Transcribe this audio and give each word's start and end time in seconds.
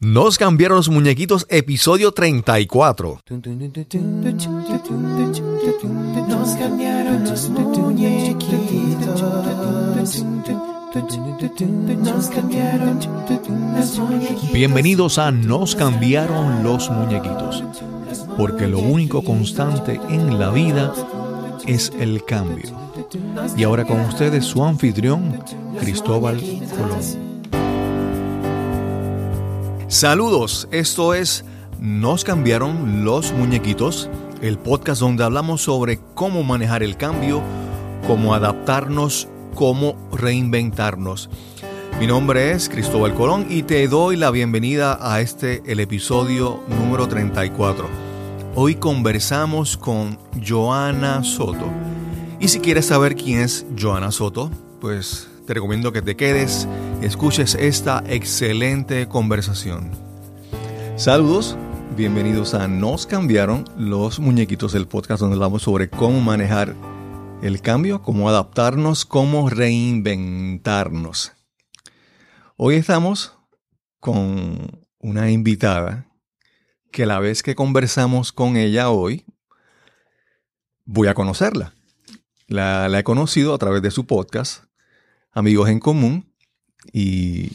Nos 0.00 0.38
cambiaron 0.38 0.76
los 0.76 0.88
muñequitos, 0.88 1.44
episodio 1.50 2.12
34. 2.12 3.20
Nos 6.28 6.50
cambiaron 6.54 7.24
los 7.24 7.48
muñequitos. 7.48 9.22
Nos 11.98 12.28
cambiaron 12.28 13.00
los 13.76 13.98
muñequitos. 13.98 14.52
Bienvenidos 14.52 15.18
a 15.18 15.32
Nos 15.32 15.74
cambiaron 15.74 16.62
los 16.62 16.88
muñequitos. 16.90 17.64
Porque 18.36 18.68
lo 18.68 18.78
único 18.78 19.24
constante 19.24 20.00
en 20.10 20.38
la 20.38 20.50
vida 20.50 20.92
es 21.66 21.90
el 21.98 22.24
cambio. 22.24 22.70
Y 23.56 23.64
ahora 23.64 23.84
con 23.84 23.98
ustedes 24.02 24.44
su 24.44 24.62
anfitrión, 24.62 25.42
Cristóbal 25.80 26.40
Colón. 26.70 27.27
Saludos, 29.88 30.68
esto 30.70 31.14
es 31.14 31.46
Nos 31.80 32.22
cambiaron 32.22 33.06
los 33.06 33.32
muñequitos, 33.32 34.10
el 34.42 34.58
podcast 34.58 35.00
donde 35.00 35.24
hablamos 35.24 35.62
sobre 35.62 35.98
cómo 36.12 36.42
manejar 36.42 36.82
el 36.82 36.98
cambio, 36.98 37.40
cómo 38.06 38.34
adaptarnos, 38.34 39.28
cómo 39.54 39.96
reinventarnos. 40.12 41.30
Mi 41.98 42.06
nombre 42.06 42.52
es 42.52 42.68
Cristóbal 42.68 43.14
Colón 43.14 43.46
y 43.48 43.62
te 43.62 43.88
doy 43.88 44.16
la 44.16 44.30
bienvenida 44.30 44.98
a 45.00 45.22
este, 45.22 45.62
el 45.64 45.80
episodio 45.80 46.62
número 46.68 47.08
34. 47.08 47.88
Hoy 48.56 48.74
conversamos 48.74 49.78
con 49.78 50.18
Joana 50.46 51.24
Soto. 51.24 51.64
Y 52.38 52.48
si 52.48 52.60
quieres 52.60 52.84
saber 52.84 53.16
quién 53.16 53.40
es 53.40 53.64
Joana 53.80 54.12
Soto, 54.12 54.50
pues 54.82 55.30
te 55.46 55.54
recomiendo 55.54 55.92
que 55.92 56.02
te 56.02 56.14
quedes 56.14 56.68
escuches 57.02 57.54
esta 57.54 58.02
excelente 58.08 59.06
conversación. 59.08 59.92
Saludos, 60.96 61.56
bienvenidos 61.96 62.54
a 62.54 62.66
Nos 62.66 63.06
cambiaron 63.06 63.64
los 63.76 64.18
muñequitos 64.18 64.72
del 64.72 64.88
podcast 64.88 65.20
donde 65.20 65.36
hablamos 65.36 65.62
sobre 65.62 65.88
cómo 65.88 66.20
manejar 66.20 66.74
el 67.40 67.60
cambio, 67.62 68.02
cómo 68.02 68.28
adaptarnos, 68.28 69.04
cómo 69.04 69.48
reinventarnos. 69.48 71.32
Hoy 72.56 72.74
estamos 72.74 73.38
con 74.00 74.84
una 74.98 75.30
invitada 75.30 76.08
que 76.90 77.06
la 77.06 77.20
vez 77.20 77.44
que 77.44 77.54
conversamos 77.54 78.32
con 78.32 78.56
ella 78.56 78.90
hoy, 78.90 79.24
voy 80.84 81.06
a 81.06 81.14
conocerla. 81.14 81.74
La, 82.48 82.88
la 82.88 82.98
he 82.98 83.04
conocido 83.04 83.54
a 83.54 83.58
través 83.58 83.82
de 83.82 83.92
su 83.92 84.06
podcast, 84.06 84.64
Amigos 85.30 85.68
en 85.68 85.78
Común, 85.78 86.27
y 86.92 87.50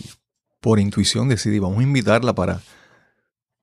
por 0.60 0.80
intuición 0.80 1.30
decidí, 1.30 1.60
vamos 1.60 1.80
a 1.80 1.84
invitarla 1.84 2.34
para, 2.34 2.62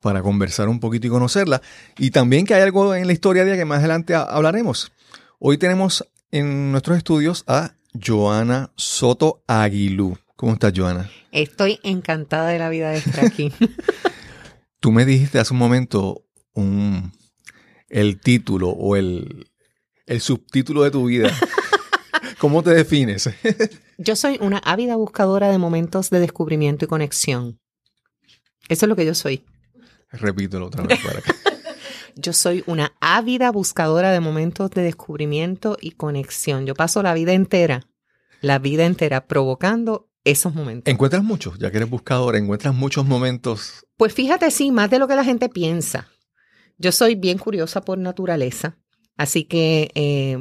para 0.00 0.22
conversar 0.22 0.68
un 0.68 0.80
poquito 0.80 1.06
y 1.06 1.10
conocerla. 1.10 1.62
Y 1.98 2.10
también 2.10 2.46
que 2.46 2.54
hay 2.54 2.62
algo 2.62 2.94
en 2.94 3.06
la 3.06 3.12
historia 3.12 3.44
de 3.44 3.52
ella 3.52 3.58
que 3.58 3.64
más 3.64 3.78
adelante 3.78 4.14
hablaremos. 4.14 4.92
Hoy 5.38 5.58
tenemos 5.58 6.06
en 6.30 6.72
nuestros 6.72 6.98
estudios 6.98 7.44
a 7.46 7.74
Joana 7.94 8.70
Soto 8.76 9.42
Aguilú. 9.46 10.18
¿Cómo 10.36 10.52
estás, 10.52 10.72
Joana? 10.76 11.10
Estoy 11.32 11.80
encantada 11.82 12.48
de 12.48 12.58
la 12.58 12.68
vida 12.68 12.90
de 12.90 12.98
estar 12.98 13.24
aquí. 13.24 13.52
Tú 14.80 14.92
me 14.92 15.04
dijiste 15.04 15.38
hace 15.38 15.52
un 15.52 15.58
momento 15.58 16.24
un, 16.54 17.12
el 17.88 18.20
título 18.20 18.70
o 18.70 18.96
el, 18.96 19.50
el 20.06 20.20
subtítulo 20.20 20.82
de 20.82 20.90
tu 20.90 21.06
vida. 21.06 21.30
¿Cómo 22.38 22.62
te 22.62 22.70
defines? 22.70 23.28
Yo 24.02 24.16
soy 24.16 24.38
una 24.40 24.58
ávida 24.64 24.96
buscadora 24.96 25.50
de 25.50 25.58
momentos 25.58 26.08
de 26.08 26.20
descubrimiento 26.20 26.86
y 26.86 26.88
conexión. 26.88 27.60
Eso 28.70 28.86
es 28.86 28.88
lo 28.88 28.96
que 28.96 29.04
yo 29.04 29.14
soy. 29.14 29.44
Repítelo 30.10 30.66
otra 30.66 30.84
vez 30.84 30.98
para 31.04 31.18
acá. 31.18 31.34
Yo 32.16 32.32
soy 32.32 32.64
una 32.66 32.92
ávida 33.00 33.52
buscadora 33.52 34.10
de 34.10 34.18
momentos 34.18 34.70
de 34.70 34.82
descubrimiento 34.82 35.76
y 35.80 35.92
conexión. 35.92 36.66
Yo 36.66 36.74
paso 36.74 37.04
la 37.04 37.14
vida 37.14 37.34
entera, 37.34 37.86
la 38.40 38.58
vida 38.58 38.84
entera 38.84 39.28
provocando 39.28 40.10
esos 40.24 40.52
momentos. 40.52 40.90
¿Encuentras 40.92 41.22
muchos? 41.22 41.56
Ya 41.60 41.70
que 41.70 41.76
eres 41.76 41.88
buscadora, 41.88 42.36
¿encuentras 42.36 42.74
muchos 42.74 43.06
momentos? 43.06 43.86
Pues 43.96 44.12
fíjate, 44.12 44.50
sí, 44.50 44.72
más 44.72 44.90
de 44.90 44.98
lo 44.98 45.06
que 45.06 45.14
la 45.14 45.22
gente 45.22 45.48
piensa. 45.48 46.08
Yo 46.78 46.90
soy 46.90 47.14
bien 47.14 47.38
curiosa 47.38 47.80
por 47.80 47.96
naturaleza, 47.96 48.76
así 49.16 49.44
que 49.44 49.92
eh, 49.94 50.36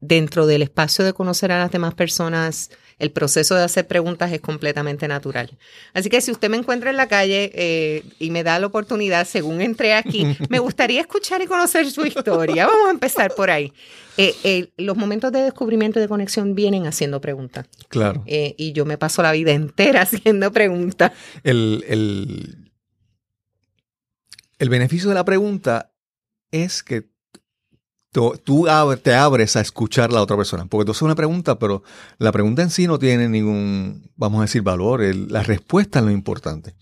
dentro 0.00 0.46
del 0.46 0.62
espacio 0.62 1.04
de 1.04 1.12
conocer 1.12 1.52
a 1.52 1.58
las 1.58 1.70
demás 1.70 1.94
personas, 1.94 2.70
el 2.98 3.10
proceso 3.10 3.54
de 3.54 3.62
hacer 3.62 3.86
preguntas 3.86 4.32
es 4.32 4.40
completamente 4.40 5.06
natural. 5.08 5.56
Así 5.92 6.08
que 6.08 6.20
si 6.20 6.30
usted 6.30 6.48
me 6.48 6.56
encuentra 6.56 6.90
en 6.90 6.96
la 6.96 7.08
calle 7.08 7.50
eh, 7.54 8.04
y 8.18 8.30
me 8.30 8.42
da 8.42 8.58
la 8.58 8.66
oportunidad, 8.66 9.26
según 9.26 9.60
entré 9.60 9.94
aquí, 9.94 10.26
me 10.48 10.58
gustaría 10.58 11.00
escuchar 11.00 11.42
y 11.42 11.46
conocer 11.46 11.90
su 11.90 12.06
historia. 12.06 12.66
Vamos 12.66 12.88
a 12.88 12.90
empezar 12.90 13.34
por 13.34 13.50
ahí. 13.50 13.72
Eh, 14.16 14.34
eh, 14.44 14.68
los 14.78 14.96
momentos 14.96 15.30
de 15.32 15.40
descubrimiento 15.42 15.98
y 15.98 16.02
de 16.02 16.08
conexión 16.08 16.54
vienen 16.54 16.86
haciendo 16.86 17.20
preguntas. 17.20 17.66
Claro. 17.88 18.24
y 18.26 18.72
yo 18.72 18.84
me 18.84 18.98
paso 18.98 19.22
la 19.22 19.32
vida 19.32 19.52
entera 19.52 20.02
haciendo 20.02 20.52
preguntas. 20.52 21.12
El, 21.42 21.84
el, 21.88 22.70
el 24.58 24.68
beneficio 24.68 25.08
de 25.08 25.14
la 25.14 25.24
pregunta 25.24 25.92
es 26.50 26.82
que 26.82 27.15
tú, 28.44 28.66
te 29.02 29.14
abres 29.14 29.56
a 29.56 29.60
escuchar 29.60 30.10
a 30.10 30.14
la 30.14 30.22
otra 30.22 30.36
persona. 30.36 30.66
Porque 30.66 30.86
tú 30.86 30.92
haces 30.92 31.02
una 31.02 31.14
pregunta, 31.14 31.58
pero 31.58 31.82
la 32.18 32.32
pregunta 32.32 32.62
en 32.62 32.70
sí 32.70 32.86
no 32.86 32.98
tiene 32.98 33.28
ningún, 33.28 34.10
vamos 34.16 34.38
a 34.38 34.42
decir, 34.42 34.62
valor. 34.62 35.02
la 35.02 35.42
respuesta 35.42 35.98
es 35.98 36.04
lo 36.04 36.10
importante. 36.10 36.74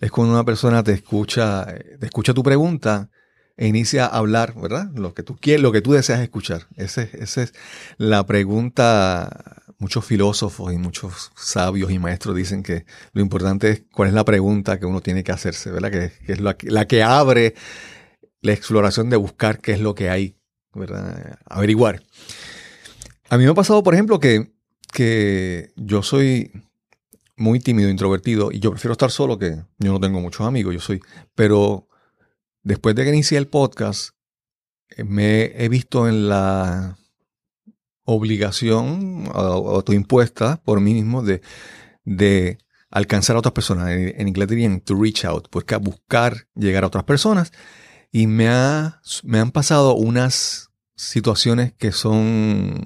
Es 0.00 0.10
cuando 0.10 0.34
una 0.34 0.44
persona 0.44 0.82
te 0.82 0.92
escucha, 0.92 1.66
te 2.00 2.06
escucha 2.06 2.34
tu 2.34 2.42
pregunta 2.42 3.10
e 3.56 3.68
inicia 3.68 4.06
a 4.06 4.18
hablar, 4.18 4.54
¿verdad? 4.60 4.90
Lo 4.94 5.14
que 5.14 5.22
tú 5.22 5.36
quieres, 5.36 5.62
lo 5.62 5.70
que 5.70 5.80
tú 5.80 5.92
deseas 5.92 6.20
escuchar. 6.20 6.66
Esa 6.76 7.02
ese 7.02 7.44
es 7.44 7.52
la 7.96 8.26
pregunta. 8.26 9.62
Muchos 9.78 10.04
filósofos 10.04 10.72
y 10.72 10.78
muchos 10.78 11.30
sabios 11.36 11.90
y 11.90 11.98
maestros 11.98 12.34
dicen 12.34 12.62
que 12.62 12.86
lo 13.12 13.20
importante 13.20 13.70
es 13.70 13.82
cuál 13.92 14.08
es 14.08 14.14
la 14.14 14.24
pregunta 14.24 14.78
que 14.78 14.86
uno 14.86 15.00
tiene 15.00 15.22
que 15.24 15.32
hacerse, 15.32 15.70
¿verdad? 15.70 15.90
Que, 15.90 16.12
es 16.32 16.40
la, 16.40 16.56
la 16.62 16.86
que 16.86 17.02
abre 17.02 17.54
la 18.40 18.52
exploración 18.52 19.10
de 19.10 19.16
buscar 19.16 19.58
qué 19.60 19.72
es 19.72 19.80
lo 19.80 19.94
que 19.94 20.10
hay 20.10 20.36
¿verdad? 20.74 21.38
Averiguar. 21.46 22.02
A 23.28 23.38
mí 23.38 23.44
me 23.44 23.50
ha 23.50 23.54
pasado, 23.54 23.82
por 23.82 23.94
ejemplo, 23.94 24.20
que, 24.20 24.52
que 24.92 25.72
yo 25.76 26.02
soy 26.02 26.52
muy 27.36 27.60
tímido, 27.60 27.88
introvertido, 27.88 28.52
y 28.52 28.60
yo 28.60 28.70
prefiero 28.70 28.92
estar 28.92 29.10
solo 29.10 29.38
que 29.38 29.62
yo 29.78 29.92
no 29.92 30.00
tengo 30.00 30.20
muchos 30.20 30.46
amigos, 30.46 30.74
yo 30.74 30.80
soy, 30.80 31.00
pero 31.34 31.88
después 32.62 32.94
de 32.94 33.04
que 33.04 33.10
inicié 33.10 33.38
el 33.38 33.48
podcast, 33.48 34.10
eh, 34.90 35.04
me 35.04 35.52
he 35.56 35.68
visto 35.68 36.08
en 36.08 36.28
la 36.28 36.96
obligación 38.04 39.28
autoimpuesta 39.32 40.60
por 40.62 40.80
mí 40.80 40.92
mismo 40.94 41.22
de, 41.22 41.40
de 42.04 42.58
alcanzar 42.90 43.36
a 43.36 43.38
otras 43.40 43.52
personas. 43.52 43.90
En, 43.90 44.28
inglés 44.28 44.48
dirían 44.48 44.80
to 44.80 44.94
reach 44.94 45.24
out, 45.24 45.48
pues 45.50 45.64
buscar 45.80 46.46
llegar 46.54 46.84
a 46.84 46.88
otras 46.88 47.04
personas. 47.04 47.52
Y 48.16 48.28
me, 48.28 48.46
ha, 48.46 49.00
me 49.24 49.40
han 49.40 49.50
pasado 49.50 49.96
unas 49.96 50.70
situaciones 50.94 51.72
que 51.72 51.90
son, 51.90 52.80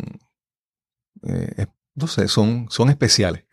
eh, 1.23 1.67
no 1.95 2.07
sé, 2.07 2.29
son, 2.29 2.69
son 2.71 2.89
especiales. 2.89 3.45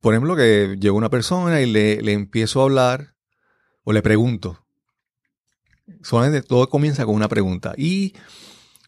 Por 0.00 0.14
ejemplo, 0.14 0.34
que 0.34 0.76
llega 0.80 0.92
una 0.92 1.08
persona 1.08 1.60
y 1.60 1.66
le, 1.66 2.02
le 2.02 2.12
empiezo 2.12 2.60
a 2.60 2.64
hablar 2.64 3.14
o 3.84 3.92
le 3.92 4.02
pregunto. 4.02 4.66
Solamente 6.02 6.42
todo 6.42 6.68
comienza 6.68 7.06
con 7.06 7.14
una 7.14 7.28
pregunta. 7.28 7.72
Y 7.76 8.14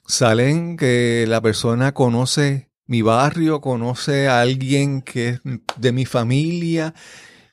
salen 0.04 0.76
que 0.76 1.24
la 1.28 1.40
persona 1.40 1.94
conoce 1.94 2.72
mi 2.84 3.02
barrio, 3.02 3.60
conoce 3.60 4.26
a 4.26 4.40
alguien 4.40 5.02
que 5.02 5.28
es 5.28 5.40
de 5.76 5.92
mi 5.92 6.04
familia 6.04 6.94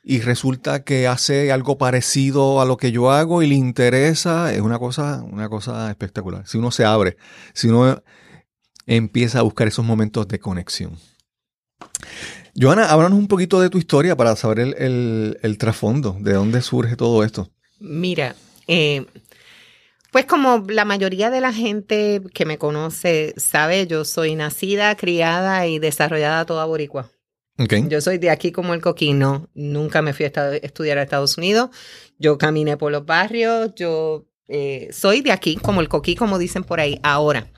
y 0.03 0.21
resulta 0.21 0.83
que 0.83 1.07
hace 1.07 1.51
algo 1.51 1.77
parecido 1.77 2.61
a 2.61 2.65
lo 2.65 2.77
que 2.77 2.91
yo 2.91 3.11
hago 3.11 3.43
y 3.43 3.47
le 3.47 3.55
interesa, 3.55 4.53
es 4.53 4.61
una 4.61 4.79
cosa, 4.79 5.23
una 5.23 5.49
cosa 5.49 5.89
espectacular. 5.89 6.47
Si 6.47 6.57
uno 6.57 6.71
se 6.71 6.85
abre, 6.85 7.17
si 7.53 7.67
uno 7.67 8.01
empieza 8.85 9.39
a 9.39 9.43
buscar 9.43 9.67
esos 9.67 9.85
momentos 9.85 10.27
de 10.27 10.39
conexión. 10.39 10.97
Joana, 12.59 12.89
háblanos 12.89 13.19
un 13.19 13.27
poquito 13.27 13.61
de 13.61 13.69
tu 13.69 13.77
historia 13.77 14.15
para 14.15 14.35
saber 14.35 14.59
el, 14.59 15.57
trasfondo, 15.57 16.17
de 16.19 16.33
dónde 16.33 16.61
surge 16.61 16.95
todo 16.95 17.23
esto. 17.23 17.49
Mira, 17.79 18.35
eh, 18.67 19.05
pues 20.11 20.25
como 20.25 20.65
la 20.67 20.85
mayoría 20.85 21.29
de 21.29 21.39
la 21.39 21.53
gente 21.53 22.21
que 22.33 22.45
me 22.45 22.57
conoce 22.57 23.33
sabe, 23.37 23.85
yo 23.85 24.05
soy 24.05 24.35
nacida, 24.35 24.95
criada 24.95 25.67
y 25.67 25.77
desarrollada 25.77 26.45
toda 26.45 26.65
boricua. 26.65 27.11
Yo 27.89 27.99
soy 27.99 28.17
de 28.17 28.29
aquí 28.29 28.51
como 28.51 28.73
el 28.73 28.81
coquino. 28.81 29.49
Nunca 29.53 30.01
me 30.01 30.13
fui 30.13 30.25
a 30.25 30.31
estudiar 30.61 30.97
a 30.97 31.03
Estados 31.03 31.37
Unidos. 31.37 31.69
Yo 32.17 32.37
caminé 32.37 32.77
por 32.77 32.91
los 32.91 33.05
barrios. 33.05 33.73
Yo 33.75 34.25
eh, 34.47 34.89
soy 34.91 35.21
de 35.21 35.31
aquí 35.31 35.57
como 35.57 35.81
el 35.81 35.89
coquí, 35.89 36.15
como 36.15 36.37
dicen 36.37 36.63
por 36.63 36.79
ahí. 36.79 36.99
Ahora, 37.03 37.51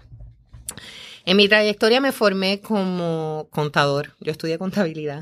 en 1.25 1.37
mi 1.37 1.47
trayectoria 1.47 2.01
me 2.01 2.11
formé 2.11 2.61
como 2.61 3.47
contador. 3.51 4.15
Yo 4.19 4.31
estudié 4.31 4.57
contabilidad. 4.57 5.21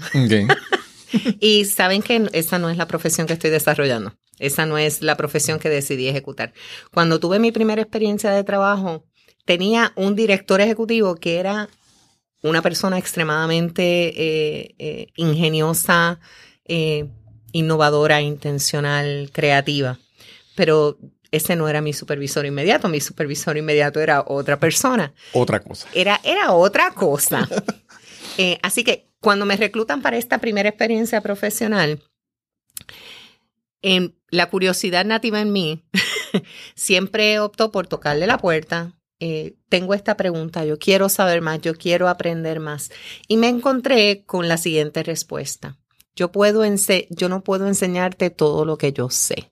Y 1.39 1.65
saben 1.65 2.03
que 2.03 2.29
esa 2.33 2.59
no 2.59 2.69
es 2.69 2.77
la 2.77 2.87
profesión 2.87 3.25
que 3.25 3.33
estoy 3.33 3.49
desarrollando. 3.49 4.13
Esa 4.37 4.67
no 4.67 4.77
es 4.77 5.01
la 5.01 5.17
profesión 5.17 5.57
que 5.57 5.67
decidí 5.67 6.07
ejecutar. 6.07 6.53
Cuando 6.91 7.19
tuve 7.19 7.39
mi 7.39 7.51
primera 7.51 7.81
experiencia 7.81 8.29
de 8.29 8.43
trabajo, 8.43 9.05
tenía 9.45 9.91
un 9.95 10.15
director 10.15 10.61
ejecutivo 10.61 11.15
que 11.15 11.39
era 11.39 11.67
una 12.41 12.62
persona 12.62 12.97
extremadamente 12.97 13.83
eh, 13.83 14.75
eh, 14.80 15.07
ingeniosa, 15.15 16.19
eh, 16.65 17.07
innovadora, 17.51 18.21
intencional, 18.21 19.30
creativa. 19.31 20.00
Pero 20.56 20.97
ese 21.31 21.56
no 21.56 21.68
era 21.68 21.81
mi 21.81 21.94
supervisor 21.94 22.45
inmediato, 22.45 22.88
mi 22.88 23.01
supervisor 23.01 23.57
inmediato 23.57 24.00
era 24.00 24.24
otra 24.25 24.59
persona. 24.59 25.13
Otra 25.33 25.59
cosa. 25.59 25.88
Era, 25.94 26.19
era 26.24 26.53
otra 26.53 26.91
cosa. 26.91 27.47
Así 28.62 28.86
que 28.86 29.09
cuando 29.19 29.45
me 29.45 29.57
reclutan 29.57 30.01
para 30.01 30.18
esta 30.18 30.38
primera 30.38 30.69
experiencia 30.69 31.19
profesional, 31.19 32.01
en 33.81 34.15
la 34.30 34.50
curiosidad 34.50 35.06
nativa 35.06 35.41
en 35.41 35.51
mí 35.51 35.83
siempre 36.75 37.39
optó 37.39 37.71
por 37.71 37.88
tocarle 37.88 38.27
la 38.27 38.38
puerta. 38.38 38.94
Eh, 39.19 39.56
tengo 39.69 39.94
esta 39.94 40.16
pregunta, 40.16 40.66
yo 40.66 40.77
quiero 40.80 41.10
saber 41.10 41.42
más, 41.42 41.62
yo 41.62 41.75
quiero 41.75 42.07
aprender 42.07 42.60
más. 42.60 42.92
Y 43.27 43.38
me 43.38 43.48
encontré 43.48 44.24
con 44.25 44.48
la 44.48 44.57
siguiente 44.57 45.04
respuesta. 45.04 45.77
Yo, 46.16 46.31
puedo 46.31 46.63
yo 47.10 47.30
no 47.30 47.44
puedo 47.44 47.68
enseñarte 47.68 48.30
todo 48.30 48.66
lo 48.66 48.77
que 48.77 48.92
yo 48.94 49.10
sé. 49.10 49.51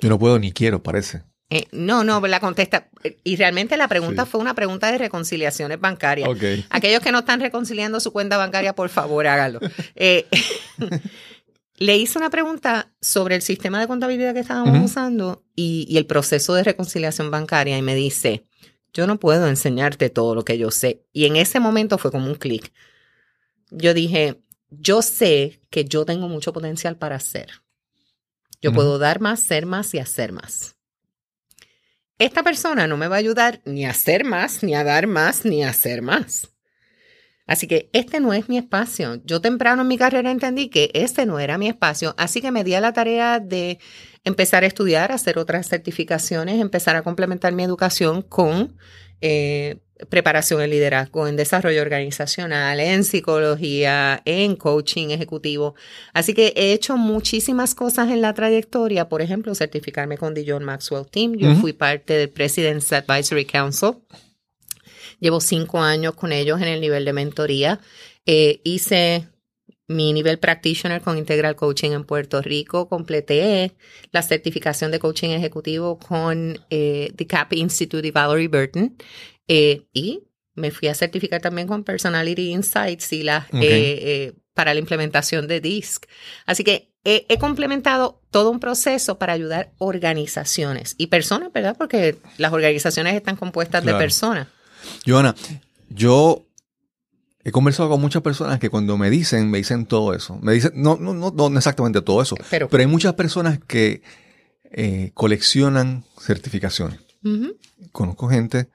Yo 0.00 0.08
no 0.08 0.18
puedo 0.18 0.38
ni 0.38 0.52
quiero, 0.52 0.82
parece. 0.82 1.22
Eh, 1.48 1.68
no, 1.70 2.02
no, 2.02 2.20
la 2.26 2.40
contesta. 2.40 2.88
Y 3.22 3.36
realmente 3.36 3.76
la 3.76 3.86
pregunta 3.88 4.24
Sí. 4.24 4.30
fue 4.32 4.40
una 4.40 4.54
pregunta 4.54 4.90
de 4.90 4.98
reconciliaciones 4.98 5.80
bancarias. 5.80 6.28
Aquellos 6.70 7.00
que 7.00 7.12
no 7.12 7.20
están 7.20 7.40
reconciliando 7.40 8.00
su 8.00 8.12
cuenta 8.12 8.36
bancaria, 8.36 8.74
por 8.74 8.88
favor, 8.88 9.26
hágalo. 9.26 9.60
Eh, 9.94 10.26
le 11.76 11.96
hice 11.96 12.18
una 12.18 12.30
pregunta 12.30 12.92
sobre 13.00 13.36
el 13.36 13.42
sistema 13.42 13.80
de 13.80 13.86
contabilidad 13.86 14.34
que 14.34 14.40
estábamos 14.40 14.84
usando 14.84 15.44
y, 15.54 15.86
y 15.88 15.98
el 15.98 16.06
proceso 16.06 16.54
de 16.54 16.64
reconciliación 16.64 17.30
bancaria 17.30 17.76
y 17.76 17.82
me 17.82 17.94
dice, 17.94 18.46
yo 18.92 19.06
no 19.06 19.20
puedo 19.20 19.46
enseñarte 19.46 20.08
todo 20.08 20.34
lo 20.34 20.44
que 20.44 20.56
yo 20.56 20.70
sé. 20.70 21.04
Y 21.12 21.26
en 21.26 21.36
ese 21.36 21.60
momento 21.60 21.98
fue 21.98 22.10
como 22.10 22.26
un 22.26 22.36
clic. 22.36 22.72
Yo 23.70 23.92
dije, 23.92 24.40
yo 24.70 25.02
sé 25.02 25.60
que 25.70 25.84
yo 25.84 26.04
tengo 26.04 26.28
mucho 26.28 26.52
potencial 26.52 26.96
para 26.96 27.16
hacer. 27.16 27.62
Yo 28.62 28.72
puedo 28.72 28.98
dar 28.98 29.20
más, 29.20 29.40
ser 29.40 29.66
más 29.66 29.92
y 29.94 29.98
hacer 29.98 30.32
más. 30.32 30.76
Esta 32.18 32.42
persona 32.42 32.86
no 32.86 32.96
me 32.96 33.08
va 33.08 33.16
a 33.16 33.18
ayudar 33.18 33.60
ni 33.66 33.84
a 33.84 33.90
hacer 33.90 34.24
más, 34.24 34.62
ni 34.62 34.74
a 34.74 34.82
dar 34.82 35.06
más, 35.06 35.44
ni 35.44 35.62
a 35.62 35.68
hacer 35.68 36.00
más. 36.00 36.48
Así 37.46 37.66
que 37.66 37.88
este 37.92 38.20
no 38.20 38.32
es 38.32 38.48
mi 38.48 38.58
espacio. 38.58 39.20
Yo 39.24 39.40
temprano 39.40 39.82
en 39.82 39.88
mi 39.88 39.98
carrera 39.98 40.30
entendí 40.30 40.68
que 40.68 40.90
este 40.94 41.26
no 41.26 41.38
era 41.38 41.58
mi 41.58 41.68
espacio, 41.68 42.14
así 42.18 42.40
que 42.40 42.50
me 42.50 42.64
di 42.64 42.74
a 42.74 42.80
la 42.80 42.92
tarea 42.92 43.38
de 43.38 43.78
empezar 44.24 44.64
a 44.64 44.66
estudiar, 44.66 45.12
hacer 45.12 45.38
otras 45.38 45.68
certificaciones, 45.68 46.60
empezar 46.60 46.96
a 46.96 47.02
complementar 47.02 47.52
mi 47.52 47.62
educación 47.62 48.22
con 48.22 48.76
eh, 49.20 49.78
preparación 50.10 50.60
en 50.60 50.70
liderazgo, 50.70 51.26
en 51.26 51.36
desarrollo 51.36 51.80
organizacional, 51.80 52.80
en 52.80 53.04
psicología, 53.04 54.20
en 54.24 54.56
coaching 54.56 55.08
ejecutivo. 55.10 55.74
Así 56.12 56.34
que 56.34 56.52
he 56.56 56.72
hecho 56.72 56.96
muchísimas 56.96 57.74
cosas 57.74 58.10
en 58.10 58.20
la 58.20 58.34
trayectoria, 58.34 59.08
por 59.08 59.22
ejemplo, 59.22 59.54
certificarme 59.54 60.18
con 60.18 60.34
Dijon 60.34 60.64
Maxwell 60.64 61.06
Team. 61.06 61.36
Yo 61.36 61.52
Ujú. 61.52 61.60
fui 61.60 61.72
parte 61.72 62.14
del 62.14 62.28
President's 62.28 62.92
Advisory 62.92 63.46
Council. 63.46 63.92
Llevo 65.20 65.40
cinco 65.40 65.80
años 65.80 66.14
con 66.14 66.32
ellos 66.32 66.60
en 66.60 66.68
el 66.68 66.80
nivel 66.80 67.04
de 67.04 67.12
mentoría. 67.12 67.80
Eh, 68.26 68.60
hice 68.64 69.28
mi 69.88 70.12
nivel 70.12 70.38
practitioner 70.38 71.00
con 71.00 71.16
Integral 71.16 71.54
Coaching 71.56 71.92
en 71.92 72.04
Puerto 72.04 72.42
Rico. 72.42 72.88
Completé 72.88 73.72
la 74.10 74.22
certificación 74.22 74.90
de 74.90 74.98
coaching 74.98 75.30
ejecutivo 75.30 75.98
con 75.98 76.58
eh, 76.70 77.12
The 77.16 77.26
CAP 77.26 77.52
Institute 77.54 78.06
y 78.06 78.10
Valerie 78.10 78.48
Burton. 78.48 78.96
Eh, 79.48 79.86
y 79.92 80.24
me 80.54 80.70
fui 80.70 80.88
a 80.88 80.94
certificar 80.94 81.40
también 81.40 81.68
con 81.68 81.84
Personality 81.84 82.50
Insights 82.50 83.12
y 83.12 83.22
la, 83.22 83.46
Ok. 83.52 83.60
eh, 83.62 84.32
para 84.54 84.74
la 84.74 84.80
implementación 84.80 85.46
de 85.46 85.60
DISC. 85.60 86.06
Así 86.46 86.64
que 86.64 86.90
he, 87.04 87.26
he 87.28 87.38
complementado 87.38 88.22
todo 88.30 88.50
un 88.50 88.58
proceso 88.58 89.18
para 89.18 89.34
ayudar 89.34 89.70
organizaciones 89.78 90.94
y 90.98 91.06
personas, 91.08 91.52
¿verdad? 91.52 91.76
Porque 91.78 92.16
las 92.38 92.52
organizaciones 92.52 93.14
están 93.14 93.36
compuestas 93.36 93.82
Claro. 93.82 93.98
de 93.98 94.02
personas. 94.02 94.48
Joana, 95.06 95.34
yo 95.88 96.46
he 97.44 97.52
conversado 97.52 97.88
con 97.88 98.00
muchas 98.00 98.22
personas 98.22 98.58
que 98.58 98.70
cuando 98.70 98.98
me 98.98 99.10
dicen, 99.10 99.50
me 99.50 99.58
dicen 99.58 99.86
todo 99.86 100.14
eso. 100.14 100.38
Me 100.42 100.52
dicen, 100.52 100.72
no, 100.74 100.96
no, 100.96 101.14
no, 101.14 101.30
no 101.30 101.56
exactamente 101.56 102.02
todo 102.02 102.20
eso, 102.22 102.36
Pero, 102.50 102.68
pero 102.68 102.80
hay 102.80 102.88
muchas 102.88 103.14
personas 103.14 103.60
que 103.66 104.02
eh, 104.64 105.12
coleccionan 105.14 106.04
certificaciones. 106.20 107.00
Ujú. 107.22 107.56
Conozco 107.92 108.28
gente 108.28 108.68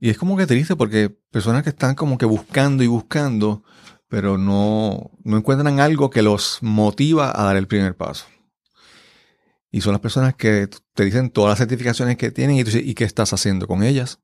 y 0.00 0.10
es 0.10 0.18
como 0.18 0.36
que 0.36 0.46
triste 0.46 0.76
porque 0.76 1.10
personas 1.10 1.62
que 1.64 1.70
están 1.70 1.94
como 1.94 2.18
que 2.18 2.26
buscando 2.26 2.84
y 2.84 2.86
buscando, 2.86 3.64
pero 4.08 4.38
no, 4.38 5.10
no 5.24 5.36
encuentran 5.36 5.80
algo 5.80 6.10
que 6.10 6.22
los 6.22 6.58
motiva 6.62 7.32
a 7.34 7.44
dar 7.44 7.56
el 7.56 7.66
primer 7.66 7.96
paso. 7.96 8.26
Y 9.70 9.80
son 9.80 9.92
las 9.92 10.00
personas 10.00 10.34
que 10.34 10.68
te 10.94 11.04
dicen 11.04 11.30
todas 11.30 11.50
las 11.50 11.58
certificaciones 11.58 12.16
que 12.16 12.30
tienen 12.30 12.56
y 12.56 12.64
tú 12.64 12.70
dices, 12.70 12.86
¿y 12.86 12.94
qué 12.94 13.04
estás 13.04 13.32
haciendo 13.32 13.66
con 13.66 13.82
ellas? 13.82 14.20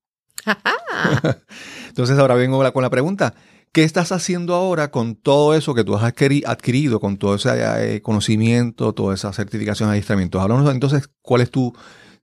Entonces 1.88 2.18
ahora 2.18 2.34
vengo 2.34 2.62
con 2.72 2.82
la 2.82 2.90
pregunta, 2.90 3.34
¿qué 3.72 3.84
estás 3.84 4.12
haciendo 4.12 4.54
ahora 4.54 4.90
con 4.90 5.14
todo 5.16 5.54
eso 5.54 5.74
que 5.74 5.84
tú 5.84 5.94
has 5.96 6.02
adquiri- 6.02 6.44
adquirido, 6.46 7.00
con 7.00 7.16
todo 7.16 7.34
ese 7.36 7.50
eh, 7.96 8.02
conocimiento, 8.02 8.92
toda 8.92 9.14
esa 9.14 9.32
certificación, 9.32 9.88
adiestramientos? 9.90 10.42
Háblanos 10.42 10.70
entonces, 10.72 11.08
¿cuál 11.22 11.40
es 11.42 11.50
tu, 11.50 11.74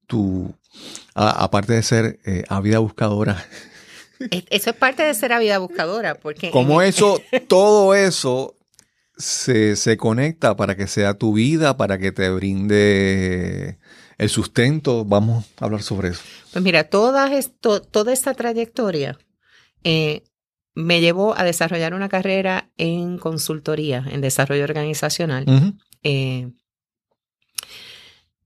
tu 0.08 0.54
a- 1.16 1.44
aparte 1.44 1.74
de 1.74 1.84
ser 1.84 2.20
eh, 2.26 2.44
ávida 2.50 2.80
buscadora, 2.80 3.46
Es- 4.30 4.44
Eso 4.50 4.70
es 4.70 4.76
parte 4.76 5.04
de 5.04 5.14
ser 5.14 5.38
vida 5.40 5.58
buscadora, 5.58 6.16
porque 6.16 6.52
cómo 6.52 6.82
eso, 6.82 7.20
todo 7.48 7.96
eso 7.96 8.56
se, 9.18 9.76
se 9.76 9.98
conecta 9.98 10.56
para 10.56 10.76
que 10.76 10.88
sea 10.88 11.16
tu 11.16 11.34
vida, 11.34 11.76
para 11.78 11.98
que 11.98 12.12
te 12.12 12.30
brinde 12.30 13.78
el 14.22 14.30
sustento? 14.30 15.04
Vamos 15.04 15.46
a 15.58 15.66
hablar 15.66 15.82
sobre 15.82 16.10
eso. 16.10 16.22
Pues 16.54 16.64
mira, 16.64 16.84
toda, 16.84 17.34
esto, 17.34 17.82
toda 17.82 18.14
esta 18.14 18.36
trayectoria 18.36 19.18
eh, 19.84 20.22
me 20.76 21.02
llevó 21.02 21.36
a 21.36 21.44
desarrollar 21.44 21.96
una 21.96 22.08
carrera 22.08 22.70
en 22.78 23.18
consultoría, 23.18 24.06
en 24.12 24.22
desarrollo 24.22 24.64
organizacional 24.64 25.46
eh, 26.04 26.52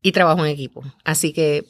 y 0.02 0.12
trabajo 0.14 0.46
en 0.46 0.52
equipo. 0.52 0.82
Así 1.04 1.34
que 1.34 1.66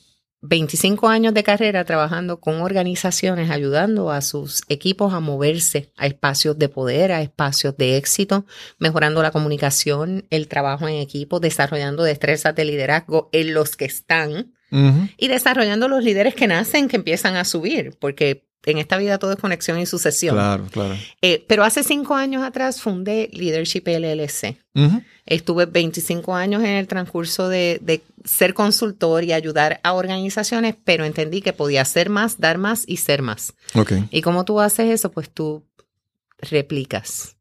25 0.48 1.08
años 1.08 1.34
de 1.34 1.44
carrera 1.44 1.84
trabajando 1.86 2.40
con 2.40 2.62
organizaciones, 2.62 3.50
ayudando 3.50 4.12
a 4.12 4.22
sus 4.22 4.64
equipos 4.70 5.14
a 5.14 5.20
moverse 5.20 5.92
a 5.98 6.08
espacios 6.08 6.58
de 6.58 6.70
poder, 6.70 7.12
a 7.12 7.22
espacios 7.22 7.76
de 7.78 7.98
éxito, 7.98 8.46
mejorando 8.78 9.22
la 9.22 9.32
comunicación, 9.32 10.26
el 10.30 10.48
trabajo 10.48 10.88
en 10.88 10.96
equipo, 10.96 11.40
desarrollando 11.40 12.04
destrezas 12.04 12.56
de 12.56 12.66
liderazgo 12.66 13.30
en 13.32 13.54
los 13.54 13.76
que 13.76 13.86
están 13.86 14.54
y 15.18 15.30
desarrollando 15.30 15.88
los 15.88 16.04
líderes 16.04 16.36
que 16.36 16.48
nacen, 16.48 16.90
que 16.90 16.98
empiezan 16.98 17.38
a 17.38 17.46
subir, 17.46 17.96
porque 17.98 18.45
en 18.66 18.78
esta 18.78 18.98
vida 18.98 19.20
todo 19.20 19.34
es 19.34 19.40
conexión 19.40 19.80
y 19.80 19.86
sucesión. 19.86 20.36
Claro, 20.36 20.66
claro. 20.72 20.96
Eh, 21.22 21.46
pero 21.48 21.64
hace 21.64 21.84
cinco 21.84 22.16
años 22.16 22.44
atrás 22.44 22.82
fundé 22.82 23.30
Leadership 23.32 23.84
LLC. 23.86 24.58
Estuve 25.26 25.66
25 25.66 26.36
años 26.36 26.62
en 26.64 26.72
el 26.72 26.88
transcurso 26.88 27.48
de, 27.48 27.80
de 27.82 28.02
ser 28.26 28.54
consultor 28.54 29.24
y 29.24 29.34
ayudar 29.34 29.80
a 29.84 29.94
organizaciones, 29.94 30.76
pero 30.84 31.06
entendí 31.06 31.42
que 31.42 31.54
podía 31.54 31.82
hacer 31.82 32.10
más, 32.10 32.40
dar 32.40 32.58
más 32.58 32.84
y 32.86 32.98
ser 32.98 33.22
más. 33.22 33.54
Ok. 33.74 33.94
¿Y 34.12 34.22
cómo 34.22 34.46
tú 34.46 34.60
haces 34.60 34.92
eso? 34.92 35.12
Pues 35.12 35.30
tú 35.30 35.64
replicas. 36.40 37.38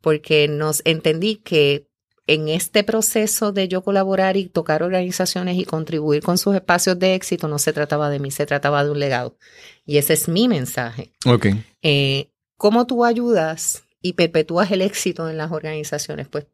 Porque 0.00 0.48
nos 0.48 0.82
entendí 0.84 1.36
que 1.36 1.88
en 2.26 2.48
este 2.48 2.84
proceso 2.84 3.52
de 3.52 3.68
yo 3.68 3.82
colaborar 3.82 4.36
y 4.36 4.46
tocar 4.46 4.82
organizaciones 4.82 5.58
y 5.58 5.64
contribuir 5.64 6.22
con 6.22 6.38
sus 6.38 6.54
espacios 6.54 6.98
de 6.98 7.14
éxito, 7.14 7.48
no 7.48 7.58
se 7.58 7.72
trataba 7.72 8.10
de 8.10 8.18
mí, 8.18 8.30
se 8.30 8.46
trataba 8.46 8.84
de 8.84 8.90
un 8.90 9.00
legado. 9.00 9.36
Y 9.84 9.98
ese 9.98 10.12
es 10.12 10.28
mi 10.28 10.48
mensaje. 10.48 11.12
Ok. 11.26 11.46
Eh, 11.82 12.30
¿Cómo 12.56 12.86
tú 12.86 13.04
ayudas 13.04 13.84
y 14.00 14.12
perpetúas 14.12 14.70
el 14.70 14.82
éxito 14.82 15.28
en 15.28 15.36
las 15.36 15.50
organizaciones? 15.50 16.28
Pues 16.28 16.46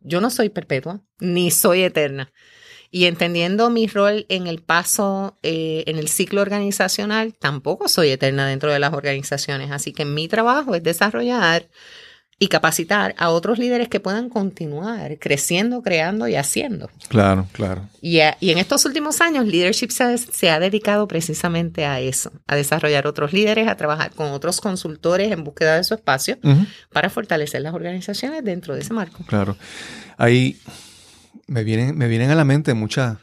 yo 0.00 0.20
no 0.20 0.30
soy 0.30 0.48
perpetua, 0.48 1.00
ni 1.20 1.50
soy 1.50 1.82
eterna. 1.82 2.32
Y 2.90 3.06
entendiendo 3.06 3.70
mi 3.70 3.86
rol 3.86 4.26
en 4.28 4.46
el 4.46 4.60
paso, 4.60 5.38
eh, 5.42 5.84
en 5.86 5.98
el 5.98 6.08
ciclo 6.08 6.42
organizacional, 6.42 7.32
tampoco 7.32 7.88
soy 7.88 8.10
eterna 8.10 8.46
dentro 8.46 8.70
de 8.70 8.78
las 8.78 8.92
organizaciones. 8.92 9.70
Así 9.70 9.92
que 9.92 10.04
mi 10.04 10.28
trabajo 10.28 10.74
es 10.74 10.82
desarrollar 10.82 11.70
y 12.42 12.48
capacitar 12.48 13.14
a 13.18 13.28
otros 13.30 13.60
líderes 13.60 13.88
que 13.88 14.00
puedan 14.00 14.28
continuar 14.28 15.16
creciendo, 15.20 15.80
creando 15.80 16.26
y 16.26 16.34
haciendo. 16.34 16.90
Claro, 17.06 17.46
claro. 17.52 17.88
Y, 18.00 18.18
a- 18.18 18.36
y 18.40 18.50
en 18.50 18.58
estos 18.58 18.84
últimos 18.84 19.20
años, 19.20 19.46
Leadership 19.46 19.90
se, 19.90 20.18
se 20.18 20.50
ha 20.50 20.58
dedicado 20.58 21.06
precisamente 21.06 21.84
a 21.86 22.00
eso, 22.00 22.32
a 22.48 22.56
desarrollar 22.56 23.06
otros 23.06 23.32
líderes, 23.32 23.68
a 23.68 23.76
trabajar 23.76 24.10
con 24.10 24.32
otros 24.32 24.60
consultores 24.60 25.30
en 25.30 25.44
búsqueda 25.44 25.76
de 25.76 25.84
su 25.84 25.94
espacio 25.94 26.36
para 26.92 27.10
fortalecer 27.10 27.62
las 27.62 27.74
organizaciones 27.74 28.42
dentro 28.42 28.74
de 28.74 28.80
ese 28.80 28.92
marco. 28.92 29.22
Claro. 29.26 29.56
Ahí 30.18 30.58
me 31.46 31.62
vienen, 31.62 31.96
me 31.96 32.08
vienen 32.08 32.30
a 32.30 32.34
la 32.34 32.44
mente 32.44 32.74
muchas 32.74 33.18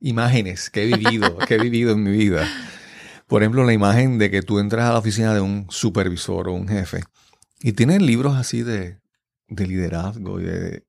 imágenes 0.00 0.70
que 0.70 0.84
he 0.84 0.96
vivido, 0.96 1.36
que 1.46 1.56
he 1.56 1.58
vivido 1.58 1.92
en 1.92 2.02
mi 2.02 2.12
vida. 2.12 2.48
Por 3.26 3.42
ejemplo, 3.42 3.62
la 3.64 3.74
imagen 3.74 4.16
de 4.16 4.30
que 4.30 4.40
tú 4.40 4.58
entras 4.58 4.86
a 4.88 4.92
la 4.94 4.98
oficina 5.00 5.34
de 5.34 5.40
un 5.42 5.66
supervisor 5.68 6.48
o 6.48 6.54
un 6.54 6.66
jefe 6.66 7.02
y 7.60 7.72
tienen 7.72 8.06
libros 8.06 8.36
así 8.36 8.62
de, 8.62 8.98
de 9.48 9.66
liderazgo 9.66 10.40
y 10.40 10.44
de 10.44 10.84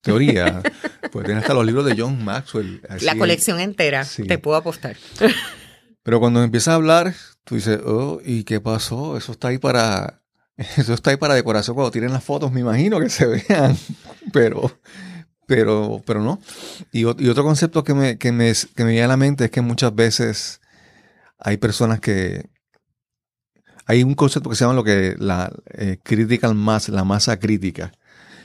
teoría. 0.00 0.62
pues 1.12 1.24
tienen 1.24 1.38
hasta 1.38 1.54
los 1.54 1.66
libros 1.66 1.84
de 1.84 1.94
John 1.96 2.24
Maxwell. 2.24 2.80
así 2.88 3.04
La 3.04 3.16
colección 3.16 3.60
entera, 3.60 4.04
sí. 4.04 4.24
te 4.24 4.38
puedo 4.38 4.56
apostar. 4.56 4.96
Pero 6.02 6.20
cuando 6.20 6.42
empieza 6.42 6.72
a 6.72 6.76
hablar, 6.76 7.14
tú 7.44 7.56
dices, 7.56 7.80
oh, 7.84 8.20
¿y 8.24 8.44
qué 8.44 8.60
pasó? 8.60 9.16
Eso 9.16 9.32
está 9.32 9.48
ahí 9.48 9.58
para, 9.58 10.22
eso 10.76 10.94
está 10.94 11.10
ahí 11.10 11.16
para 11.16 11.34
decoración 11.34 11.74
cuando 11.74 11.90
tiren 11.90 12.12
las 12.12 12.24
fotos, 12.24 12.52
me 12.52 12.60
imagino 12.60 13.00
que 13.00 13.10
se 13.10 13.26
vean. 13.26 13.76
Pero, 14.32 14.78
pero, 15.46 16.02
pero 16.06 16.20
no. 16.22 16.40
Y, 16.92 17.00
y 17.00 17.28
otro 17.28 17.42
concepto 17.42 17.82
que 17.82 17.94
me, 17.94 18.18
que, 18.18 18.32
me, 18.32 18.52
que 18.74 18.84
me 18.84 18.92
viene 18.92 19.04
a 19.04 19.08
la 19.08 19.16
mente 19.16 19.46
es 19.46 19.50
que 19.50 19.60
muchas 19.60 19.94
veces 19.94 20.60
hay 21.38 21.56
personas 21.56 22.00
que, 22.00 22.48
hay 23.86 24.02
un 24.02 24.14
concepto 24.14 24.50
que 24.50 24.56
se 24.56 24.64
llama 24.64 24.74
lo 24.74 24.84
que 24.84 25.14
la 25.18 25.52
eh, 25.72 25.98
critical 26.02 26.54
mass, 26.54 26.88
la 26.88 27.04
masa 27.04 27.38
crítica. 27.38 27.92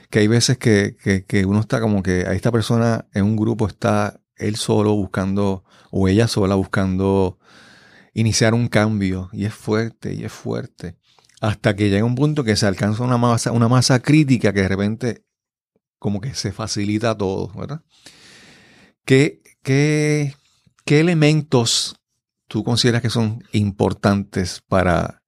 Que 0.10 0.20
hay 0.20 0.28
veces 0.28 0.58
que, 0.58 0.98
que, 1.28 1.46
uno 1.46 1.60
está 1.62 1.80
como 1.80 2.04
que 2.04 2.26
a 2.28 2.34
esta 2.34 2.52
persona 2.52 3.06
en 3.14 3.24
un 3.24 3.38
grupo 3.38 3.68
está 3.68 4.20
él 4.36 4.56
solo 4.56 4.94
buscando 4.94 5.64
o 5.90 6.08
ella 6.08 6.28
sola 6.28 6.56
buscando 6.56 7.40
iniciar 8.14 8.54
un 8.54 8.68
cambio 8.68 9.30
y 9.32 9.46
es 9.46 9.54
fuerte 9.54 10.14
y 10.14 10.26
es 10.26 10.32
fuerte 10.32 10.98
hasta 11.40 11.76
que 11.76 11.90
llega 11.90 12.06
un 12.06 12.16
punto 12.16 12.44
que 12.44 12.56
se 12.56 12.68
alcanza 12.68 13.04
una 13.04 13.18
masa, 13.18 13.52
una 13.52 13.68
masa 13.68 14.02
crítica 14.02 14.54
que 14.54 14.62
de 14.62 14.68
repente 14.68 15.26
como 15.98 16.22
que 16.22 16.34
se 16.34 16.52
facilita 16.52 17.18
todo, 17.18 17.52
¿verdad? 17.56 17.82
¿Qué, 19.06 19.42
qué, 19.64 20.36
qué 20.86 21.00
elementos 21.00 21.96
tú 22.48 22.64
consideras 22.64 23.02
que 23.02 23.10
son 23.10 23.44
importantes 23.54 24.62
para, 24.68 25.21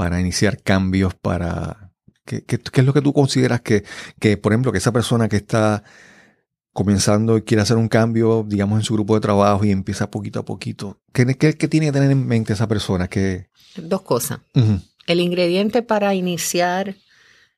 para 0.00 0.18
iniciar 0.18 0.62
cambios, 0.62 1.12
para... 1.12 1.92
¿Qué, 2.24 2.42
qué, 2.42 2.56
qué 2.56 2.80
es 2.80 2.86
lo 2.86 2.94
que 2.94 3.02
tú 3.02 3.12
consideras 3.12 3.60
que, 3.60 3.84
que, 4.18 4.38
por 4.38 4.52
ejemplo, 4.52 4.72
que 4.72 4.78
esa 4.78 4.92
persona 4.92 5.28
que 5.28 5.36
está 5.36 5.84
comenzando 6.72 7.36
y 7.36 7.42
quiere 7.42 7.60
hacer 7.60 7.76
un 7.76 7.88
cambio, 7.88 8.42
digamos, 8.48 8.78
en 8.78 8.82
su 8.82 8.94
grupo 8.94 9.14
de 9.14 9.20
trabajo 9.20 9.62
y 9.62 9.70
empieza 9.70 10.10
poquito 10.10 10.40
a 10.40 10.46
poquito, 10.46 11.02
¿qué, 11.12 11.26
qué, 11.36 11.52
qué 11.52 11.68
tiene 11.68 11.88
que 11.88 11.92
tener 11.92 12.10
en 12.10 12.26
mente 12.26 12.54
esa 12.54 12.66
persona? 12.66 13.08
Que, 13.08 13.50
Dos 13.76 14.00
cosas. 14.00 14.40
El 15.06 15.20
ingrediente 15.20 15.82
para 15.82 16.14
iniciar 16.14 16.96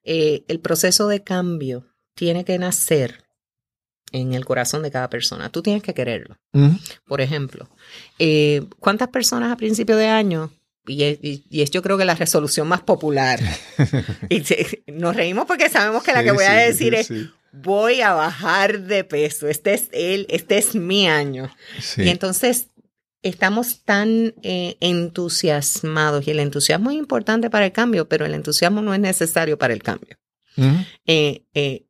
eh, 0.03 0.45
el 0.49 0.59
proceso 0.59 1.07
de 1.07 1.23
cambio 1.23 1.87
tiene 2.17 2.45
que 2.45 2.59
nacer 2.59 3.23
en 4.11 4.35
el 4.35 4.45
corazón 4.45 4.83
de 4.83 4.91
cada 4.91 5.09
persona. 5.09 5.49
Tú 5.49 5.63
tienes 5.63 5.85
que 5.85 5.95
quererlo. 5.95 6.39
Por 7.07 7.21
ejemplo, 7.21 7.69
eh, 8.19 8.67
¿cuántas 8.81 9.11
personas 9.11 9.53
a 9.53 9.57
principio 9.57 9.97
de 9.97 10.09
año? 10.09 10.51
Y 10.87 11.03
es, 11.05 11.19
y- 11.23 11.45
y 11.49 11.63
es 11.63 11.71
yo 11.71 11.81
creo 11.83 11.97
que 11.97 12.05
la 12.05 12.15
resolución 12.15 12.67
más 12.69 12.81
popular. 12.83 13.41
y 14.29 14.43
nos 14.93 15.15
reímos 15.17 15.47
porque 15.47 15.69
sabemos 15.69 16.03
que 16.03 16.13
la 16.13 16.21
Sí, 16.21 16.27
que 16.27 16.33
voy 16.33 16.45
a 16.45 16.55
decir 16.55 16.93
sí, 16.95 16.99
es, 17.01 17.07
sí, 17.07 17.31
voy 17.53 18.01
a 18.01 18.13
bajar 18.15 18.81
de 18.83 19.05
peso. 19.05 19.49
Este 19.49 19.75
es 19.75 19.89
él, 19.93 20.27
este 20.29 20.59
es 20.59 20.75
mi 20.75 21.09
año. 21.09 21.51
Y 21.99 22.09
entonces 22.09 22.69
estamos 23.23 23.83
tan 23.85 24.35
eh, 24.43 24.77
entusiasmados 24.81 26.27
y 26.27 26.31
el 26.33 26.41
entusiasmo 26.41 26.91
es 26.91 26.97
importante 26.97 27.51
para 27.51 27.67
el 27.67 27.73
cambio, 27.73 28.09
pero 28.09 28.27
el 28.27 28.35
entusiasmo 28.35 28.83
no 28.83 28.93
es 28.95 29.01
necesario 29.01 29.59
para 29.59 29.73
el 29.75 29.83
cambio. 29.83 30.17
Ujú, 30.57 30.85
Eh, 31.07 31.45
eh, 31.55 31.85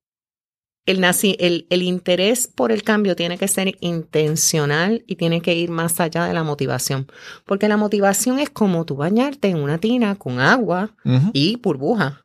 el, 0.87 1.01
naci- 1.01 1.37
el, 1.39 1.67
el 1.71 1.83
interés 1.83 2.49
por 2.49 2.73
el 2.73 2.83
cambio 2.83 3.15
tiene 3.15 3.39
que 3.39 3.49
ser 3.49 3.77
intencional 3.81 5.05
y 5.07 5.17
tiene 5.17 5.41
que 5.41 5.55
ir 5.55 5.71
más 5.71 6.01
allá 6.01 6.25
de 6.27 6.35
la 6.35 6.43
motivación, 6.43 7.07
porque 7.47 7.69
la 7.69 7.77
motivación 7.77 8.39
es 8.39 8.51
como 8.51 8.85
tú 8.85 8.97
bañarte 8.97 9.49
en 9.49 9.59
una 9.59 9.79
tina 9.79 10.17
con 10.17 10.41
agua 10.41 10.95
y 11.33 11.57
burbuja. 11.57 12.25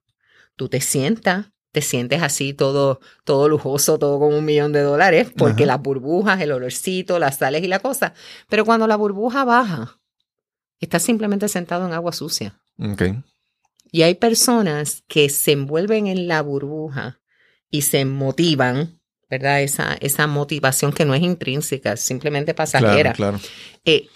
Tú 0.55 0.69
te 0.69 0.81
sientas, 0.81 1.47
te 1.71 1.81
sientes 1.81 2.23
así 2.23 2.53
todo, 2.53 2.99
todo 3.23 3.47
lujoso, 3.47 3.99
todo 3.99 4.17
con 4.19 4.33
un 4.33 4.43
millón 4.43 4.73
de 4.73 4.81
dólares, 4.81 5.31
porque 5.37 5.63
Ajá. 5.63 5.73
las 5.73 5.81
burbujas, 5.83 6.41
el 6.41 6.51
olorcito, 6.51 7.19
las 7.19 7.37
sales 7.37 7.63
y 7.63 7.67
la 7.67 7.79
cosa. 7.79 8.13
Pero 8.49 8.65
cuando 8.65 8.87
la 8.87 8.95
burbuja 8.95 9.45
baja, 9.45 9.99
estás 10.79 11.03
simplemente 11.03 11.47
sentado 11.47 11.85
en 11.85 11.93
agua 11.93 12.11
sucia. 12.11 12.59
Y 13.91 14.01
hay 14.01 14.15
personas 14.15 15.03
que 15.07 15.29
se 15.29 15.51
envuelven 15.51 16.07
en 16.07 16.27
la 16.27 16.41
burbuja 16.41 17.19
y 17.69 17.81
se 17.81 18.05
motivan, 18.05 18.99
¿verdad? 19.29 19.61
Esa, 19.61 19.95
esa 19.99 20.27
motivación 20.27 20.93
que 20.93 21.05
no 21.05 21.13
es 21.13 21.21
intrínseca, 21.21 21.93
es 21.93 22.01
simplemente 22.01 22.53
pasajera. 22.53 23.13
Claro, 23.13 23.37
claro. 23.37 23.39
Eh, 23.85 24.07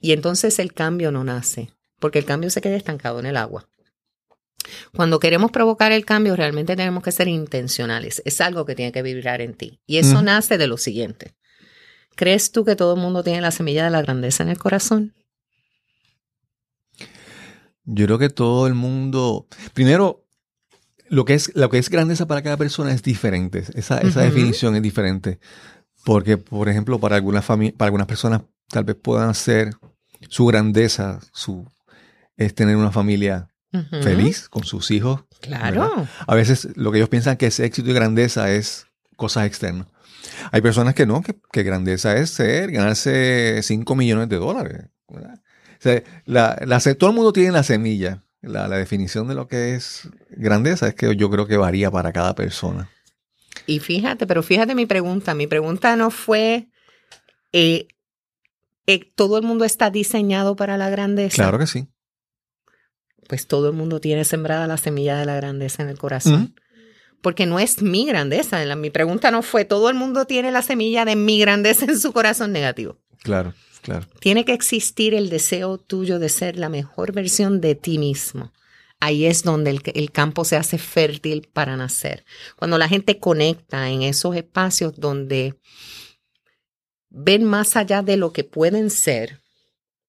y 0.00 0.12
entonces 0.12 0.58
el 0.58 0.72
cambio 0.72 1.10
no 1.10 1.24
nace, 1.24 1.70
porque 1.98 2.18
el 2.18 2.24
cambio 2.24 2.50
se 2.50 2.60
queda 2.60 2.76
estancado 2.76 3.20
en 3.20 3.26
el 3.26 3.36
agua. 3.36 3.68
Cuando 4.94 5.18
queremos 5.18 5.50
provocar 5.50 5.92
el 5.92 6.04
cambio, 6.04 6.36
realmente 6.36 6.76
tenemos 6.76 7.02
que 7.02 7.12
ser 7.12 7.28
intencionales. 7.28 8.22
Es 8.24 8.40
algo 8.40 8.64
que 8.64 8.74
tiene 8.74 8.92
que 8.92 9.02
vibrar 9.02 9.40
en 9.40 9.54
ti. 9.54 9.80
Y 9.86 9.98
eso 9.98 10.22
nace 10.22 10.58
de 10.58 10.66
lo 10.66 10.76
siguiente. 10.76 11.34
¿Crees 12.16 12.52
tú 12.52 12.64
que 12.64 12.76
todo 12.76 12.94
el 12.94 13.00
mundo 13.00 13.22
tiene 13.22 13.40
la 13.40 13.50
semilla 13.50 13.84
de 13.84 13.90
la 13.90 14.02
grandeza 14.02 14.42
en 14.42 14.48
el 14.48 14.58
corazón? 14.58 15.14
Yo 17.84 18.06
creo 18.06 18.18
que 18.18 18.28
todo 18.28 18.66
el 18.66 18.74
mundo. 18.74 19.46
Primero, 19.72 20.26
lo 21.08 21.24
que 21.24 21.34
es, 21.34 21.52
lo 21.54 21.68
que 21.70 21.78
es 21.78 21.88
grandeza 21.90 22.26
para 22.26 22.42
cada 22.42 22.56
persona 22.56 22.92
es 22.92 23.02
diferente. 23.02 23.64
Esa, 23.74 23.98
esa 23.98 24.20
definición 24.22 24.76
es 24.76 24.82
diferente. 24.82 25.38
Porque, 26.04 26.36
por 26.38 26.68
ejemplo, 26.68 26.98
para 26.98 27.16
algunas 27.16 27.44
para 27.44 27.86
algunas 27.86 28.06
personas 28.06 28.42
tal 28.68 28.84
vez 28.84 28.96
puedan 29.00 29.34
ser 29.34 29.74
su 30.28 30.46
grandeza, 30.46 31.20
su 31.32 31.66
es 32.36 32.54
tener 32.54 32.76
una 32.76 32.90
familia 32.92 33.48
feliz 34.02 34.48
con 34.48 34.64
sus 34.64 34.90
hijos. 34.90 35.24
Claro. 35.40 36.06
A 36.26 36.34
veces 36.34 36.68
lo 36.76 36.90
que 36.90 36.98
ellos 36.98 37.08
piensan 37.08 37.36
que 37.36 37.46
es 37.46 37.60
éxito 37.60 37.90
y 37.90 37.94
grandeza 37.94 38.50
es 38.52 38.86
cosas 39.16 39.46
externas. 39.46 39.86
Hay 40.52 40.60
personas 40.62 40.94
que 40.94 41.06
no, 41.06 41.22
que, 41.22 41.36
que 41.52 41.62
grandeza 41.62 42.16
es 42.16 42.30
ser, 42.30 42.70
ganarse 42.70 43.60
5 43.62 43.94
millones 43.94 44.28
de 44.28 44.36
dólares. 44.36 44.86
¿verdad? 45.08 45.34
O 45.38 45.80
sea, 45.80 46.02
la- 46.26 46.58
la 46.66 46.80
todo 46.94 47.10
el 47.10 47.16
mundo 47.16 47.32
tiene 47.32 47.52
la 47.52 47.62
semilla. 47.62 48.22
La, 48.40 48.68
la 48.68 48.76
definición 48.76 49.26
de 49.28 49.34
lo 49.34 49.48
que 49.48 49.74
es 49.74 50.08
grandeza 50.30 50.88
es 50.88 50.94
que 50.94 51.16
yo 51.16 51.28
creo 51.30 51.46
que 51.46 51.56
varía 51.56 51.90
para 51.90 52.12
cada 52.12 52.34
persona. 52.34 52.88
Y 53.66 53.80
fíjate, 53.80 54.26
pero 54.26 54.42
fíjate 54.42 54.74
mi 54.74 54.86
pregunta. 54.86 55.34
Mi 55.34 55.46
pregunta 55.46 55.96
no 55.96 56.10
fue, 56.10 56.68
eh, 57.52 57.88
eh, 58.86 59.12
¿todo 59.14 59.38
el 59.38 59.44
mundo 59.44 59.64
está 59.64 59.90
diseñado 59.90 60.54
para 60.56 60.76
la 60.78 60.88
grandeza? 60.88 61.34
Claro 61.42 61.58
que 61.58 61.66
sí. 61.66 61.88
Pues 63.28 63.46
todo 63.46 63.68
el 63.68 63.74
mundo 63.74 64.00
tiene 64.00 64.24
sembrada 64.24 64.66
la 64.66 64.76
semilla 64.78 65.18
de 65.18 65.26
la 65.26 65.36
grandeza 65.36 65.82
en 65.82 65.88
el 65.88 65.98
corazón. 65.98 66.54
Porque 67.20 67.46
no 67.46 67.58
es 67.58 67.82
mi 67.82 68.06
grandeza. 68.06 68.64
La- 68.64 68.76
mi 68.76 68.90
pregunta 68.90 69.30
no 69.32 69.42
fue, 69.42 69.64
¿todo 69.64 69.88
el 69.90 69.96
mundo 69.96 70.24
tiene 70.24 70.52
la 70.52 70.62
semilla 70.62 71.04
de 71.04 71.16
mi 71.16 71.40
grandeza 71.40 71.84
en 71.84 71.98
su 71.98 72.12
corazón 72.12 72.52
negativo? 72.52 72.96
Claro, 73.22 73.52
claro. 73.82 74.06
Tiene 74.20 74.44
que 74.44 74.52
existir 74.52 75.14
el 75.14 75.30
deseo 75.30 75.78
tuyo 75.78 76.18
de 76.18 76.28
ser 76.28 76.56
la 76.56 76.68
mejor 76.68 77.12
versión 77.12 77.60
de 77.60 77.74
ti 77.74 77.98
mismo. 77.98 78.52
Ahí 79.00 79.26
es 79.26 79.44
donde 79.44 79.70
el, 79.70 79.82
el 79.94 80.10
campo 80.10 80.44
se 80.44 80.56
hace 80.56 80.78
fértil 80.78 81.48
para 81.52 81.76
nacer. 81.76 82.24
Cuando 82.56 82.78
la 82.78 82.88
gente 82.88 83.18
conecta 83.18 83.88
en 83.90 84.02
esos 84.02 84.34
espacios 84.34 84.94
donde 84.98 85.54
ven 87.10 87.44
más 87.44 87.76
allá 87.76 88.02
de 88.02 88.16
lo 88.16 88.32
que 88.32 88.44
pueden 88.44 88.90
ser, 88.90 89.40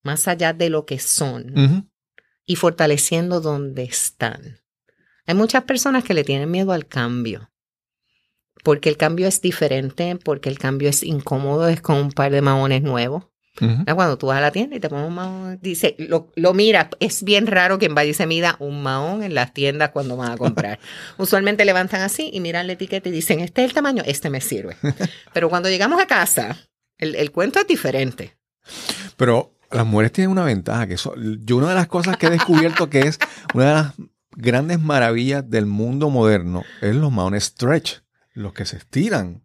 más 0.03 0.27
allá 0.27 0.53
de 0.53 0.69
lo 0.69 0.85
que 0.85 0.99
son 0.99 1.89
y 2.45 2.55
fortaleciendo 2.55 3.41
donde 3.41 3.83
están. 3.83 4.59
Hay 5.25 5.35
muchas 5.35 5.63
personas 5.63 6.03
que 6.03 6.13
le 6.13 6.23
tienen 6.23 6.49
miedo 6.49 6.71
al 6.71 6.87
cambio, 6.87 7.51
porque 8.63 8.89
el 8.89 8.97
cambio 8.97 9.27
es 9.27 9.41
diferente, 9.41 10.15
porque 10.15 10.49
el 10.49 10.57
cambio 10.57 10.89
es 10.89 11.03
incómodo, 11.03 11.67
es 11.67 11.81
con 11.81 11.97
un 11.97 12.11
par 12.11 12.31
de 12.31 12.41
maones 12.41 12.81
nuevos. 12.81 13.25
Cuando 13.59 14.17
tú 14.17 14.27
vas 14.27 14.37
a 14.37 14.41
la 14.41 14.51
tienda 14.51 14.75
y 14.75 14.79
te 14.79 14.89
pones 14.89 15.07
un 15.07 15.15
mahón, 15.15 15.59
dice, 15.61 15.95
lo, 15.99 16.31
lo 16.35 16.53
mira, 16.53 16.89
es 16.99 17.23
bien 17.23 17.47
raro 17.47 17.77
quien 17.77 17.93
vaya 17.93 18.11
y 18.11 18.13
se 18.13 18.25
mida 18.25 18.55
un 18.59 18.81
mahón 18.81 19.23
en 19.23 19.35
las 19.35 19.53
tiendas 19.53 19.89
cuando 19.89 20.15
van 20.17 20.31
a 20.31 20.37
comprar. 20.37 20.79
Usualmente 21.17 21.65
levantan 21.65 22.01
así 22.01 22.29
y 22.33 22.39
miran 22.39 22.67
la 22.67 22.73
etiqueta 22.73 23.09
y 23.09 23.11
dicen, 23.11 23.39
este 23.39 23.61
es 23.61 23.69
el 23.69 23.73
tamaño, 23.73 24.03
este 24.05 24.29
me 24.29 24.41
sirve. 24.41 24.77
Pero 25.33 25.49
cuando 25.49 25.69
llegamos 25.69 26.01
a 26.01 26.07
casa, 26.07 26.57
el, 26.97 27.15
el 27.15 27.31
cuento 27.31 27.59
es 27.59 27.67
diferente. 27.67 28.37
Pero 29.17 29.53
las 29.71 29.85
mujeres 29.85 30.11
tienen 30.11 30.31
una 30.31 30.45
ventaja, 30.45 30.87
que 30.87 30.95
eso, 30.95 31.13
yo 31.17 31.57
una 31.57 31.69
de 31.69 31.75
las 31.75 31.87
cosas 31.87 32.17
que 32.17 32.27
he 32.27 32.31
descubierto 32.31 32.89
que 32.89 33.01
es 33.01 33.19
una 33.53 33.65
de 33.65 33.73
las 33.73 33.93
grandes 34.31 34.79
maravillas 34.79 35.49
del 35.49 35.65
mundo 35.65 36.09
moderno 36.09 36.63
es 36.81 36.95
los 36.95 37.11
maones 37.11 37.45
stretch, 37.45 38.01
los 38.33 38.53
que 38.53 38.65
se 38.65 38.77
estiran. 38.77 39.43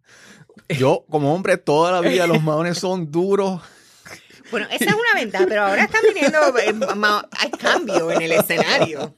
Yo, 0.69 1.05
como 1.11 1.35
hombre, 1.35 1.59
toda 1.59 1.93
la 1.93 2.01
vida 2.01 2.27
los 2.27 2.43
maones 2.43 2.79
son 2.79 3.11
duros. 3.11 3.61
Bueno, 4.55 4.67
esa 4.71 4.85
es 4.85 4.93
una 4.95 5.21
ventaja, 5.21 5.45
pero 5.49 5.63
ahora 5.65 5.85
están 5.85 6.03
viniendo, 6.13 6.39
eh, 6.59 6.75
hay 7.39 7.51
cambio 7.51 8.11
en 8.13 8.23
el 8.23 8.33
escenario. 8.33 9.15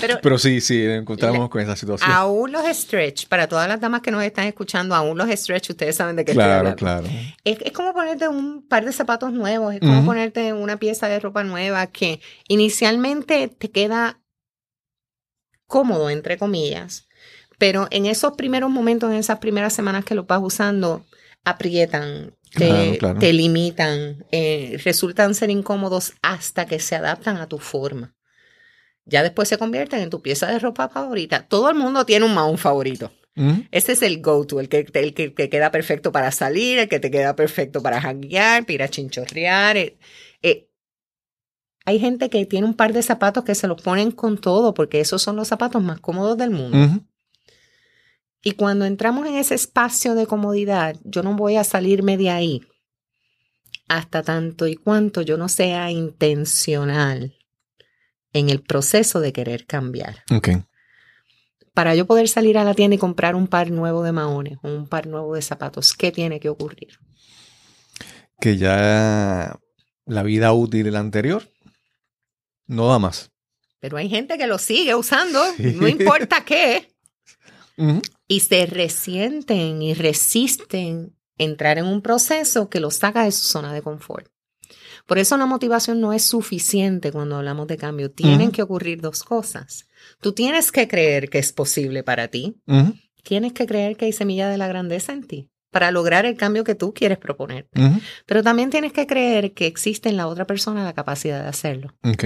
Pero 0.00 0.18
Pero 0.22 0.38
sí, 0.38 0.60
sí, 0.60 0.84
encontramos 0.84 1.48
con 1.48 1.60
esa 1.60 1.74
situación. 1.74 2.10
aún 2.10 2.52
los 2.52 2.64
stretch, 2.66 3.26
para 3.28 3.48
todas 3.48 3.66
las 3.66 3.80
damas 3.80 4.02
que 4.02 4.10
nos 4.10 4.22
están 4.22 4.46
escuchando, 4.46 4.94
aún 4.94 5.16
los 5.16 5.28
stretch, 5.30 5.70
ustedes 5.70 5.96
saben 5.96 6.16
de 6.16 6.24
qué 6.24 6.32
estoy 6.32 6.44
Claro, 6.44 6.58
hablando. 6.58 6.76
claro. 6.76 7.06
Es, 7.44 7.58
es 7.62 7.72
como 7.72 7.92
ponerte 7.94 8.28
un 8.28 8.66
par 8.68 8.84
de 8.84 8.92
zapatos 8.92 9.32
nuevos, 9.32 9.74
es 9.74 9.80
como 9.80 10.04
ponerte 10.04 10.52
una 10.52 10.76
pieza 10.76 11.08
de 11.08 11.18
ropa 11.18 11.42
nueva 11.44 11.86
que 11.88 12.20
inicialmente 12.48 13.48
te 13.48 13.70
queda 13.70 14.20
cómodo, 15.66 16.10
entre 16.10 16.36
comillas, 16.38 17.08
pero 17.58 17.88
en 17.90 18.06
esos 18.06 18.34
primeros 18.36 18.70
momentos, 18.70 19.10
en 19.10 19.16
esas 19.16 19.38
primeras 19.38 19.72
semanas 19.72 20.04
que 20.04 20.14
lo 20.14 20.24
vas 20.24 20.40
usando, 20.42 21.04
aprietan, 21.44 22.35
te, 22.56 22.68
Claro, 22.68 22.98
claro. 22.98 23.18
te 23.20 23.32
limitan, 23.32 24.24
eh, 24.32 24.80
resultan 24.84 25.34
ser 25.34 25.50
incómodos 25.50 26.14
hasta 26.22 26.66
que 26.66 26.80
se 26.80 26.96
adaptan 26.96 27.36
a 27.36 27.46
tu 27.46 27.58
forma. 27.58 28.14
Ya 29.04 29.22
después 29.22 29.48
se 29.48 29.58
convierten 29.58 30.00
en 30.00 30.10
tu 30.10 30.20
pieza 30.20 30.46
de 30.50 30.58
ropa 30.58 30.88
favorita. 30.88 31.46
Todo 31.46 31.70
el 31.70 31.76
mundo 31.76 32.04
tiene 32.04 32.26
un 32.26 32.34
maón 32.34 32.58
favorito. 32.58 33.12
Ese 33.70 33.92
es 33.92 34.00
el 34.00 34.22
go-to, 34.22 34.60
el 34.60 34.70
que, 34.70 34.86
el 34.94 35.12
que 35.12 35.28
te 35.28 35.50
queda 35.50 35.70
perfecto 35.70 36.10
para 36.10 36.32
salir, 36.32 36.78
el 36.78 36.88
que 36.88 37.00
te 37.00 37.10
queda 37.10 37.36
perfecto 37.36 37.82
para 37.82 38.00
janguear, 38.00 38.62
para 38.62 38.72
ir 38.72 38.82
a 38.82 38.88
chinchorrear. 38.88 39.76
eh, 39.76 39.98
eh. 40.42 40.68
Hay 41.84 42.00
gente 42.00 42.30
que 42.30 42.46
tiene 42.46 42.66
un 42.66 42.74
par 42.74 42.94
de 42.94 43.02
zapatos 43.02 43.44
que 43.44 43.54
se 43.54 43.68
los 43.68 43.80
ponen 43.80 44.10
con 44.10 44.38
todo, 44.38 44.72
porque 44.72 45.00
esos 45.00 45.22
son 45.22 45.36
los 45.36 45.48
zapatos 45.48 45.82
más 45.82 46.00
cómodos 46.00 46.38
del 46.38 46.50
mundo. 46.50 47.05
Y 48.46 48.52
cuando 48.52 48.84
entramos 48.84 49.26
en 49.26 49.34
ese 49.34 49.56
espacio 49.56 50.14
de 50.14 50.28
comodidad, 50.28 50.94
yo 51.02 51.24
no 51.24 51.34
voy 51.34 51.56
a 51.56 51.64
salirme 51.64 52.16
de 52.16 52.30
ahí 52.30 52.60
hasta 53.88 54.22
tanto 54.22 54.68
y 54.68 54.76
cuanto 54.76 55.20
yo 55.20 55.36
no 55.36 55.48
sea 55.48 55.90
intencional 55.90 57.34
en 58.32 58.48
el 58.48 58.62
proceso 58.62 59.18
de 59.18 59.32
querer 59.32 59.66
cambiar. 59.66 60.22
Ok. 60.30 60.48
para 61.74 61.96
yo 61.96 62.06
poder 62.06 62.28
salir 62.28 62.56
a 62.56 62.62
la 62.62 62.74
tienda 62.74 62.94
y 62.94 62.98
comprar 62.98 63.34
un 63.34 63.48
par 63.48 63.72
nuevo 63.72 64.04
de 64.04 64.12
maones 64.12 64.58
o 64.62 64.68
un 64.68 64.86
par 64.88 65.08
nuevo 65.08 65.34
de 65.34 65.42
zapatos, 65.42 65.92
¿qué 65.92 66.12
tiene 66.12 66.38
que 66.38 66.48
ocurrir? 66.48 66.98
Que 68.40 68.56
ya 68.56 69.58
la 70.04 70.22
vida 70.22 70.52
útil 70.52 70.84
de 70.84 70.90
la 70.92 71.00
anterior 71.00 71.50
no 72.68 72.88
da 72.88 73.00
más. 73.00 73.32
Pero 73.80 73.96
hay 73.96 74.08
gente 74.08 74.38
que 74.38 74.46
lo 74.46 74.58
sigue 74.58 74.94
usando, 74.94 75.42
Sí. 75.56 75.72
no 75.74 75.88
importa 75.88 76.44
qué. 76.44 76.88
y 78.28 78.40
se 78.40 78.66
resienten 78.66 79.82
y 79.82 79.94
resisten 79.94 81.16
entrar 81.38 81.78
en 81.78 81.86
un 81.86 82.02
proceso 82.02 82.68
que 82.68 82.80
los 82.80 82.96
saca 82.96 83.24
de 83.24 83.32
su 83.32 83.44
zona 83.44 83.72
de 83.72 83.82
confort. 83.82 84.28
Por 85.06 85.18
eso 85.18 85.36
la 85.36 85.46
motivación 85.46 86.00
no 86.00 86.12
es 86.12 86.24
suficiente 86.24 87.12
cuando 87.12 87.36
hablamos 87.36 87.68
de 87.68 87.76
cambio. 87.76 88.10
Tienen 88.10 88.50
que 88.50 88.62
ocurrir 88.62 89.00
dos 89.00 89.22
cosas. 89.22 89.86
Tú 90.20 90.32
tienes 90.32 90.72
que 90.72 90.88
creer 90.88 91.30
que 91.30 91.38
es 91.38 91.52
posible 91.52 92.02
para 92.02 92.28
ti. 92.28 92.60
Tienes 93.22 93.52
que 93.52 93.66
creer 93.66 93.96
que 93.96 94.06
hay 94.06 94.12
semilla 94.12 94.48
de 94.48 94.58
la 94.58 94.66
grandeza 94.66 95.12
en 95.12 95.26
ti 95.26 95.50
para 95.70 95.90
lograr 95.90 96.24
el 96.26 96.36
cambio 96.36 96.64
que 96.64 96.74
tú 96.74 96.94
quieres 96.94 97.18
proponer. 97.18 97.68
Pero 98.24 98.42
también 98.42 98.70
tienes 98.70 98.92
que 98.92 99.06
creer 99.06 99.52
que 99.52 99.66
existe 99.66 100.08
en 100.08 100.16
la 100.16 100.26
otra 100.26 100.46
persona 100.46 100.84
la 100.84 100.94
capacidad 100.94 101.42
de 101.42 101.48
hacerlo. 101.48 101.94
Ok. 102.02 102.24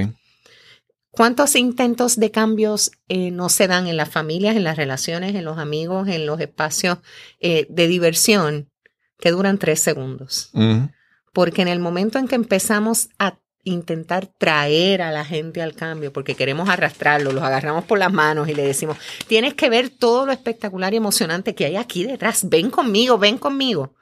¿Cuántos 1.13 1.57
intentos 1.57 2.17
de 2.17 2.31
cambios 2.31 2.93
eh, 3.09 3.31
no 3.31 3.49
se 3.49 3.67
dan 3.67 3.87
en 3.89 3.97
las 3.97 4.09
familias, 4.09 4.57
en 4.57 4.65
las 4.65 4.77
relaciones, 4.77 5.35
en 5.35 5.45
los 5.45 5.59
amigos, 5.59 6.09
en 6.09 6.25
los 6.25 6.41
espacios 6.41 6.99
eh, 7.41 7.67
de 7.69 7.89
diversión 7.89 8.71
que 9.19 9.31
duran 9.33 9.59
tres 9.59 9.81
segundos? 9.81 10.51
Porque 11.33 11.63
en 11.63 11.69
el 11.69 11.81
momento 11.81 12.19
en 12.19 12.29
que 12.29 12.37
empezamos 12.37 13.09
a 13.19 13.39
intentar 13.65 14.27
traer 14.27 15.03
a 15.03 15.11
la 15.11 15.25
gente 15.25 15.61
al 15.63 15.75
cambio, 15.75 16.13
porque 16.13 16.35
queremos 16.35 16.69
arrastrarlo, 16.69 17.33
los 17.33 17.43
agarramos 17.43 17.85
por 17.85 17.99
las 17.99 18.13
manos 18.13 18.49
y 18.49 18.55
le 18.55 18.63
decimos, 18.63 18.97
tienes 19.27 19.55
que 19.55 19.69
ver 19.69 19.91
todo 19.91 20.27
lo 20.27 20.33
espectacular 20.33 20.95
y 20.95 20.97
emocionante 20.97 21.55
que 21.55 21.67
hay 21.67 21.77
aquí 21.77 22.05
detrás, 22.05 22.49
ven 22.49 22.71
conmigo, 22.71 23.19
ven 23.19 23.37
conmigo. 23.37 23.95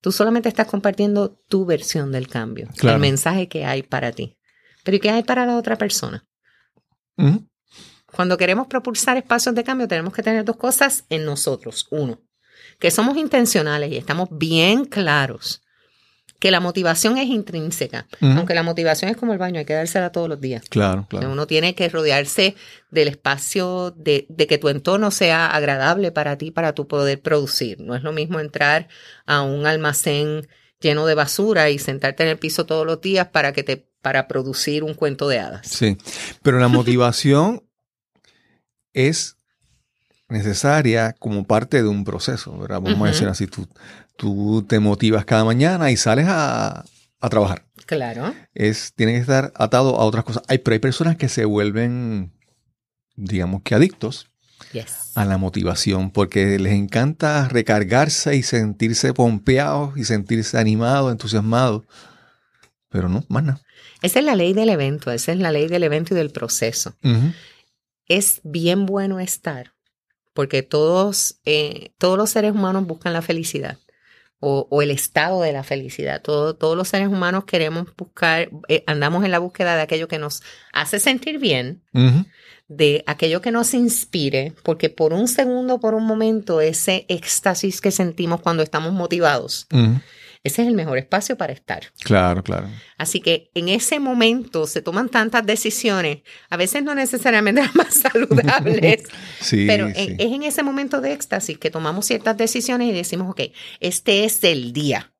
Tú 0.00 0.12
solamente 0.12 0.48
estás 0.48 0.66
compartiendo 0.66 1.30
tu 1.48 1.64
versión 1.64 2.12
del 2.12 2.28
cambio, 2.28 2.68
Claro. 2.76 2.96
el 2.96 3.00
mensaje 3.00 3.48
que 3.48 3.64
hay 3.64 3.82
para 3.82 4.12
ti. 4.12 4.37
Pero 4.84 4.96
¿y 4.96 5.00
qué 5.00 5.10
hay 5.10 5.22
para 5.22 5.46
la 5.46 5.56
otra 5.56 5.76
persona? 5.76 6.24
Cuando 8.12 8.36
queremos 8.36 8.66
propulsar 8.66 9.16
espacios 9.16 9.54
de 9.54 9.64
cambio, 9.64 9.88
tenemos 9.88 10.12
que 10.12 10.22
tener 10.22 10.44
dos 10.44 10.56
cosas 10.56 11.04
en 11.08 11.24
nosotros. 11.24 11.86
Uno, 11.90 12.20
que 12.78 12.90
somos 12.90 13.16
intencionales 13.16 13.92
y 13.92 13.96
estamos 13.96 14.28
bien 14.30 14.84
claros 14.84 15.62
que 16.38 16.50
la 16.50 16.60
motivación 16.60 17.18
es 17.18 17.26
intrínseca. 17.26 18.06
Aunque 18.20 18.54
la 18.54 18.62
motivación 18.62 19.10
es 19.10 19.16
como 19.16 19.32
el 19.32 19.38
baño, 19.38 19.58
hay 19.58 19.64
que 19.64 19.74
dársela 19.74 20.12
todos 20.12 20.28
los 20.28 20.40
días. 20.40 20.62
Claro, 20.68 21.06
claro. 21.08 21.32
Uno 21.32 21.46
tiene 21.46 21.74
que 21.74 21.88
rodearse 21.88 22.54
del 22.90 23.08
espacio, 23.08 23.90
de, 23.90 24.26
de 24.28 24.46
que 24.46 24.58
tu 24.58 24.68
entorno 24.68 25.10
sea 25.10 25.46
agradable 25.46 26.12
para 26.12 26.38
ti, 26.38 26.50
para 26.50 26.74
tu 26.74 26.86
poder 26.86 27.20
producir. 27.20 27.80
No 27.80 27.96
es 27.96 28.04
lo 28.04 28.12
mismo 28.12 28.38
entrar 28.38 28.88
a 29.26 29.42
un 29.42 29.66
almacén 29.66 30.46
lleno 30.80 31.06
de 31.06 31.14
basura 31.14 31.70
y 31.70 31.78
sentarte 31.78 32.22
en 32.22 32.28
el 32.28 32.38
piso 32.38 32.66
todos 32.66 32.86
los 32.86 33.00
días 33.00 33.26
para 33.28 33.52
que 33.52 33.64
te 33.64 33.87
para 34.02 34.28
producir 34.28 34.84
un 34.84 34.94
cuento 34.94 35.28
de 35.28 35.38
hadas. 35.40 35.66
Sí, 35.66 35.96
pero 36.42 36.58
la 36.58 36.68
motivación 36.68 37.62
es 38.92 39.36
necesaria 40.28 41.14
como 41.18 41.44
parte 41.44 41.82
de 41.82 41.88
un 41.88 42.04
proceso, 42.04 42.56
¿verdad? 42.58 42.80
Vamos 42.80 43.08
a 43.08 43.12
decir 43.12 43.28
así, 43.28 43.46
tú, 43.46 43.66
tú 44.16 44.62
te 44.68 44.78
motivas 44.78 45.24
cada 45.24 45.44
mañana 45.44 45.90
y 45.90 45.96
sales 45.96 46.26
a, 46.28 46.84
a 47.20 47.28
trabajar. 47.28 47.64
Claro. 47.86 48.34
Es, 48.54 48.92
tiene 48.94 49.12
que 49.14 49.20
estar 49.20 49.52
atado 49.56 49.96
a 49.98 50.04
otras 50.04 50.24
cosas. 50.24 50.42
Hay, 50.48 50.58
pero 50.58 50.74
hay 50.74 50.80
personas 50.80 51.16
que 51.16 51.28
se 51.28 51.44
vuelven, 51.46 52.32
digamos 53.16 53.62
que 53.62 53.74
adictos 53.74 54.26
Yes. 54.72 55.12
a 55.14 55.24
la 55.24 55.38
motivación 55.38 56.10
porque 56.10 56.58
les 56.58 56.72
encanta 56.74 57.48
recargarse 57.48 58.34
y 58.36 58.42
sentirse 58.42 59.14
pompeados 59.14 59.96
y 59.96 60.04
sentirse 60.04 60.58
animados, 60.58 61.12
entusiasmados. 61.12 61.84
Pero 62.90 63.08
no, 63.08 63.24
más 63.28 63.44
nada. 63.44 63.60
Esa 64.02 64.18
es 64.20 64.24
la 64.24 64.34
ley 64.36 64.52
del 64.52 64.68
evento, 64.68 65.10
esa 65.10 65.32
es 65.32 65.38
la 65.38 65.50
ley 65.52 65.66
del 65.68 65.82
evento 65.82 66.14
y 66.14 66.16
del 66.16 66.30
proceso. 66.30 66.94
Es 68.06 68.40
bien 68.44 68.86
bueno 68.86 69.20
estar, 69.20 69.72
porque 70.34 70.62
todos, 70.62 71.40
eh, 71.44 71.92
todos 71.98 72.16
los 72.16 72.30
seres 72.30 72.52
humanos 72.52 72.86
buscan 72.86 73.12
la 73.12 73.22
felicidad 73.22 73.78
o, 74.40 74.66
o 74.70 74.82
el 74.82 74.90
estado 74.92 75.42
de 75.42 75.52
la 75.52 75.64
felicidad. 75.64 76.22
Todo- 76.22 76.54
todos 76.54 76.76
los 76.76 76.88
seres 76.88 77.08
humanos 77.08 77.44
queremos 77.44 77.88
buscar, 77.96 78.48
eh, 78.68 78.84
andamos 78.86 79.24
en 79.24 79.30
la 79.32 79.40
búsqueda 79.40 79.74
de 79.76 79.82
aquello 79.82 80.08
que 80.08 80.18
nos 80.18 80.42
hace 80.72 81.00
sentir 81.00 81.38
bien, 81.38 81.82
de 82.68 83.02
aquello 83.06 83.40
que 83.40 83.50
nos 83.50 83.74
inspire, 83.74 84.52
porque 84.62 84.90
por 84.90 85.12
un 85.12 85.26
segundo, 85.26 85.80
por 85.80 85.94
un 85.94 86.04
momento, 86.04 86.60
ese 86.60 87.04
éxtasis 87.08 87.80
que 87.80 87.90
sentimos 87.90 88.40
cuando 88.40 88.62
estamos 88.62 88.92
motivados. 88.92 89.66
Ese 90.44 90.62
es 90.62 90.68
el 90.68 90.74
mejor 90.74 90.98
espacio 90.98 91.36
para 91.36 91.52
estar. 91.52 91.82
Claro, 92.02 92.42
claro. 92.44 92.68
Así 92.96 93.20
que 93.20 93.50
en 93.54 93.68
ese 93.68 93.98
momento 94.00 94.66
se 94.66 94.82
toman 94.82 95.08
tantas 95.08 95.44
decisiones, 95.44 96.18
a 96.50 96.56
veces 96.56 96.82
no 96.82 96.94
necesariamente 96.94 97.60
las 97.62 97.74
más 97.74 97.94
saludables, 97.94 99.02
Sí, 99.40 99.66
pero 99.66 99.88
sí. 99.88 99.94
en- 99.96 100.12
es 100.20 100.32
en 100.32 100.42
ese 100.42 100.62
momento 100.62 101.00
de 101.00 101.12
éxtasis 101.12 101.58
que 101.58 101.70
tomamos 101.70 102.06
ciertas 102.06 102.36
decisiones 102.36 102.88
y 102.88 102.92
decimos, 102.92 103.30
ok, 103.30 103.40
este 103.80 104.24
es 104.24 104.42
el 104.44 104.72
día. 104.72 105.12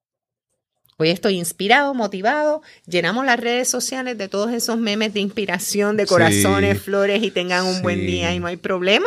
Hoy 1.00 1.11
estoy 1.11 1.37
inspirado, 1.38 1.94
motivado, 1.94 2.61
llenamos 2.87 3.24
las 3.24 3.38
redes 3.38 3.68
sociales 3.68 4.18
de 4.18 4.26
todos 4.26 4.50
esos 4.52 4.78
memes 4.78 5.14
de 5.14 5.20
inspiración, 5.20 5.96
de 5.96 6.04
Sí. 6.04 6.09
corazones, 6.09 6.83
flores 6.83 7.22
y 7.22 7.31
tengan 7.31 7.66
un 7.66 7.83
buen 7.83 8.04
día 8.04 8.35
y 8.35 8.40
no 8.40 8.48
hay 8.48 8.57
problema. 8.57 9.07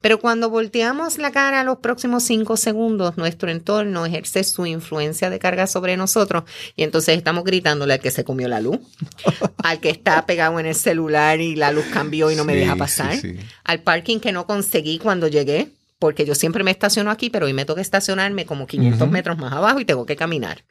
Pero 0.00 0.18
cuando 0.18 0.50
volteamos 0.50 1.18
la 1.18 1.30
cara 1.30 1.60
a 1.60 1.64
los 1.64 1.78
próximos 1.78 2.22
cinco 2.22 2.56
segundos, 2.56 3.16
nuestro 3.16 3.50
entorno 3.50 4.06
ejerce 4.06 4.44
su 4.44 4.64
influencia 4.66 5.30
de 5.30 5.38
carga 5.38 5.66
sobre 5.66 5.96
nosotros 5.96 6.44
y 6.74 6.82
entonces 6.82 7.16
estamos 7.16 7.44
gritándole 7.44 7.94
al 7.94 8.00
que 8.00 8.10
se 8.10 8.24
comió 8.24 8.48
la 8.48 8.60
luz, 8.60 8.78
al 9.62 9.80
que 9.80 9.90
está 9.90 10.24
pegado 10.26 10.58
en 10.60 10.66
el 10.66 10.74
celular 10.74 11.40
y 11.40 11.56
la 11.56 11.72
luz 11.72 11.84
cambió 11.92 12.30
y 12.30 12.36
no 12.36 12.44
me 12.44 12.54
deja 12.56 12.76
pasar, 12.76 13.16
sí. 13.16 13.36
al 13.64 13.80
parking 13.80 14.20
que 14.20 14.32
no 14.32 14.46
conseguí 14.46 14.98
cuando 14.98 15.28
llegué, 15.28 15.68
porque 15.98 16.24
yo 16.24 16.34
siempre 16.34 16.62
me 16.62 16.70
estaciono 16.70 17.10
aquí, 17.10 17.30
pero 17.30 17.46
hoy 17.46 17.52
me 17.52 17.64
toca 17.64 17.80
estacionarme 17.80 18.46
como 18.46 18.66
500 18.66 19.02
Ujú. 19.02 19.10
metros 19.10 19.38
más 19.38 19.52
abajo 19.52 19.80
y 19.80 19.84
tengo 19.84 20.06
que 20.06 20.16
caminar. 20.16 20.64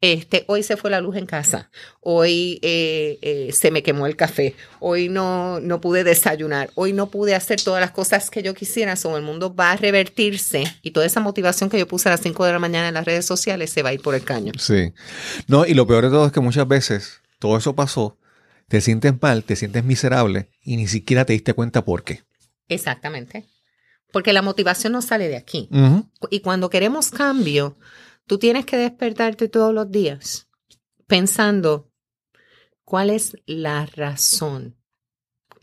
Este, 0.00 0.44
hoy 0.48 0.62
se 0.62 0.76
fue 0.76 0.90
la 0.90 1.00
luz 1.00 1.16
en 1.16 1.26
casa, 1.26 1.70
hoy 2.00 2.58
eh, 2.62 3.18
eh, 3.22 3.52
se 3.52 3.70
me 3.70 3.82
quemó 3.82 4.06
el 4.06 4.16
café, 4.16 4.54
hoy 4.80 5.08
no, 5.08 5.60
no 5.60 5.80
pude 5.80 6.04
desayunar, 6.04 6.70
hoy 6.74 6.92
no 6.92 7.10
pude 7.10 7.34
hacer 7.34 7.60
todas 7.62 7.80
las 7.80 7.90
cosas 7.90 8.30
que 8.30 8.42
yo 8.42 8.54
quisiera, 8.54 8.96
so 8.96 9.16
el 9.16 9.22
mundo 9.22 9.54
va 9.54 9.72
a 9.72 9.76
revertirse 9.76 10.64
y 10.82 10.90
toda 10.90 11.06
esa 11.06 11.20
motivación 11.20 11.70
que 11.70 11.78
yo 11.78 11.88
puse 11.88 12.08
a 12.08 12.12
las 12.12 12.20
5 12.20 12.44
de 12.44 12.52
la 12.52 12.58
mañana 12.58 12.88
en 12.88 12.94
las 12.94 13.04
redes 13.04 13.24
sociales 13.24 13.70
se 13.70 13.82
va 13.82 13.90
a 13.90 13.94
ir 13.94 14.02
por 14.02 14.14
el 14.14 14.24
caño. 14.24 14.52
Sí. 14.58 14.92
No, 15.46 15.66
y 15.66 15.74
lo 15.74 15.86
peor 15.86 16.04
de 16.04 16.10
todo 16.10 16.26
es 16.26 16.32
que 16.32 16.40
muchas 16.40 16.68
veces 16.68 17.20
todo 17.38 17.56
eso 17.56 17.74
pasó 17.74 18.18
te 18.68 18.80
sientes 18.80 19.14
mal, 19.20 19.44
te 19.44 19.56
sientes 19.56 19.84
miserable 19.84 20.50
y 20.62 20.76
ni 20.76 20.88
siquiera 20.88 21.24
te 21.24 21.32
diste 21.32 21.54
cuenta 21.54 21.84
por 21.84 22.02
qué. 22.02 22.24
Exactamente. 22.68 23.46
Porque 24.12 24.32
la 24.32 24.42
motivación 24.42 24.92
no 24.92 25.02
sale 25.02 25.28
de 25.28 25.36
aquí. 25.36 25.68
Y 26.30 26.40
cuando 26.40 26.70
queremos 26.70 27.10
cambio, 27.10 27.76
tú 28.26 28.38
tienes 28.38 28.66
que 28.66 28.76
despertarte 28.76 29.48
todos 29.48 29.72
los 29.72 29.90
días 29.90 30.48
pensando 31.06 31.90
cuál 32.84 33.10
es 33.10 33.36
la 33.46 33.86
razón 33.86 34.76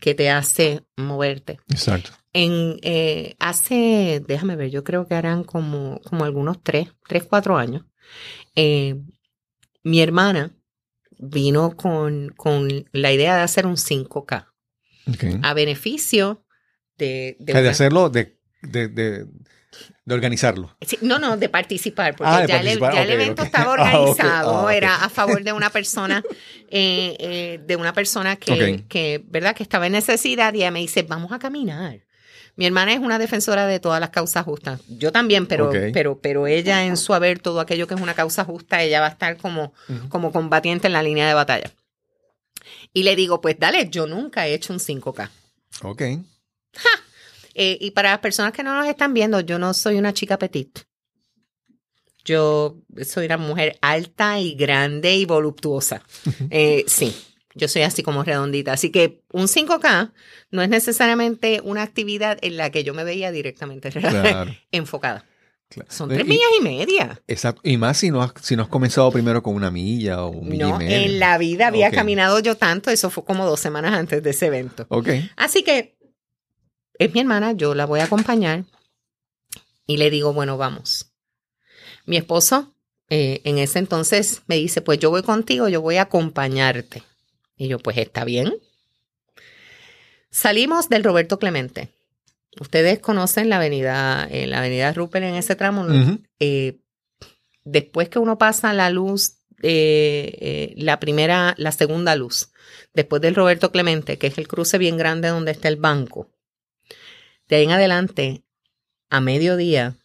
que 0.00 0.14
te 0.14 0.30
hace 0.30 0.84
moverte. 0.96 1.58
Exacto. 1.70 2.10
En, 2.32 2.78
eh, 2.82 3.36
hace, 3.38 4.22
déjame 4.26 4.56
ver, 4.56 4.70
yo 4.70 4.82
creo 4.84 5.06
que 5.06 5.14
harán 5.14 5.44
como, 5.44 6.00
como 6.02 6.24
algunos 6.24 6.62
tres, 6.62 6.88
tres, 7.08 7.24
cuatro 7.24 7.56
años. 7.56 7.84
eh, 8.56 8.96
mi 9.82 10.00
hermana 10.00 10.56
vino 11.18 11.76
con, 11.76 12.30
con 12.36 12.86
la 12.92 13.12
idea 13.12 13.36
de 13.36 13.42
hacer 13.42 13.66
un 13.66 13.76
5K 13.76 14.48
Ok. 15.06 15.24
a 15.42 15.52
beneficio 15.54 16.44
de, 16.96 17.36
de 17.38 17.52
O 17.52 17.54
sea, 17.54 17.62
de 17.62 17.68
hacerlo, 17.68 18.08
de, 18.08 18.38
de, 18.62 19.26
de, 20.04 20.14
organizarlo. 20.14 20.76
Sí, 20.80 20.98
no, 21.00 21.18
no, 21.18 21.36
de 21.36 21.48
participar, 21.48 22.14
porque 22.16 22.32
Ah, 22.34 22.40
de 22.42 22.48
ya, 22.48 22.54
el- 22.56 22.60
participar, 22.60 22.94
ya 22.94 23.02
el 23.02 23.08
ok, 23.08 23.14
evento 23.14 23.42
estaba 23.42 23.64
Ah, 23.70 23.72
organizado, 23.72 24.68
ah, 24.68 24.74
era 24.74 25.04
a 25.04 25.08
favor 25.08 25.42
de 25.42 25.52
una 25.52 25.70
persona, 25.70 26.22
eh, 26.70 27.16
eh, 27.18 27.60
de 27.66 27.76
una 27.76 27.92
persona 27.92 28.36
que, 28.36 29.22
¿verdad? 29.26 29.54
Que 29.56 29.62
estaba 29.62 29.86
en 29.86 29.92
necesidad 29.92 30.52
y 30.54 30.58
ella 30.58 30.70
me 30.70 30.80
dice, 30.80 31.02
vamos 31.02 31.32
a 31.32 31.38
caminar. 31.38 32.00
Mi 32.56 32.66
hermana 32.66 32.92
es 32.92 33.00
una 33.00 33.18
defensora 33.18 33.66
de 33.66 33.80
todas 33.80 33.98
las 34.00 34.10
causas 34.10 34.44
justas. 34.44 34.80
Yo 34.86 35.10
también, 35.10 35.46
pero, 35.46 35.70
pero, 35.92 36.20
pero 36.20 36.46
ella 36.46 36.84
en 36.84 36.96
su 36.96 37.12
haber, 37.12 37.40
todo 37.40 37.58
aquello 37.58 37.88
que 37.88 37.94
es 37.94 38.00
una 38.00 38.14
causa 38.14 38.44
justa, 38.44 38.80
ella 38.80 39.00
va 39.00 39.06
a 39.06 39.10
estar 39.10 39.36
como, 39.38 39.72
como 40.08 40.30
combatiente 40.30 40.86
en 40.86 40.92
la 40.92 41.02
línea 41.02 41.26
de 41.26 41.34
batalla. 41.34 41.72
Y 42.92 43.02
le 43.02 43.16
digo, 43.16 43.40
pues 43.40 43.58
dale, 43.58 43.88
yo 43.90 44.06
nunca 44.06 44.46
he 44.46 44.54
hecho 44.54 44.72
un 44.72 44.78
5K. 44.78 45.30
Ok. 45.82 46.02
Eh, 47.54 47.78
y 47.80 47.92
para 47.92 48.10
las 48.10 48.18
personas 48.20 48.52
que 48.52 48.62
no 48.62 48.74
nos 48.74 48.86
están 48.86 49.14
viendo, 49.14 49.40
yo 49.40 49.58
no 49.58 49.72
soy 49.74 49.96
una 49.96 50.12
chica 50.12 50.38
petit. 50.38 50.80
Yo 52.24 52.78
soy 53.04 53.26
una 53.26 53.36
mujer 53.36 53.76
alta 53.82 54.40
y 54.40 54.54
grande 54.54 55.14
y 55.14 55.26
voluptuosa. 55.26 56.02
Eh, 56.48 56.84
sí, 56.86 57.14
yo 57.54 57.68
soy 57.68 57.82
así 57.82 58.02
como 58.02 58.24
redondita. 58.24 58.72
Así 58.72 58.90
que 58.90 59.22
un 59.32 59.46
5K 59.46 60.12
no 60.50 60.62
es 60.62 60.68
necesariamente 60.70 61.60
una 61.62 61.82
actividad 61.82 62.38
en 62.40 62.56
la 62.56 62.70
que 62.70 62.82
yo 62.82 62.94
me 62.94 63.04
veía 63.04 63.30
directamente 63.30 63.90
Claro. 63.92 64.54
enfocada. 64.72 65.26
claro. 65.68 65.90
Son 65.92 66.10
Y- 66.10 66.14
tres 66.14 66.26
millas 66.26 66.48
y 66.58 66.62
media. 66.62 67.20
Exacto. 67.28 67.60
Y 67.62 67.76
más 67.76 67.98
si 67.98 68.10
no 68.10 68.22
has, 68.22 68.32
si 68.40 68.56
no 68.56 68.62
has 68.62 68.68
comenzado 68.68 69.12
primero 69.12 69.42
con 69.42 69.54
una 69.54 69.70
milla 69.70 70.24
o 70.24 70.28
un 70.30 70.48
milla 70.48 70.68
No, 70.68 70.76
y 70.76 70.78
media. 70.78 71.04
en 71.04 71.18
la 71.18 71.36
vida 71.36 71.66
había 71.66 71.90
caminado 71.90 72.38
yo 72.40 72.56
tanto. 72.56 72.90
Eso 72.90 73.10
fue 73.10 73.26
como 73.26 73.44
dos 73.44 73.60
semanas 73.60 73.92
antes 73.92 74.22
de 74.22 74.30
ese 74.30 74.46
evento. 74.46 74.86
Ok. 74.88 75.08
Así 75.36 75.62
que 75.62 75.94
es 76.98 77.12
mi 77.12 77.20
hermana, 77.20 77.52
yo 77.52 77.74
la 77.74 77.86
voy 77.86 78.00
a 78.00 78.04
acompañar 78.04 78.64
y 79.86 79.96
le 79.96 80.10
digo, 80.10 80.32
bueno, 80.32 80.56
vamos. 80.56 81.10
Mi 82.06 82.16
esposo 82.16 82.74
eh, 83.10 83.42
en 83.44 83.58
ese 83.58 83.78
entonces 83.78 84.42
me 84.46 84.56
dice, 84.56 84.80
pues 84.80 84.98
yo 84.98 85.10
voy 85.10 85.22
contigo, 85.22 85.68
yo 85.68 85.80
voy 85.80 85.96
a 85.96 86.02
acompañarte. 86.02 87.02
Y 87.56 87.68
yo, 87.68 87.78
pues 87.78 87.98
está 87.98 88.24
bien. 88.24 88.54
Salimos 90.30 90.88
del 90.88 91.04
Roberto 91.04 91.38
Clemente. 91.38 91.90
Ustedes 92.60 92.98
conocen 92.98 93.48
la 93.48 93.56
avenida, 93.56 94.26
eh, 94.30 94.46
la 94.46 94.58
avenida 94.58 94.92
Rupert 94.92 95.24
en 95.24 95.34
ese 95.34 95.56
tramo. 95.56 95.86
eh, 96.40 96.80
después 97.64 98.08
que 98.08 98.18
uno 98.18 98.38
pasa 98.38 98.72
la 98.72 98.90
luz, 98.90 99.38
la 99.60 101.00
primera, 101.00 101.54
la 101.56 101.72
segunda 101.72 102.16
luz, 102.16 102.50
después 102.92 103.22
del 103.22 103.34
Roberto 103.34 103.72
Clemente, 103.72 104.18
que 104.18 104.26
es 104.26 104.38
el 104.38 104.46
cruce 104.46 104.76
bien 104.76 104.98
grande 104.98 105.28
donde 105.28 105.52
está 105.52 105.68
el 105.68 105.76
banco, 105.76 106.33
de 107.48 107.56
ahí 107.56 107.64
en 107.64 107.70
adelante, 107.72 108.42
a 109.10 109.20
mediodía, 109.20 109.96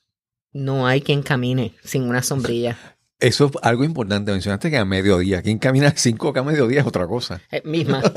no 0.51 0.87
hay 0.87 1.01
quien 1.01 1.21
camine 1.23 1.73
sin 1.83 2.03
una 2.03 2.23
sombrilla. 2.23 2.77
Eso 3.19 3.45
es 3.47 3.51
algo 3.61 3.83
importante. 3.83 4.31
Mencionaste 4.31 4.69
que 4.71 4.77
a 4.77 4.85
mediodía. 4.85 5.41
Quien 5.41 5.57
camina 5.59 5.91
5 5.95 6.33
a 6.35 6.43
mediodía 6.43 6.81
es 6.81 6.87
otra 6.87 7.05
cosa. 7.07 7.41
Eh, 7.51 7.61
misma. 7.65 8.01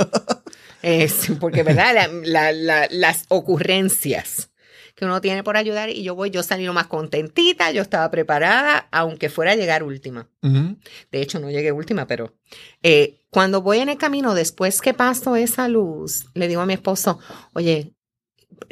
Es, 0.83 1.31
porque, 1.39 1.63
¿verdad? 1.63 1.95
La- 1.95 2.09
la- 2.25 2.53
la- 2.53 2.89
las 2.91 3.27
ocurrencias 3.29 4.51
que 4.97 5.05
uno 5.05 5.21
tiene 5.21 5.45
por 5.45 5.57
ayudar 5.57 5.91
y 5.91 6.03
yo 6.03 6.17
voy, 6.17 6.31
yo 6.31 6.43
salí 6.43 6.65
lo 6.65 6.73
más 6.73 6.89
contentita, 6.89 7.71
yo 7.71 7.83
estaba 7.83 8.11
preparada, 8.11 8.89
aunque 8.91 9.29
fuera 9.31 9.53
a 9.53 9.55
llegar 9.55 9.85
última. 9.85 10.29
De 10.43 11.23
hecho, 11.23 11.39
no 11.39 11.51
llegué 11.51 11.71
última, 11.73 12.07
pero 12.09 12.35
eh, 12.83 13.21
cuando 13.31 13.63
voy 13.63 13.79
en 13.79 13.89
el 13.91 13.97
camino, 13.97 14.35
después 14.35 14.81
que 14.81 14.93
paso 14.93 15.37
esa 15.37 15.69
luz, 15.69 16.27
le 16.35 16.49
digo 16.49 16.61
a 16.61 16.67
mi 16.67 16.75
esposo, 16.75 17.21
oye, 17.55 17.92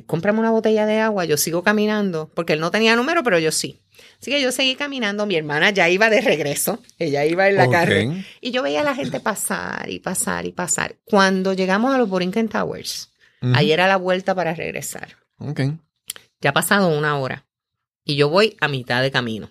cómprame 0.06 0.38
una 0.40 0.50
botella 0.50 0.86
de 0.86 0.98
agua, 1.00 1.24
yo 1.24 1.36
sigo 1.36 1.62
caminando, 1.62 2.30
porque 2.34 2.52
él 2.54 2.60
no 2.60 2.70
tenía 2.70 2.96
número, 2.96 3.22
pero 3.22 3.38
yo 3.38 3.52
sí. 3.52 3.80
Así 4.20 4.30
que 4.30 4.40
yo 4.42 4.52
seguí 4.52 4.74
caminando, 4.76 5.26
mi 5.26 5.36
hermana 5.36 5.70
ya 5.70 5.88
iba 5.88 6.10
de 6.10 6.20
regreso, 6.20 6.82
ella 6.98 7.24
iba 7.24 7.48
en 7.48 7.56
la 7.56 7.66
Ok. 7.66 7.72
carne, 7.72 8.26
y 8.40 8.50
yo 8.50 8.62
veía 8.62 8.80
a 8.80 8.84
la 8.84 8.94
gente 8.94 9.20
pasar 9.20 9.88
y 9.90 9.98
pasar 10.00 10.46
y 10.46 10.52
pasar. 10.52 10.96
Cuando 11.04 11.52
llegamos 11.52 11.94
a 11.94 11.98
los 11.98 12.08
Borinquen 12.08 12.48
Towers, 12.48 13.12
ahí 13.54 13.72
era 13.72 13.86
la 13.88 13.96
vuelta 13.96 14.34
para 14.34 14.54
regresar. 14.54 15.16
Ok. 15.38 15.60
Ya 16.40 16.50
ha 16.50 16.54
pasado 16.54 16.88
una 16.96 17.18
hora 17.18 17.46
y 18.04 18.16
yo 18.16 18.28
voy 18.28 18.56
a 18.60 18.68
mitad 18.68 19.02
de 19.02 19.10
camino. 19.10 19.50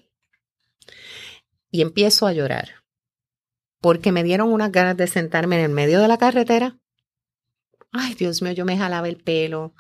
Y 1.71 1.81
empiezo 1.81 2.25
a 2.27 2.33
llorar 2.33 2.69
porque 3.81 4.11
me 4.11 4.23
dieron 4.23 4.51
unas 4.51 4.71
ganas 4.71 4.97
de 4.97 5.07
sentarme 5.07 5.57
en 5.57 5.63
el 5.65 5.69
medio 5.71 6.01
de 6.01 6.07
la 6.07 6.17
carretera. 6.17 6.77
Ay, 7.91 8.13
Dios 8.15 8.41
mío, 8.41 8.51
yo 8.51 8.65
me 8.65 8.77
jalaba 8.77 9.07
el 9.07 9.17
pelo. 9.17 9.73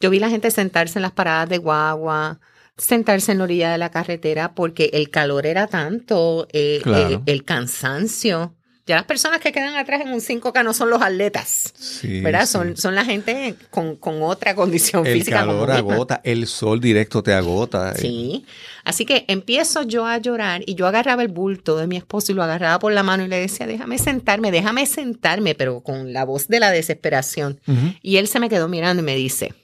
Yo 0.00 0.10
vi 0.10 0.18
la 0.18 0.28
gente 0.28 0.50
sentarse 0.50 0.98
en 0.98 1.02
las 1.02 1.12
paradas 1.12 1.48
de 1.48 1.58
guagua, 1.58 2.40
sentarse 2.76 3.32
en 3.32 3.38
la 3.38 3.44
orilla 3.44 3.70
de 3.70 3.78
la 3.78 3.90
carretera 3.90 4.54
porque 4.54 4.90
el 4.94 5.10
calor 5.10 5.46
era 5.46 5.66
tanto, 5.68 6.48
eh, 6.52 6.80
Claro. 6.82 7.22
el, 7.26 7.32
el 7.34 7.44
cansancio. 7.44 8.54
Ya 8.84 8.96
las 8.96 9.04
personas 9.04 9.40
que 9.40 9.52
quedan 9.52 9.76
atrás 9.76 10.00
en 10.00 10.08
un 10.12 10.18
5K 10.20 10.64
no 10.64 10.74
son 10.74 10.90
los 10.90 11.00
atletas, 11.00 11.72
Sí, 11.76 12.20
¿verdad? 12.20 12.46
sí. 12.46 12.52
Son, 12.52 12.76
son 12.76 12.96
la 12.96 13.04
gente 13.04 13.54
con, 13.70 13.94
con 13.94 14.20
otra 14.22 14.56
condición 14.56 15.06
El 15.06 15.18
física. 15.18 15.46
como 15.46 15.52
calor 15.66 15.70
agota, 15.70 16.20
el 16.24 16.48
sol 16.48 16.80
directo 16.80 17.22
te 17.22 17.32
agota. 17.32 17.94
Sí. 17.94 18.44
Así 18.84 19.04
que 19.04 19.24
empiezo 19.28 19.82
yo 19.84 20.04
a 20.04 20.18
llorar 20.18 20.62
y 20.66 20.74
yo 20.74 20.88
agarraba 20.88 21.22
el 21.22 21.28
bulto 21.28 21.76
de 21.76 21.86
mi 21.86 21.96
esposo 21.96 22.32
y 22.32 22.34
lo 22.34 22.42
agarraba 22.42 22.80
por 22.80 22.92
la 22.92 23.04
mano 23.04 23.24
y 23.24 23.28
le 23.28 23.38
decía, 23.38 23.68
déjame 23.68 23.98
sentarme, 23.98 24.50
déjame 24.50 24.84
sentarme, 24.86 25.54
pero 25.54 25.80
con 25.82 26.12
la 26.12 26.24
voz 26.24 26.48
de 26.48 26.58
la 26.58 26.72
desesperación. 26.72 27.60
Y 28.02 28.16
él 28.16 28.26
se 28.26 28.40
me 28.40 28.48
quedó 28.48 28.66
mirando 28.66 29.00
y 29.02 29.06
me 29.06 29.14
dice, 29.14 29.54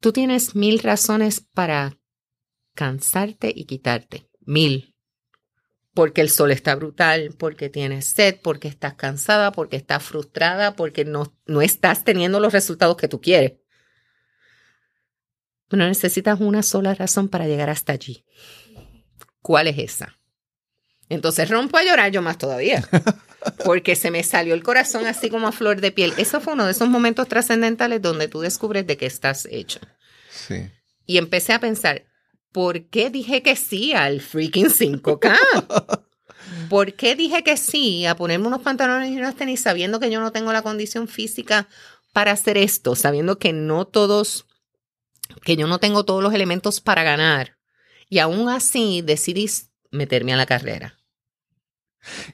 tú 0.00 0.12
tienes 0.12 0.54
mil 0.54 0.78
razones 0.78 1.40
para 1.40 1.96
cansarte 2.74 3.52
y 3.54 3.64
quitarte. 3.64 4.28
Mil. 4.44 4.91
Porque 5.94 6.22
el 6.22 6.30
sol 6.30 6.50
está 6.50 6.74
brutal, 6.74 7.34
porque 7.38 7.68
tienes 7.68 8.06
sed, 8.06 8.36
porque 8.42 8.68
estás 8.68 8.94
cansada, 8.94 9.52
porque 9.52 9.76
estás 9.76 10.02
frustrada, 10.02 10.74
porque 10.74 11.04
no, 11.04 11.36
no 11.46 11.60
estás 11.60 12.04
teniendo 12.04 12.40
los 12.40 12.52
resultados 12.52 12.96
que 12.96 13.08
tú 13.08 13.20
quieres. 13.20 13.54
Bueno, 15.68 15.86
necesitas 15.86 16.40
una 16.40 16.62
sola 16.62 16.94
razón 16.94 17.28
para 17.28 17.46
llegar 17.46 17.70
hasta 17.70 17.92
allí. 17.92 18.24
¿Cuál 19.40 19.68
es 19.68 19.78
esa? 19.78 20.18
Entonces 21.08 21.50
rompo 21.50 21.76
a 21.76 21.82
llorar 21.82 22.10
yo 22.10 22.22
más 22.22 22.38
todavía, 22.38 22.88
porque 23.64 23.96
se 23.96 24.10
me 24.10 24.22
salió 24.22 24.54
el 24.54 24.62
corazón 24.62 25.06
así 25.06 25.28
como 25.28 25.46
a 25.46 25.52
flor 25.52 25.80
de 25.80 25.92
piel. 25.92 26.14
Eso 26.16 26.40
fue 26.40 26.54
uno 26.54 26.64
de 26.64 26.72
esos 26.72 26.88
momentos 26.88 27.28
trascendentales 27.28 28.00
donde 28.00 28.28
tú 28.28 28.40
descubres 28.40 28.86
de 28.86 28.96
qué 28.96 29.06
estás 29.06 29.46
hecho. 29.50 29.80
Sí. 30.30 30.70
Y 31.04 31.18
empecé 31.18 31.52
a 31.52 31.60
pensar, 31.60 32.04
¿por 32.52 32.84
qué 32.84 33.10
dije 33.10 33.42
que 33.42 33.56
sí 33.56 33.92
al 33.92 34.20
freaking 34.20 34.66
5K? 34.70 35.36
¿Por 36.68 36.94
qué 36.94 37.16
dije 37.16 37.42
que 37.42 37.56
sí 37.56 38.06
a 38.06 38.14
ponerme 38.14 38.46
unos 38.46 38.62
pantalones 38.62 39.10
y 39.10 39.16
unas 39.16 39.34
tenis 39.34 39.60
sabiendo 39.60 40.00
que 40.00 40.10
yo 40.10 40.20
no 40.20 40.32
tengo 40.32 40.52
la 40.52 40.62
condición 40.62 41.08
física 41.08 41.68
para 42.12 42.32
hacer 42.32 42.56
esto, 42.56 42.94
sabiendo 42.94 43.38
que 43.38 43.52
no 43.52 43.86
todos, 43.86 44.46
que 45.42 45.56
yo 45.56 45.66
no 45.66 45.78
tengo 45.78 46.04
todos 46.04 46.22
los 46.22 46.34
elementos 46.34 46.80
para 46.80 47.02
ganar? 47.02 47.56
Y 48.08 48.18
aún 48.18 48.48
así 48.48 49.02
decidí 49.02 49.50
meterme 49.90 50.34
a 50.34 50.36
la 50.36 50.46
carrera. 50.46 50.98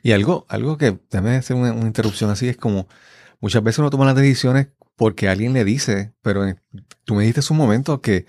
Y 0.02 0.12
algo, 0.12 0.46
algo 0.48 0.78
que 0.78 0.92
también 0.92 1.36
hacer 1.36 1.56
una, 1.56 1.70
interrupción 1.86 2.30
así 2.30 2.48
es 2.48 2.56
como 2.56 2.88
muchas 3.40 3.62
veces 3.62 3.78
uno 3.80 3.90
toma 3.90 4.06
las 4.06 4.16
decisiones 4.16 4.68
porque 4.96 5.28
alguien 5.28 5.52
le 5.52 5.64
dice, 5.64 6.14
pero 6.22 6.44
en- 6.46 6.60
tú 7.04 7.14
me 7.14 7.22
dijiste 7.22 7.40
hace 7.40 7.52
un 7.52 7.58
momento 7.58 8.00
que 8.00 8.26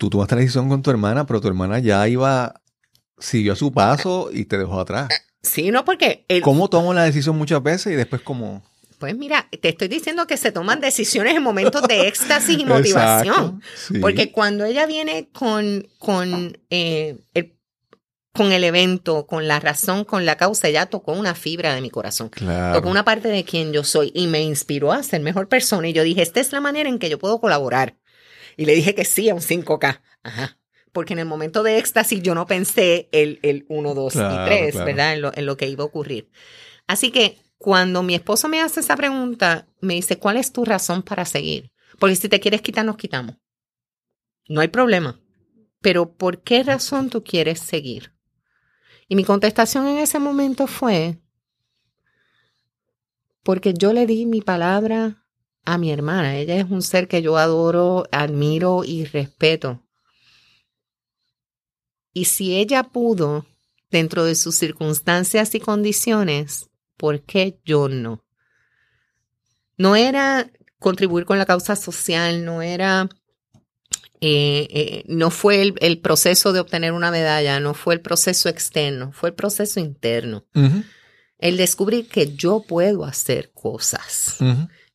tú 0.00 0.08
tomaste 0.08 0.34
la 0.34 0.40
decisión 0.40 0.70
con 0.70 0.80
tu 0.82 0.90
hermana, 0.90 1.26
pero 1.26 1.42
tu 1.42 1.48
hermana 1.48 1.78
ya 1.78 2.08
iba, 2.08 2.54
siguió 3.18 3.54
su 3.54 3.70
paso 3.70 4.30
y 4.32 4.46
te 4.46 4.56
dejó 4.56 4.80
atrás. 4.80 5.10
Sí, 5.42 5.70
no, 5.70 5.84
porque 5.84 6.24
el- 6.28 6.40
¿Cómo 6.40 6.68
tomo 6.70 6.94
la 6.94 7.02
decisión 7.04 7.36
muchas 7.36 7.62
veces 7.62 7.92
y 7.92 7.96
después 7.96 8.22
como... 8.22 8.62
Pues 8.98 9.14
mira, 9.16 9.46
te 9.62 9.68
estoy 9.70 9.88
diciendo 9.88 10.26
que 10.26 10.36
se 10.38 10.52
toman 10.52 10.80
decisiones 10.80 11.34
en 11.34 11.42
momentos 11.42 11.82
de 11.82 12.08
éxtasis 12.08 12.58
y 12.58 12.64
motivación. 12.64 13.34
Exacto, 13.34 13.60
sí. 13.76 13.98
Porque 13.98 14.32
cuando 14.32 14.64
ella 14.64 14.86
viene 14.86 15.28
con, 15.32 15.86
con 15.98 16.56
eh, 16.70 17.18
el- 17.34 17.56
con 18.32 18.52
el 18.52 18.62
evento, 18.64 19.26
con 19.26 19.48
la 19.48 19.58
razón, 19.60 20.04
con 20.04 20.24
la 20.24 20.36
causa, 20.36 20.68
ella 20.68 20.86
tocó 20.86 21.12
una 21.12 21.34
fibra 21.34 21.74
de 21.74 21.80
mi 21.82 21.90
corazón. 21.90 22.28
Claro. 22.30 22.76
Tocó 22.78 22.88
una 22.88 23.04
parte 23.04 23.28
de 23.28 23.44
quien 23.44 23.72
yo 23.72 23.84
soy 23.84 24.12
y 24.14 24.28
me 24.28 24.40
inspiró 24.42 24.92
a 24.92 25.02
ser 25.02 25.20
mejor 25.20 25.48
persona. 25.48 25.88
Y 25.88 25.92
yo 25.92 26.02
dije, 26.04 26.22
esta 26.22 26.38
es 26.40 26.52
la 26.52 26.60
manera 26.60 26.88
en 26.88 26.98
que 26.98 27.10
yo 27.10 27.18
puedo 27.18 27.40
colaborar. 27.40 27.96
Y 28.60 28.66
le 28.66 28.74
dije 28.74 28.94
que 28.94 29.06
sí 29.06 29.30
a 29.30 29.34
un 29.34 29.40
5K. 29.40 30.02
Ajá. 30.22 30.58
Porque 30.92 31.14
en 31.14 31.18
el 31.18 31.24
momento 31.24 31.62
de 31.62 31.78
éxtasis 31.78 32.22
yo 32.22 32.34
no 32.34 32.46
pensé 32.46 33.08
el, 33.10 33.38
el 33.42 33.64
1, 33.70 33.94
2 33.94 34.12
Claro, 34.12 34.34
y 34.34 34.46
3, 34.46 34.72
claro. 34.72 34.84
¿verdad? 34.86 35.14
En 35.14 35.22
lo, 35.22 35.32
en 35.34 35.46
lo 35.46 35.56
que 35.56 35.66
iba 35.66 35.82
a 35.82 35.86
ocurrir. 35.86 36.30
Así 36.86 37.10
que 37.10 37.38
cuando 37.56 38.02
mi 38.02 38.14
esposo 38.14 38.50
me 38.50 38.60
hace 38.60 38.80
esa 38.80 38.96
pregunta, 38.96 39.66
me 39.80 39.94
dice, 39.94 40.18
¿cuál 40.18 40.36
es 40.36 40.52
tu 40.52 40.66
razón 40.66 41.02
para 41.02 41.24
seguir? 41.24 41.72
Porque 41.98 42.16
si 42.16 42.28
te 42.28 42.38
quieres 42.38 42.60
quitar, 42.60 42.84
nos 42.84 42.98
quitamos. 42.98 43.36
No 44.46 44.60
hay 44.60 44.68
problema. 44.68 45.18
Pero 45.80 46.12
¿por 46.12 46.42
qué 46.42 46.62
razón 46.62 47.08
tú 47.08 47.24
quieres 47.24 47.60
seguir? 47.60 48.12
Y 49.08 49.16
mi 49.16 49.24
contestación 49.24 49.86
en 49.86 49.96
ese 50.00 50.18
momento 50.18 50.66
fue, 50.66 51.18
porque 53.42 53.72
yo 53.72 53.94
le 53.94 54.04
di 54.04 54.26
mi 54.26 54.42
palabra 54.42 55.24
a 55.64 55.78
mi 55.78 55.90
hermana. 55.90 56.36
Ella 56.36 56.56
es 56.56 56.70
un 56.70 56.82
ser 56.82 57.08
que 57.08 57.22
yo 57.22 57.36
adoro, 57.36 58.04
admiro 58.12 58.84
y 58.84 59.04
respeto. 59.04 59.82
Y 62.12 62.24
si 62.24 62.56
ella 62.56 62.84
pudo, 62.84 63.46
dentro 63.90 64.24
de 64.24 64.34
sus 64.34 64.54
circunstancias 64.54 65.54
y 65.54 65.60
condiciones, 65.60 66.70
¿por 66.96 67.22
qué 67.22 67.60
yo 67.64 67.88
no? 67.88 68.24
No 69.76 69.96
era 69.96 70.50
contribuir 70.78 71.24
con 71.24 71.38
la 71.38 71.46
causa 71.46 71.76
social, 71.76 72.44
no 72.44 72.62
era, 72.62 73.08
eh, 74.20 74.68
eh, 74.70 75.04
no 75.06 75.30
fue 75.30 75.62
el, 75.62 75.74
el 75.80 75.98
proceso 76.00 76.52
de 76.52 76.60
obtener 76.60 76.92
una 76.92 77.10
medalla, 77.10 77.60
no 77.60 77.74
fue 77.74 77.94
el 77.94 78.00
proceso 78.00 78.48
externo, 78.48 79.12
fue 79.12 79.30
el 79.30 79.34
proceso 79.34 79.80
interno. 79.80 80.44
El 81.38 81.56
descubrir 81.56 82.08
que 82.08 82.34
yo 82.34 82.64
puedo 82.66 83.04
hacer 83.04 83.50
cosas. 83.52 84.36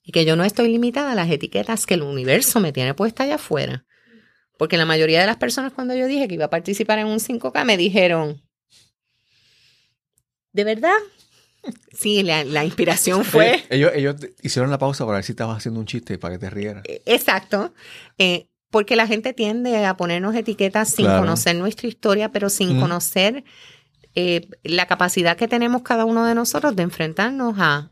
Y 0.06 0.12
que 0.12 0.24
yo 0.24 0.36
no 0.36 0.44
estoy 0.46 0.70
limitada 0.70 1.12
a 1.12 1.16
las 1.16 1.30
etiquetas 1.30 1.86
que 1.86 1.96
el 1.96 2.04
universo 2.04 2.60
me 2.60 2.72
tiene 2.72 2.94
puesta 2.94 3.24
allá 3.24 3.36
afuera. 3.36 3.86
Porque 4.58 4.78
la 4.78 4.86
mayoría 4.86 5.20
de 5.20 5.26
las 5.26 5.36
personas 5.38 5.74
cuando 5.74 5.96
yo 5.96 6.08
dije 6.08 6.28
que 6.28 6.36
iba 6.36 6.46
a 6.46 6.50
participar 6.50 7.00
en 7.00 7.08
un 7.08 7.20
5K 7.20 7.66
me 7.66 7.76
dijeron, 7.76 8.42
¿de 10.54 10.64
verdad? 10.64 10.94
Sí, 11.92 12.22
la, 12.22 12.44
la 12.44 12.64
inspiración 12.64 13.26
fue... 13.26 13.64
Ellos, 13.72 13.92
ellos 13.96 14.16
hicieron 14.44 14.70
la 14.70 14.78
pausa 14.78 15.04
para 15.04 15.18
ver 15.18 15.24
si 15.26 15.32
estabas 15.32 15.58
haciendo 15.58 15.80
un 15.80 15.88
chiste 15.88 16.20
para 16.20 16.36
que 16.36 16.40
te 16.40 16.50
rieras. 16.52 16.84
Exacto. 17.08 17.74
Eh, 18.20 18.46
porque 18.70 18.96
la 18.96 19.08
gente 19.08 19.34
tiende 19.34 19.84
a 19.84 19.98
ponernos 19.98 20.36
etiquetas 20.36 20.90
sin 20.90 21.06
Claro. 21.06 21.22
conocer 21.22 21.56
nuestra 21.56 21.88
historia, 21.88 22.32
pero 22.32 22.50
sin 22.52 22.78
Mm. 22.78 22.82
conocer 22.82 23.44
eh, 24.14 24.48
la 24.64 24.86
capacidad 24.86 25.36
que 25.38 25.48
tenemos 25.48 25.82
cada 25.82 26.06
uno 26.06 26.24
de 26.26 26.36
nosotros 26.36 26.76
de 26.76 26.84
enfrentarnos 26.84 27.56
a, 27.58 27.90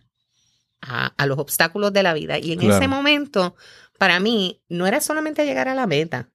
a, 0.85 1.13
a 1.17 1.25
los 1.25 1.37
obstáculos 1.39 1.93
de 1.93 2.03
la 2.03 2.13
vida. 2.13 2.37
Y 2.37 2.51
en 2.51 2.59
Claro. 2.59 2.75
ese 2.75 2.87
momento, 2.87 3.55
para 3.97 4.19
mí, 4.19 4.61
no 4.69 4.85
era 4.87 5.01
solamente 5.01 5.45
llegar 5.45 5.67
a 5.67 5.75
la 5.75 5.87
meta, 5.87 6.29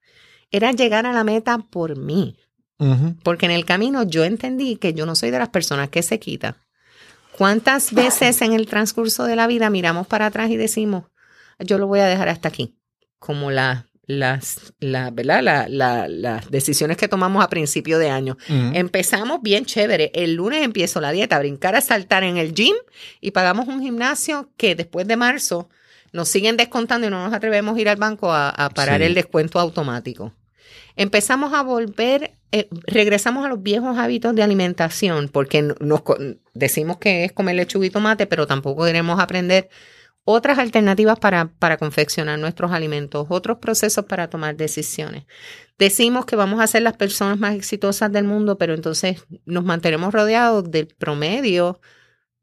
era 0.51 0.71
llegar 0.71 1.05
a 1.05 1.13
la 1.13 1.23
meta 1.23 1.57
por 1.59 1.97
mí. 1.97 2.35
Porque 3.23 3.45
en 3.45 3.51
el 3.51 3.65
camino 3.65 4.03
yo 4.03 4.23
entendí 4.23 4.77
que 4.77 4.93
yo 4.93 5.05
no 5.05 5.13
soy 5.13 5.31
de 5.31 5.39
las 5.39 5.49
personas 5.49 5.89
que 5.89 6.01
se 6.01 6.17
quita. 6.17 6.55
¿Cuántas 7.37 7.93
veces 7.93 8.41
en 8.41 8.53
el 8.53 8.67
transcurso 8.67 9.25
de 9.25 9.35
la 9.35 9.47
vida 9.47 9.69
miramos 9.69 10.07
para 10.07 10.27
atrás 10.27 10.49
y 10.49 10.55
decimos, 10.55 11.03
yo 11.59 11.77
lo 11.77 11.87
voy 11.87 11.99
a 11.99 12.05
dejar 12.05 12.29
hasta 12.29 12.47
aquí? 12.47 12.77
Como 13.19 13.51
la, 13.51 13.88
las, 14.09 14.73
la, 14.79 15.11
¿verdad? 15.11 15.43
La- 15.43 15.67
la- 15.69 16.07
las 16.07 16.49
decisiones 16.49 16.97
que 16.97 17.07
tomamos 17.07 17.43
a 17.43 17.47
principio 17.47 17.99
de 17.99 18.09
año. 18.09 18.37
Empezamos 18.73 19.39
bien 19.43 19.65
chévere. 19.65 20.09
El 20.15 20.33
lunes 20.33 20.63
empiezo 20.63 20.99
la 20.99 21.11
dieta, 21.11 21.35
a 21.35 21.39
brincar, 21.39 21.75
a 21.75 21.81
saltar 21.81 22.23
en 22.23 22.37
el 22.37 22.55
gym 22.55 22.75
y 23.21 23.29
pagamos 23.31 23.67
un 23.67 23.81
gimnasio 23.83 24.49
que 24.57 24.73
después 24.73 25.07
de 25.07 25.15
marzo 25.15 25.69
nos 26.11 26.27
siguen 26.27 26.57
descontando 26.57 27.05
y 27.05 27.11
no 27.11 27.23
nos 27.23 27.33
atrevemos 27.35 27.77
a 27.77 27.81
ir 27.81 27.87
al 27.87 27.97
banco 27.97 28.31
a, 28.33 28.49
a 28.49 28.71
parar 28.71 28.99
Sí. 28.99 29.05
el 29.05 29.13
descuento 29.13 29.59
automático. 29.59 30.33
Empezamos 30.95 31.53
a 31.53 31.61
volver, 31.61 32.31
eh, 32.51 32.67
regresamos 32.87 33.45
a 33.45 33.49
los 33.49 33.61
viejos 33.61 33.95
hábitos 33.99 34.33
de 34.33 34.41
alimentación 34.41 35.29
porque 35.29 35.61
no- 35.61 35.75
nos 35.79 36.01
decimos 36.55 36.97
que 36.97 37.25
es 37.25 37.31
comer 37.31 37.55
lechuga 37.57 37.85
y 37.85 37.89
tomate, 37.91 38.25
pero 38.25 38.47
tampoco 38.47 38.85
queremos 38.85 39.19
aprender 39.19 39.69
otras 40.23 40.59
alternativas 40.59 41.17
para, 41.19 41.51
para 41.59 41.77
confeccionar 41.77 42.37
nuestros 42.37 42.71
alimentos, 42.71 43.25
otros 43.29 43.57
procesos 43.57 44.05
para 44.05 44.29
tomar 44.29 44.55
decisiones. 44.55 45.25
Decimos 45.77 46.25
que 46.25 46.35
vamos 46.35 46.61
a 46.61 46.67
ser 46.67 46.81
las 46.83 46.97
personas 46.97 47.39
más 47.39 47.55
exitosas 47.55 48.11
del 48.11 48.25
mundo, 48.25 48.57
pero 48.57 48.73
entonces 48.73 49.23
nos 49.45 49.63
mantenemos 49.63 50.13
rodeados 50.13 50.69
del 50.69 50.87
promedio 50.87 51.79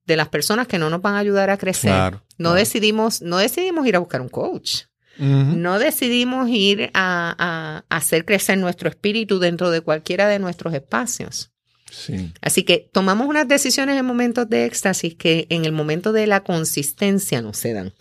de 0.05 0.17
las 0.17 0.29
personas 0.29 0.67
que 0.67 0.79
no 0.79 0.89
nos 0.91 1.03
van 1.03 1.15
a 1.15 1.19
ayudar 1.19 1.51
a 1.51 1.59
crecer. 1.59 1.91
Claro, 1.91 2.23
no 2.39 2.51
claro. 2.51 2.55
decidimos, 2.55 3.23
no 3.23 3.37
decidimos 3.39 3.87
ir 3.87 3.97
a 3.97 4.01
buscar 4.01 4.21
un 4.21 4.29
coach. 4.29 4.83
No 5.19 5.79
decidimos 5.79 6.49
ir 6.51 6.91
a, 6.93 7.35
a- 7.39 7.85
a 7.89 7.97
hacer 7.97 8.27
crecer 8.27 8.59
nuestro 8.59 8.89
espíritu 8.91 9.39
dentro 9.39 9.71
de 9.71 9.81
cualquiera 9.81 10.29
de 10.29 10.39
nuestros 10.39 10.75
espacios. 10.75 11.53
Sí. 11.91 12.33
Así 12.41 12.65
que 12.65 12.89
tomamos 12.93 13.29
unas 13.29 13.47
decisiones 13.47 13.99
en 13.99 14.05
momentos 14.05 14.49
de 14.51 14.65
éxtasis 14.67 15.15
que 15.15 15.47
en 15.51 15.65
el 15.65 15.73
momento 15.73 16.13
de 16.13 16.27
la 16.27 16.41
consistencia 16.43 17.41
no 17.43 17.55
se 17.55 17.73
dan. 17.73 17.93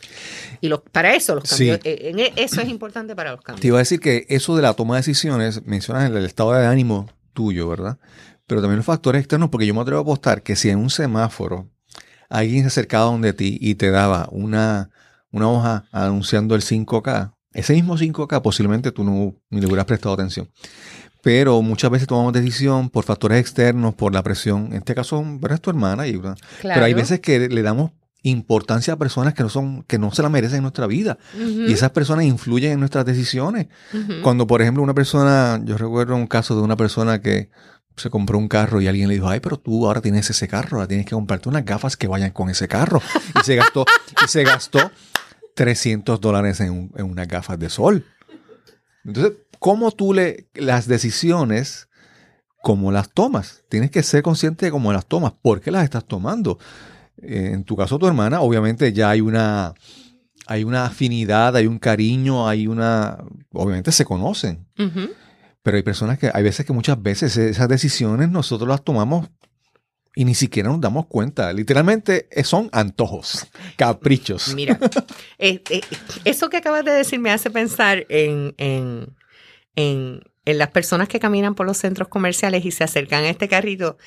Y 0.60 0.70
los, 0.70 0.82
para 0.92 1.16
eso 1.16 1.36
los 1.36 1.48
cambios, 1.50 1.80
eh, 1.84 2.12
en- 2.16 2.34
eso 2.36 2.62
es 2.62 2.70
importante 2.70 3.16
para 3.16 3.32
los 3.32 3.42
Te 3.42 3.46
cambios. 3.46 3.66
iba 3.66 3.78
a 3.78 3.80
decir 3.80 4.00
que 4.00 4.26
eso 4.30 4.56
de 4.56 4.64
la 4.64 4.74
toma 4.74 4.96
de 4.96 5.00
decisiones, 5.02 5.64
mencionas 5.66 6.10
el, 6.10 6.18
el 6.18 6.26
estado 6.26 6.54
de 6.54 6.66
ánimo 6.66 7.08
tuyo, 7.34 7.68
¿verdad? 7.70 8.00
Pero 8.48 8.62
también 8.62 8.78
los 8.78 8.86
factores 8.86 9.20
externos, 9.22 9.50
porque 9.50 9.66
yo 9.68 9.74
me 9.74 9.82
atrevo 9.82 10.00
a 10.00 10.02
apostar 10.04 10.42
que 10.42 10.56
si 10.56 10.70
en 10.70 10.80
un 10.80 10.90
semáforo 10.90 11.70
alguien 12.30 12.62
se 12.64 12.68
acercaba 12.68 13.06
donde 13.06 13.34
ti 13.34 13.58
y 13.62 13.76
te 13.76 13.92
daba 13.92 14.28
una, 14.32 14.90
una 15.32 15.48
hoja 15.50 15.86
anunciando 15.92 16.56
el 16.56 16.62
5K, 16.64 17.34
ese 17.54 17.74
mismo 17.74 17.98
5K 17.98 18.42
posiblemente 18.42 18.92
tú 18.92 19.04
no 19.04 19.36
ni 19.50 19.62
le 19.62 19.68
hubieras 19.68 19.86
prestado 19.86 20.14
atención. 20.16 20.50
Pero 21.26 21.60
muchas 21.64 21.90
veces 21.90 22.08
tomamos 22.08 22.34
decisión 22.34 22.92
por 22.92 23.04
factores 23.04 23.40
externos, 23.40 23.96
por 23.96 24.14
la 24.14 24.22
presión. 24.22 24.68
En 24.68 24.74
este 24.76 24.94
caso, 24.94 25.24
¿verdad? 25.40 25.56
es 25.56 25.62
tu 25.62 25.72
hermana. 25.72 26.06
Y, 26.06 26.18
¿verdad? 26.18 26.38
Pero 26.62 26.86
hay 26.86 26.92
Claro. 26.94 26.96
veces 26.98 27.20
que 27.20 27.50
le 27.50 27.62
damos 27.64 27.94
importancia 28.22 28.94
a 28.94 28.98
personas 28.98 29.34
que 29.34 29.42
no 29.42 29.50
son, 29.50 29.82
que 29.88 29.98
no 29.98 30.12
se 30.12 30.22
la 30.22 30.30
merecen 30.30 30.58
en 30.58 30.62
nuestra 30.64 30.86
vida. 30.86 31.18
Y 31.34 31.74
esas 31.74 31.90
personas 31.90 32.26
influyen 32.26 32.74
en 32.74 32.80
nuestras 32.80 33.06
decisiones. 33.06 33.70
Cuando, 34.22 34.46
por 34.46 34.62
ejemplo, 34.62 34.84
una 34.84 34.94
persona, 34.94 35.60
yo 35.66 35.80
recuerdo 35.80 36.16
un 36.16 36.28
caso 36.28 36.56
de 36.56 36.62
una 36.62 36.76
persona 36.76 37.20
que 37.22 37.50
se 37.96 38.12
compró 38.12 38.38
un 38.38 38.48
carro 38.48 38.80
y 38.80 38.88
alguien 38.88 39.08
le 39.08 39.16
dijo, 39.16 39.28
ay, 39.28 39.40
pero 39.40 39.58
tú 39.58 39.88
ahora 39.88 40.02
tienes 40.02 40.30
ese 40.30 40.48
carro, 40.48 40.78
ahora 40.78 40.88
tienes 40.88 41.08
que 41.08 41.16
comprarte 41.16 41.50
unas 41.50 41.66
gafas 41.66 41.98
que 41.98 42.06
vayan 42.08 42.30
con 42.30 42.52
ese 42.52 42.68
carro. 42.68 43.02
Y 43.42 43.44
se 43.44 43.56
gastó, 43.56 43.84
y 44.24 44.28
se 44.28 44.44
gastó 44.44 44.92
300 45.56 46.22
dólares 46.22 46.60
en, 46.60 46.70
un- 46.72 46.92
en 46.96 47.06
unas 47.10 47.28
gafas 47.28 47.58
de 47.58 47.70
sol. 47.72 48.06
Entonces, 49.06 49.34
¿cómo 49.66 49.90
tú 49.90 50.14
le, 50.14 50.48
las 50.54 50.88
decisiones, 50.88 51.90
cómo 52.62 52.92
las 52.92 53.10
tomas? 53.10 53.64
Tienes 53.68 53.90
que 53.90 54.04
ser 54.04 54.22
consciente 54.22 54.68
de 54.68 54.72
cómo 54.72 54.94
las 54.94 55.08
tomas, 55.08 55.34
por 55.42 55.60
qué 55.60 55.72
las 55.72 55.84
estás 55.84 56.06
tomando. 56.06 56.60
Eh, 57.20 57.50
en 57.52 57.64
tu 57.64 57.76
caso, 57.76 57.98
tu 57.98 58.06
hermana, 58.06 58.42
obviamente 58.42 58.94
ya 58.94 59.10
hay 59.10 59.22
una, 59.22 59.74
hay 60.46 60.64
una 60.64 60.86
afinidad, 60.86 61.56
hay 61.56 61.66
un 61.66 61.80
cariño, 61.80 62.48
hay 62.48 62.68
una, 62.68 63.18
obviamente 63.54 63.92
se 63.92 64.06
conocen, 64.06 64.68
pero 65.64 65.78
hay 65.78 65.82
personas 65.82 66.20
que, 66.20 66.30
hay 66.32 66.44
veces 66.44 66.64
que 66.64 66.72
muchas 66.72 67.02
veces 67.02 67.36
esas 67.36 67.68
decisiones 67.68 68.30
nosotros 68.30 68.70
las 68.70 68.84
tomamos 68.84 69.30
y 70.16 70.26
ni 70.26 70.36
siquiera 70.36 70.70
nos 70.70 70.80
damos 70.80 71.08
cuenta. 71.08 71.52
Literalmente 71.54 72.28
eh, 72.30 72.44
son 72.44 72.70
antojos, 72.72 73.48
caprichos. 73.78 74.54
Mira, 74.54 74.78
eh, 75.40 75.64
eh, 75.72 75.82
eso 76.24 76.52
que 76.52 76.58
acabas 76.58 76.86
de 76.86 76.92
decir 76.92 77.20
me 77.20 77.32
hace 77.32 77.50
pensar 77.50 78.06
en, 78.10 78.54
en, 78.58 79.08
en, 79.76 80.22
en 80.46 80.58
las 80.58 80.70
personas 80.70 81.08
que 81.08 81.20
caminan 81.20 81.56
por 81.56 81.66
los 81.66 81.78
centros 81.78 82.08
comerciales 82.08 82.66
y 82.66 82.72
se 82.72 82.84
acercan 82.84 83.24
a 83.24 83.30
este 83.30 83.48
carrito. 83.48 83.98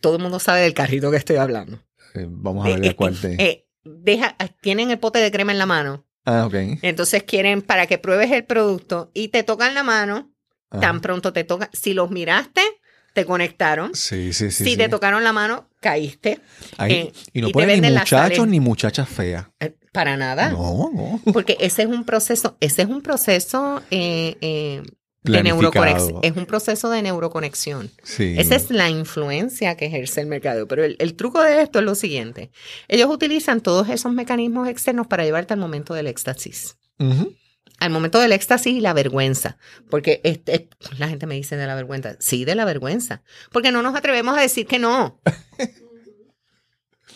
Todo 0.00 0.16
el 0.16 0.22
mundo 0.22 0.38
sabe 0.38 0.60
del 0.62 0.74
carrito 0.74 1.10
que 1.10 1.16
estoy 1.16 1.36
hablando. 1.36 1.78
Eh, 2.14 2.26
vamos 2.28 2.66
a 2.66 2.70
ver 2.70 2.84
Eh, 2.84 2.94
cuál 2.96 3.18
te... 3.20 3.34
eh, 3.42 3.66
deja, 3.84 4.36
tienen 4.60 4.90
el 4.90 4.98
pote 4.98 5.18
de 5.20 5.30
crema 5.30 5.52
en 5.52 5.58
la 5.58 5.66
mano. 5.66 6.04
ah, 6.24 6.46
ok. 6.46 6.54
Entonces 6.82 7.22
quieren 7.22 7.62
para 7.62 7.86
que 7.86 7.98
pruebes 7.98 8.30
el 8.32 8.44
producto 8.44 9.10
y 9.14 9.28
te 9.28 9.42
tocan 9.42 9.74
la 9.74 9.82
mano. 9.82 10.32
Ajá. 10.70 10.80
Tan 10.80 11.00
pronto 11.00 11.32
te 11.32 11.44
tocan. 11.44 11.68
Si 11.72 11.94
los 11.94 12.10
miraste, 12.10 12.60
te 13.14 13.24
conectaron. 13.24 13.94
Sí, 13.94 14.32
sí, 14.32 14.50
sí. 14.50 14.64
si 14.64 14.70
sí. 14.72 14.76
te 14.76 14.88
tocaron 14.88 15.22
la 15.22 15.32
mano, 15.32 15.68
caíste. 15.80 16.40
Ahí- 16.76 16.92
eh, 16.92 17.12
y 17.32 17.40
no 17.40 17.48
y 17.48 17.52
ponen 17.52 17.80
ni 17.80 17.90
muchachos 17.92 18.48
ni 18.48 18.58
muchachas 18.60 19.08
feas. 19.08 19.46
Eh, 19.60 19.76
Para 19.92 20.16
nada. 20.16 20.50
No, 20.50 20.90
no. 20.92 21.20
Porque 21.32 21.56
ese 21.60 21.82
es 21.82 21.88
un 21.88 22.04
proceso, 22.04 22.56
ese 22.60 22.82
es 22.82 22.88
un 22.88 23.00
proceso 23.02 23.80
eh, 23.92 24.36
eh, 24.40 24.82
de 25.32 25.42
neuroconexión. 25.42 26.20
Es 26.22 26.36
un 26.36 26.46
proceso 26.46 26.90
de 26.90 27.02
neuroconexión. 27.02 27.90
Sí. 28.02 28.34
Esa 28.38 28.56
es 28.56 28.70
la 28.70 28.88
influencia 28.90 29.76
que 29.76 29.86
ejerce 29.86 30.20
el 30.20 30.26
mercado. 30.26 30.66
Pero 30.66 30.84
el, 30.84 30.96
el 30.98 31.14
truco 31.14 31.42
de 31.42 31.62
esto 31.62 31.78
es 31.78 31.84
lo 31.84 31.94
siguiente. 31.94 32.50
Ellos 32.88 33.10
utilizan 33.10 33.60
todos 33.60 33.88
esos 33.88 34.12
mecanismos 34.12 34.68
externos 34.68 35.06
para 35.06 35.24
llevarte 35.24 35.54
al 35.54 35.60
momento 35.60 35.94
del 35.94 36.06
éxtasis. 36.06 36.76
Al 37.78 37.90
momento 37.90 38.18
del 38.18 38.32
éxtasis 38.32 38.72
y 38.72 38.80
la 38.80 38.94
vergüenza, 38.94 39.58
porque 39.90 40.22
este, 40.24 40.70
la 40.98 41.08
gente 41.08 41.26
me 41.26 41.34
dice 41.34 41.56
de 41.56 41.66
la 41.66 41.74
vergüenza, 41.74 42.16
sí, 42.20 42.46
de 42.46 42.54
la 42.54 42.64
vergüenza, 42.64 43.22
porque 43.52 43.70
no 43.70 43.82
nos 43.82 43.94
atrevemos 43.94 44.36
a 44.36 44.40
decir 44.40 44.66
que 44.66 44.78
no. 44.78 45.20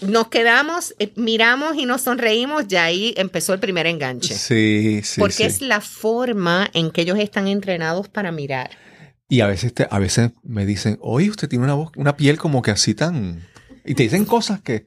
Nos 0.03 0.29
quedamos, 0.29 0.95
eh, 0.99 1.13
miramos 1.17 1.77
y 1.77 1.85
nos 1.87 2.03
sonreímos, 2.03 2.67
ya 2.69 2.85
ahí 2.85 3.13
empezó 3.17 3.53
el 3.53 3.61
primer 3.61 3.87
enganche. 3.87 4.35
Sí, 4.35 5.01
sí. 5.05 5.21
porque 5.21 5.37
sí. 5.37 5.43
es 5.45 5.61
la 5.63 5.81
forma 5.81 6.69
en 6.73 6.91
que 6.91 7.03
ellos 7.03 7.19
están 7.19 7.49
entrenados 7.49 8.09
para 8.09 8.33
mirar. 8.33 8.71
Y 9.29 9.41
a 9.43 9.47
veces, 9.47 9.73
te- 9.75 9.87
a 9.91 9.99
veces 9.99 10.31
me 10.43 10.67
dicen, 10.67 10.99
oye, 11.01 11.31
usted 11.31 11.49
tiene 11.49 11.65
una 11.65 11.75
voz, 11.75 11.93
una 11.97 12.17
piel 12.17 12.39
como 12.39 12.63
que 12.63 12.71
así 12.71 12.95
tan... 12.95 13.47
Y 13.85 13.95
te 13.95 14.03
dicen 14.03 14.25
cosas 14.25 14.61
que, 14.61 14.87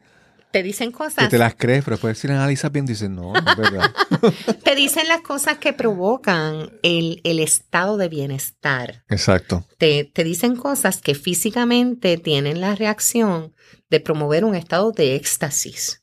Te 0.52 0.62
dicen 0.62 0.92
que 0.92 0.98
cosas, 0.98 1.30
te 1.30 1.38
las 1.38 1.56
crees, 1.56 1.84
pero 1.84 1.96
después 1.96 2.18
si 2.18 2.28
las 2.28 2.38
analizas 2.38 2.72
bien, 2.72 2.86
dicen, 2.86 3.16
no, 3.16 3.34
no 3.34 3.40
es 3.52 3.58
verdad. 3.58 3.92
te 4.64 4.76
dicen 4.76 5.08
las 5.08 5.22
cosas 5.22 5.58
que 5.60 5.74
provocan 5.74 6.72
el, 6.84 7.22
el 7.24 7.40
estado 7.40 7.98
de 7.98 8.10
bienestar. 8.10 9.04
Exacto. 9.10 9.66
te, 9.78 10.04
te 10.04 10.24
dicen 10.24 10.56
cosas 10.56 11.02
que 11.02 11.16
físicamente 11.16 12.18
tienen 12.18 12.60
la 12.62 12.76
reacción 12.76 13.54
de 13.94 14.00
promover 14.00 14.44
un 14.44 14.56
estado 14.56 14.92
de 14.92 15.16
éxtasis, 15.16 16.02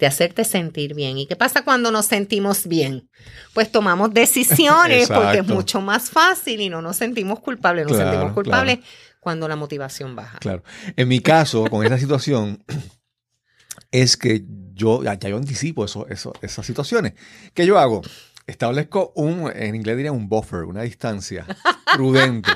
de 0.00 0.06
hacerte 0.06 0.42
sentir 0.42 0.96
bien. 0.96 1.16
¿Y 1.16 1.28
qué 1.28 1.36
pasa 1.36 1.62
cuando 1.62 1.92
nos 1.92 2.06
sentimos 2.06 2.66
bien? 2.66 3.08
Pues 3.54 3.70
tomamos 3.70 4.12
decisiones 4.12 5.08
porque 5.08 5.38
es 5.38 5.46
mucho 5.46 5.80
más 5.80 6.10
fácil 6.10 6.60
y 6.60 6.68
no 6.68 6.82
nos 6.82 6.96
sentimos 6.96 7.38
culpables. 7.38 7.86
Nos 7.86 7.94
Claro, 7.94 8.10
sentimos 8.10 8.34
culpables 8.34 8.80
cuando 9.20 9.46
la 9.46 9.54
motivación 9.54 10.16
baja. 10.16 10.38
Claro. 10.40 10.64
En 10.96 11.06
mi 11.06 11.20
caso, 11.20 11.66
con 11.70 11.84
esta 11.84 11.98
situación, 11.98 12.64
es 13.92 14.16
que 14.16 14.44
yo, 14.72 15.04
ya, 15.04 15.14
ya 15.14 15.28
yo 15.28 15.36
anticipo 15.36 15.84
eso, 15.84 16.08
eso, 16.08 16.32
esas 16.42 16.66
situaciones. 16.66 17.12
¿Qué 17.54 17.64
yo 17.64 17.78
hago? 17.78 18.02
Establezco 18.48 19.12
un, 19.14 19.52
en 19.54 19.76
inglés 19.76 19.96
diría 19.96 20.10
un 20.10 20.28
buffer, 20.28 20.64
una 20.64 20.82
distancia 20.82 21.46
prudente. 21.94 22.50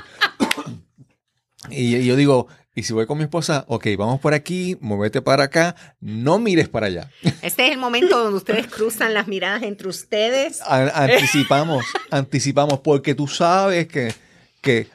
y, 1.71 1.95
y 1.95 2.05
yo 2.07 2.17
digo, 2.17 2.49
y 2.75 2.83
si 2.83 2.93
voy 2.93 3.07
con 3.07 3.19
mi 3.19 3.25
esposa, 3.25 3.65
ok, 3.69 3.87
vamos 3.97 4.21
por 4.21 4.35
aquí, 4.35 4.77
muévete 4.81 5.23
para 5.23 5.45
acá, 5.45 5.77
no 6.01 6.39
mires 6.39 6.69
para 6.69 6.87
allá. 6.87 7.11
Este 7.43 7.67
es 7.67 7.73
el 7.73 7.79
momento 7.79 8.19
donde 8.19 8.37
ustedes 8.37 8.67
cruzan 8.67 9.15
las 9.15 9.29
miradas 9.29 9.63
entre 9.63 9.89
ustedes. 9.89 10.61
A- 10.63 11.05
anticipamos, 11.05 11.85
anticipamos, 12.11 12.81
porque 12.81 13.15
tú 13.15 13.29
sabes 13.29 13.87
que, 13.87 14.13
que, 14.61 14.89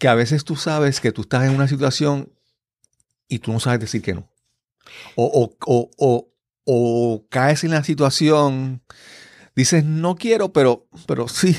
que 0.00 0.08
a 0.08 0.14
veces 0.14 0.44
tú 0.44 0.56
sabes 0.56 1.00
que 1.00 1.12
tú 1.12 1.22
estás 1.22 1.44
en 1.44 1.54
una 1.54 1.68
situación 1.68 2.32
y 3.28 3.38
tú 3.38 3.52
no 3.52 3.60
sabes 3.60 3.80
decir 3.80 4.02
que 4.02 4.14
no. 4.14 4.28
O, 5.14 5.24
o, 5.26 5.56
o, 5.66 5.90
o, 5.98 6.28
o 6.64 7.24
caes 7.28 7.62
en 7.62 7.70
la 7.70 7.84
situación, 7.84 8.82
dices 9.54 9.84
no 9.84 10.16
quiero, 10.16 10.52
pero, 10.52 10.88
pero 11.06 11.28
sí. 11.28 11.56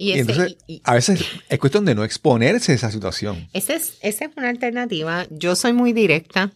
Y, 0.00 0.08
Y 0.08 0.12
ese, 0.12 0.20
entonces, 0.22 0.56
y- 0.66 0.74
y- 0.76 0.82
a 0.84 0.94
veces 0.94 1.22
es 1.48 1.58
cuestión 1.58 1.84
de 1.84 1.94
no 1.94 2.04
exponerse 2.04 2.72
a 2.72 2.74
esa 2.74 2.90
situación. 2.90 3.48
ese 3.52 3.74
es, 3.74 3.98
esa 4.00 4.24
es 4.24 4.30
una 4.36 4.48
alternativa. 4.48 5.26
Yo 5.30 5.54
soy 5.56 5.74
muy 5.74 5.92
directa. 5.92 6.52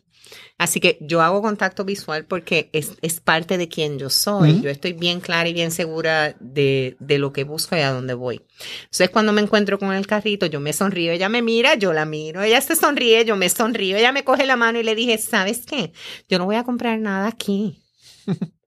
Así 0.56 0.80
que 0.80 0.96
yo 1.00 1.20
hago 1.20 1.42
contacto 1.42 1.84
visual 1.84 2.24
porque 2.26 2.70
es, 2.72 2.92
es 3.02 3.20
parte 3.20 3.58
de 3.58 3.68
quien 3.68 3.98
yo 3.98 4.08
soy. 4.08 4.60
Yo 4.62 4.70
estoy 4.70 4.92
bien 4.94 5.20
clara 5.20 5.48
y 5.48 5.52
bien 5.52 5.70
segura 5.72 6.36
de, 6.40 6.96
de 7.00 7.18
lo 7.18 7.32
que 7.32 7.44
busco 7.44 7.76
y 7.76 7.80
a 7.80 7.90
dónde 7.90 8.14
voy. 8.14 8.40
Entonces, 8.84 9.10
cuando 9.10 9.32
me 9.32 9.42
encuentro 9.42 9.78
con 9.78 9.92
el 9.92 10.06
carrito, 10.06 10.46
yo 10.46 10.60
me 10.60 10.72
sonrío, 10.72 11.12
ella 11.12 11.28
me 11.28 11.42
mira, 11.42 11.74
yo 11.74 11.92
la 11.92 12.04
miro, 12.06 12.40
ella 12.42 12.60
se 12.60 12.76
sonríe, 12.76 13.24
yo 13.24 13.36
me 13.36 13.48
sonrío, 13.50 13.96
ella 13.96 14.12
me 14.12 14.24
coge 14.24 14.46
la 14.46 14.56
mano 14.56 14.78
y 14.80 14.84
le 14.84 14.94
dije, 14.94 15.18
¿sabes 15.18 15.66
qué? 15.66 15.92
Yo 16.28 16.38
no 16.38 16.46
voy 16.46 16.56
a 16.56 16.64
comprar 16.64 16.98
nada 17.00 17.26
aquí. 17.28 17.82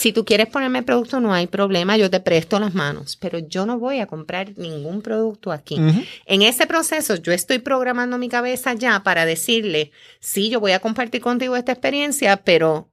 Si 0.00 0.14
tú 0.14 0.24
quieres 0.24 0.46
ponerme 0.46 0.82
producto, 0.82 1.20
no 1.20 1.34
hay 1.34 1.46
problema, 1.46 1.98
yo 1.98 2.08
te 2.08 2.20
presto 2.20 2.58
las 2.58 2.72
manos, 2.72 3.16
pero 3.16 3.38
yo 3.38 3.66
no 3.66 3.78
voy 3.78 3.98
a 3.98 4.06
comprar 4.06 4.56
ningún 4.56 5.02
producto 5.02 5.52
aquí. 5.52 5.78
En 6.24 6.40
ese 6.40 6.66
proceso 6.66 7.16
yo 7.16 7.34
estoy 7.34 7.58
programando 7.58 8.16
mi 8.16 8.30
cabeza 8.30 8.72
ya 8.72 9.02
para 9.02 9.26
decirle, 9.26 9.92
sí, 10.18 10.48
yo 10.48 10.58
voy 10.58 10.72
a 10.72 10.80
compartir 10.80 11.20
contigo 11.20 11.54
esta 11.54 11.72
experiencia, 11.72 12.38
pero 12.38 12.90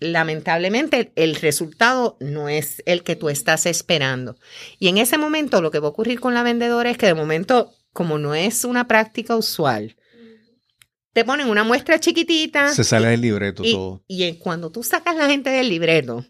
lamentablemente 0.00 1.12
el 1.14 1.36
resultado 1.36 2.16
no 2.18 2.48
es 2.48 2.82
el 2.86 3.04
que 3.04 3.14
tú 3.14 3.28
estás 3.28 3.64
esperando. 3.64 4.34
Y 4.80 4.88
en 4.88 4.98
ese 4.98 5.16
momento 5.16 5.62
lo 5.62 5.70
que 5.70 5.78
va 5.78 5.86
a 5.86 5.90
ocurrir 5.90 6.18
con 6.18 6.34
la 6.34 6.42
vendedora 6.42 6.90
es 6.90 6.98
que 6.98 7.06
de 7.06 7.14
momento, 7.14 7.72
como 7.92 8.18
no 8.18 8.34
es 8.34 8.64
una 8.64 8.88
práctica 8.88 9.36
usual, 9.36 9.94
te 11.18 11.24
ponen 11.24 11.48
una 11.48 11.64
muestra 11.64 11.98
chiquitita. 11.98 12.72
Se 12.72 12.84
sale 12.84 13.08
del 13.08 13.20
libreto 13.20 13.62
y, 13.64 13.72
todo. 13.72 14.04
y 14.06 14.34
cuando 14.34 14.70
tú 14.70 14.84
sacas 14.84 15.16
la 15.16 15.26
gente 15.28 15.50
del 15.50 15.68
libreto, 15.68 16.24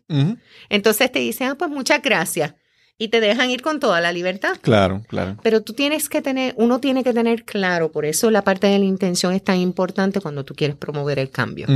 entonces 0.70 1.12
te 1.12 1.18
dicen, 1.18 1.48
ah, 1.48 1.54
pues 1.56 1.70
muchas 1.70 2.00
gracias. 2.00 2.54
Y 2.96 3.08
te 3.08 3.20
dejan 3.20 3.50
ir 3.50 3.60
con 3.60 3.80
toda 3.80 4.00
la 4.00 4.12
libertad. 4.12 4.56
Claro, 4.62 5.02
claro. 5.06 5.36
Pero 5.42 5.60
tú 5.62 5.74
tienes 5.74 6.08
que 6.08 6.22
tener, 6.22 6.54
uno 6.56 6.80
tiene 6.80 7.04
que 7.04 7.12
tener 7.12 7.44
claro, 7.44 7.92
por 7.92 8.06
eso 8.06 8.30
la 8.30 8.40
parte 8.42 8.66
de 8.66 8.78
la 8.78 8.86
intención 8.86 9.34
es 9.34 9.44
tan 9.44 9.58
importante 9.58 10.20
cuando 10.22 10.44
tú 10.44 10.54
quieres 10.54 10.74
promover 10.76 11.18
el 11.18 11.28
cambio. 11.30 11.66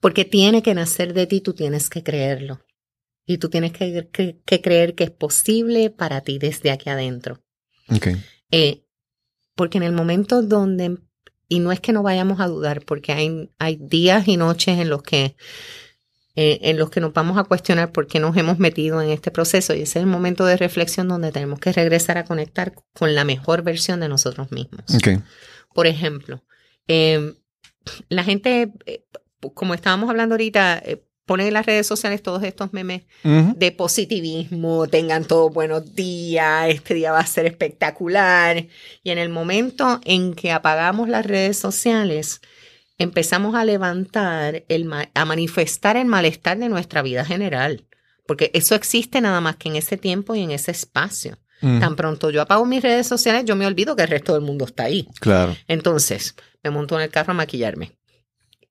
Porque 0.00 0.24
tiene 0.24 0.62
que 0.62 0.74
nacer 0.74 1.12
de 1.12 1.26
ti, 1.26 1.40
tú 1.42 1.52
tienes 1.52 1.90
que 1.90 2.02
creerlo. 2.02 2.60
Y 3.26 3.36
tú 3.38 3.50
tienes 3.50 3.72
que, 3.72 4.08
que- 4.10 4.40
que 4.46 4.60
creer 4.62 4.94
que 4.94 5.04
es 5.04 5.10
posible 5.10 5.90
para 5.90 6.22
ti 6.22 6.38
desde 6.38 6.70
aquí 6.70 6.88
adentro. 6.88 7.42
Ok. 7.94 8.08
Eh, 8.50 8.84
porque 9.54 9.76
en 9.78 9.84
el 9.84 9.92
momento 9.92 10.40
donde, 10.42 10.96
y 11.48 11.60
no 11.60 11.72
es 11.72 11.80
que 11.80 11.92
no 11.92 12.02
vayamos 12.02 12.40
a 12.40 12.46
dudar, 12.46 12.84
porque 12.84 13.12
hay, 13.12 13.50
hay 13.58 13.78
días 13.80 14.28
y 14.28 14.36
noches 14.36 14.78
en 14.78 14.88
los 14.88 15.02
que 15.02 15.36
eh, 16.40 16.70
en 16.70 16.78
los 16.78 16.88
que 16.88 17.00
nos 17.00 17.12
vamos 17.12 17.36
a 17.36 17.42
cuestionar 17.42 17.90
por 17.90 18.06
qué 18.06 18.20
nos 18.20 18.36
hemos 18.36 18.60
metido 18.60 19.02
en 19.02 19.10
este 19.10 19.32
proceso 19.32 19.74
y 19.74 19.82
ese 19.82 19.98
es 19.98 20.04
el 20.04 20.06
momento 20.06 20.46
de 20.46 20.56
reflexión 20.56 21.08
donde 21.08 21.32
tenemos 21.32 21.58
que 21.58 21.72
regresar 21.72 22.16
a 22.16 22.24
conectar 22.24 22.74
con 22.92 23.16
la 23.16 23.24
mejor 23.24 23.62
versión 23.62 23.98
de 23.98 24.08
nosotros 24.08 24.52
mismos. 24.52 24.84
Por 25.74 25.88
ejemplo, 25.88 26.44
eh, 26.86 27.34
la 28.08 28.22
gente, 28.22 28.72
eh, 28.86 29.04
como 29.52 29.74
estábamos 29.74 30.08
hablando 30.10 30.36
ahorita, 30.36 30.80
eh, 31.28 31.28
pone 31.28 31.46
en 31.46 31.52
las 31.54 31.66
redes 31.66 31.86
sociales 31.86 32.22
todos 32.22 32.42
estos 32.42 32.72
memes 32.72 33.02
de 33.22 33.72
positivismo, 33.72 34.86
tengan 34.86 35.24
todos 35.24 35.52
buenos 35.52 35.94
días, 35.94 36.68
este 36.70 36.94
día 36.94 37.12
va 37.12 37.20
a 37.20 37.26
ser 37.26 37.46
espectacular. 37.46 38.66
Y 39.04 39.10
en 39.10 39.18
el 39.18 39.28
momento 39.28 40.00
en 40.04 40.34
que 40.34 40.50
apagamos 40.52 41.08
las 41.08 41.26
redes 41.26 41.58
sociales, 41.58 42.40
empezamos 42.98 43.54
a 43.54 43.64
levantar, 43.64 44.64
el, 44.68 44.84
ma- 44.86 45.08
a 45.14 45.24
manifestar 45.24 45.96
el 45.96 46.06
malestar 46.06 46.58
de 46.58 46.68
nuestra 46.68 47.02
vida 47.02 47.24
general. 47.24 47.84
Porque 48.26 48.50
eso 48.54 48.74
existe 48.74 49.20
nada 49.20 49.40
más 49.40 49.56
que 49.56 49.68
en 49.68 49.76
ese 49.76 49.96
tiempo 49.96 50.34
y 50.34 50.42
en 50.42 50.50
ese 50.50 50.70
espacio. 50.70 51.38
Ujú. 51.62 51.80
Tan 51.80 51.96
pronto 51.96 52.30
yo 52.30 52.40
apago 52.42 52.64
mis 52.66 52.82
redes 52.82 53.06
sociales, 53.06 53.44
yo 53.44 53.56
me 53.56 53.66
olvido 53.66 53.96
que 53.96 54.02
el 54.02 54.08
resto 54.08 54.32
del 54.34 54.42
mundo 54.42 54.64
está 54.64 54.84
ahí. 54.84 55.08
Claro. 55.20 55.56
Entonces, 55.66 56.34
me 56.62 56.70
monto 56.70 56.96
en 56.96 57.02
el 57.02 57.10
carro 57.10 57.32
a 57.32 57.34
maquillarme. 57.34 57.97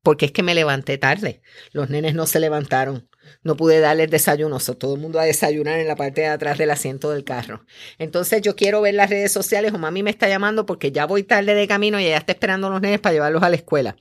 Porque 0.08 0.28
es 0.28 0.32
que 0.32 0.41
me 0.41 0.56
levanté 0.56 0.98
tarde. 0.98 1.41
Los 1.74 1.89
nenes 1.89 2.15
no 2.15 2.28
se 2.28 2.39
levantaron. 2.39 3.10
No 3.43 3.58
pude 3.58 3.82
darles 3.82 4.10
desayuno. 4.10 4.62
So, 4.62 4.78
todo 4.78 4.96
el 4.96 5.02
mundo 5.02 5.20
a 5.20 5.26
desayunar 5.26 5.82
en 5.82 5.88
la 5.89 5.98
parte 5.98 6.22
de 6.22 6.28
atrás 6.28 6.58
del 6.58 6.72
asiento 6.72 7.12
del 7.12 7.26
carro. 7.26 7.65
Entonces, 8.00 8.41
yo 8.41 8.56
quiero 8.56 8.80
ver 8.80 8.93
las 8.93 9.10
redes 9.10 9.34
sociales 9.34 9.74
o 9.74 9.78
mami 9.78 10.04
me 10.04 10.10
está 10.10 10.30
llamando 10.30 10.65
porque 10.65 10.93
ya 10.93 11.06
voy 11.06 11.24
tarde 11.24 11.56
de 11.56 11.67
camino 11.67 12.00
y 12.00 12.06
ella 12.06 12.20
está 12.20 12.32
esperando 12.32 12.67
a 12.67 12.70
los 12.70 12.80
nenes 12.80 13.02
para 13.02 13.15
llevarlos 13.15 13.43
a 13.43 13.50
la 13.50 13.58
escuela. 13.58 13.98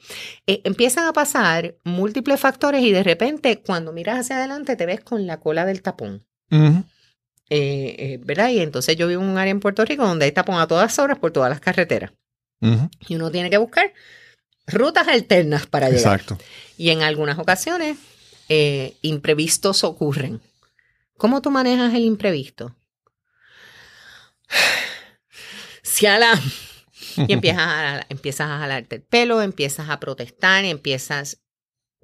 Eh, 0.47 0.61
empiezan 0.63 1.09
a 1.09 1.13
pasar 1.13 1.75
múltiples 1.83 2.39
factores 2.39 2.85
y 2.85 2.93
de 2.93 3.03
repente, 3.03 3.61
cuando 3.67 3.93
miras 3.93 4.21
hacia 4.21 4.37
adelante, 4.37 4.77
te 4.77 4.87
ves 4.87 5.01
con 5.01 5.27
la 5.27 5.41
cola 5.41 5.65
del 5.65 5.83
tapón. 5.83 6.25
Eh, 6.53 6.77
eh, 7.51 8.21
¿Verdad? 8.23 8.51
Y 8.51 8.61
entonces 8.61 8.95
yo 8.95 9.09
vivo 9.09 9.23
en 9.23 9.29
un 9.29 9.39
área 9.39 9.51
en 9.51 9.59
Puerto 9.59 9.85
Rico 9.85 10.07
donde 10.07 10.27
hay 10.27 10.31
tapón 10.31 10.61
a 10.61 10.69
todas 10.69 10.97
horas 11.01 11.19
por 11.19 11.33
todas 11.33 11.51
las 11.51 11.59
carreteras. 11.59 12.13
Y 13.09 13.17
uno 13.17 13.33
tiene 13.33 13.51
que 13.51 13.59
buscar 13.59 13.93
rutas 14.67 15.09
alternas 15.09 15.67
para 15.67 15.89
llegar. 15.89 16.21
Exacto. 16.21 16.39
Y 16.77 16.91
en 16.91 17.03
algunas 17.03 17.39
ocasiones, 17.39 17.97
eh, 18.49 18.97
imprevistos 19.03 19.85
ocurren. 19.85 20.41
¿Cómo 21.17 21.41
tú 21.41 21.51
manejas 21.51 21.95
el 21.95 22.05
imprevisto? 22.05 22.77
Ciala. 25.83 26.41
Y 27.17 27.33
empiezas 27.33 27.67
a, 27.67 28.07
empiezas 28.09 28.51
a 28.51 28.59
jalarte 28.59 28.97
el 28.97 29.03
pelo, 29.03 29.41
empiezas 29.41 29.89
a 29.89 29.99
protestar, 29.99 30.65
empiezas, 30.65 31.39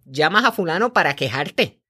llamas 0.05 0.45
a 0.45 0.53
fulano 0.53 0.93
para 0.93 1.15
quejarte. 1.17 1.82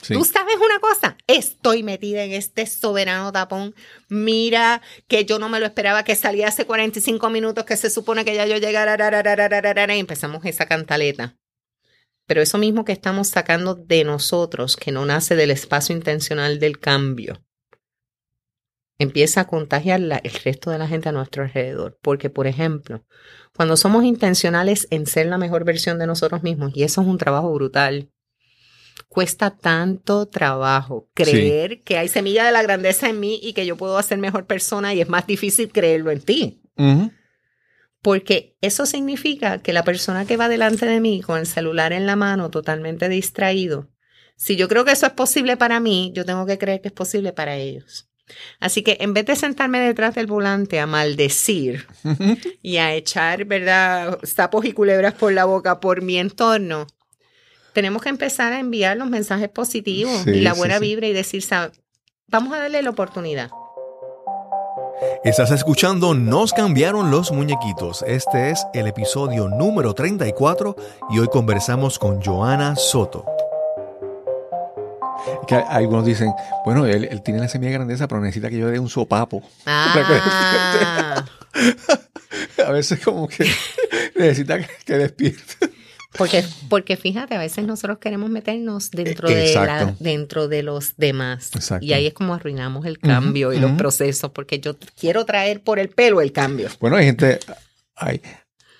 Tú 0.00 0.24
sabes 0.24 0.56
una 0.56 0.78
cosa, 0.78 1.16
estoy 1.26 1.82
metida 1.82 2.22
en 2.22 2.32
este 2.32 2.66
soberano 2.66 3.32
tapón. 3.32 3.74
Mira 4.08 4.80
que 5.08 5.24
yo 5.24 5.38
no 5.38 5.48
me 5.48 5.60
lo 5.60 5.66
esperaba 5.66 6.04
que 6.04 6.14
salía 6.14 6.48
hace 6.48 6.66
45 6.66 7.30
minutos 7.30 7.64
que 7.64 7.76
se 7.76 7.90
supone 7.90 8.24
que 8.24 8.34
ya 8.34 8.46
yo 8.46 8.58
llegara 8.58 9.96
y 9.96 9.98
empezamos 9.98 10.44
esa 10.44 10.66
cantaleta. 10.66 11.36
Pero 12.26 12.42
eso 12.42 12.58
mismo 12.58 12.84
que 12.84 12.92
estamos 12.92 13.28
sacando 13.28 13.74
de 13.74 14.04
nosotros, 14.04 14.76
que 14.76 14.92
no 14.92 15.04
nace 15.04 15.34
del 15.34 15.50
espacio 15.50 15.96
intencional 15.96 16.60
del 16.60 16.78
cambio, 16.78 17.42
empieza 18.98 19.40
a 19.40 19.46
contagiar 19.46 20.00
el 20.00 20.32
resto 20.44 20.70
de 20.70 20.78
la 20.78 20.88
gente 20.88 21.08
a 21.08 21.12
nuestro 21.12 21.42
alrededor. 21.42 21.98
Porque, 22.02 22.28
por 22.30 22.46
ejemplo, 22.46 23.04
cuando 23.56 23.76
somos 23.76 24.04
intencionales 24.04 24.86
en 24.90 25.06
ser 25.06 25.26
la 25.26 25.38
mejor 25.38 25.64
versión 25.64 25.98
de 25.98 26.06
nosotros 26.06 26.42
mismos, 26.42 26.72
y 26.74 26.82
eso 26.82 27.00
es 27.00 27.06
un 27.06 27.18
trabajo 27.18 27.52
brutal, 27.52 28.10
Cuesta 29.08 29.50
tanto 29.50 30.26
trabajo 30.26 31.08
creer 31.14 31.82
que 31.82 31.96
hay 31.96 32.08
semilla 32.08 32.44
de 32.44 32.52
la 32.52 32.62
grandeza 32.62 33.08
en 33.08 33.18
mí 33.20 33.40
y 33.42 33.54
que 33.54 33.66
yo 33.66 33.76
puedo 33.76 34.00
ser 34.02 34.18
mejor 34.18 34.46
persona 34.46 34.92
y 34.94 35.00
es 35.00 35.08
más 35.08 35.26
difícil 35.26 35.72
creerlo 35.72 36.10
en 36.10 36.20
ti. 36.20 36.62
Porque 38.02 38.56
eso 38.60 38.86
significa 38.86 39.58
que 39.58 39.72
la 39.72 39.82
persona 39.82 40.26
que 40.26 40.36
va 40.36 40.48
delante 40.48 40.86
de 40.86 41.00
mí 41.00 41.22
con 41.22 41.38
el 41.38 41.46
celular 41.46 41.92
en 41.92 42.06
la 42.06 42.16
mano, 42.16 42.50
totalmente 42.50 43.08
distraído, 43.08 43.88
si 44.36 44.54
yo 44.54 44.68
creo 44.68 44.84
que 44.84 44.92
eso 44.92 45.06
es 45.06 45.12
posible 45.12 45.56
para 45.56 45.80
mí, 45.80 46.12
yo 46.14 46.24
tengo 46.24 46.46
que 46.46 46.58
creer 46.58 46.80
que 46.80 46.88
es 46.88 46.94
posible 46.94 47.32
para 47.32 47.56
ellos. 47.56 48.08
Así 48.60 48.82
que 48.82 48.98
en 49.00 49.14
vez 49.14 49.26
de 49.26 49.36
sentarme 49.36 49.80
detrás 49.80 50.14
del 50.14 50.26
volante 50.26 50.78
a 50.80 50.86
maldecir 50.86 51.86
y 52.62 52.76
a 52.76 52.94
echar, 52.94 53.46
¿verdad?, 53.46 54.18
sapos 54.22 54.64
y 54.64 54.72
culebras 54.72 55.14
por 55.14 55.32
la 55.32 55.44
boca 55.44 55.80
por 55.80 56.02
mi 56.02 56.18
entorno, 56.18 56.86
tenemos 57.78 58.02
que 58.02 58.08
empezar 58.08 58.52
a 58.52 58.58
enviar 58.58 58.96
los 58.96 59.08
mensajes 59.08 59.48
positivos 59.48 60.12
Sí, 60.24 60.30
y 60.30 60.40
la 60.40 60.52
buena 60.52 60.78
sí. 60.78 60.80
vibra 60.80 61.06
y 61.06 61.12
decir, 61.12 61.42
"Sa- 61.42 61.70
vamos 62.26 62.52
a 62.52 62.58
darle 62.58 62.82
la 62.82 62.90
oportunidad. 62.90 63.50
Estás 65.22 65.52
escuchando 65.52 66.12
Nos 66.12 66.52
cambiaron 66.52 67.12
los 67.12 67.30
muñequitos. 67.30 68.02
Este 68.04 68.50
es 68.50 68.66
el 68.74 68.88
episodio 68.88 69.48
número 69.48 69.94
34 69.94 70.74
y 71.10 71.20
hoy 71.20 71.28
conversamos 71.28 72.00
con 72.00 72.20
Joana 72.20 72.74
Soto. 72.74 73.24
Que 75.46 75.54
algunos 75.54 76.04
dicen, 76.04 76.32
bueno, 76.64 76.84
él, 76.84 77.04
él 77.08 77.22
tiene 77.22 77.38
la 77.38 77.48
semilla 77.48 77.70
de 77.70 77.78
grandeza, 77.78 78.08
pero 78.08 78.20
necesita 78.20 78.50
que 78.50 78.58
yo 78.58 78.66
le 78.66 78.72
dé 78.72 78.78
un 78.80 78.88
sopapo. 78.88 79.40
Ah, 79.66 81.24
A 82.66 82.70
veces 82.72 82.98
como 83.04 83.28
que 83.28 83.48
necesita 84.16 84.58
que, 84.58 84.66
que 84.84 84.94
despierte. 84.98 85.70
Porque, 86.16 86.42
porque 86.70 86.96
fíjate, 86.96 87.34
a 87.34 87.38
veces 87.38 87.64
nosotros 87.66 87.98
queremos 87.98 88.30
meternos 88.30 88.90
dentro, 88.90 89.28
de, 89.28 89.54
la- 89.54 89.94
dentro 90.00 90.48
de 90.48 90.62
los 90.62 90.96
demás. 90.96 91.50
Exacto. 91.54 91.84
Y 91.84 91.92
ahí 91.92 92.06
es 92.06 92.14
como 92.14 92.34
arruinamos 92.34 92.86
el 92.86 92.98
cambio 92.98 93.52
y 93.52 93.58
los 93.58 93.70
ujú. 93.70 93.78
procesos, 93.78 94.30
porque 94.30 94.58
yo 94.58 94.76
quiero 94.98 95.26
traer 95.26 95.62
por 95.62 95.78
el 95.78 95.90
pelo 95.90 96.20
el 96.20 96.32
cambio. 96.32 96.68
Bueno, 96.80 96.96
hay 96.96 97.04
gente, 97.04 97.38
hay, 97.94 98.22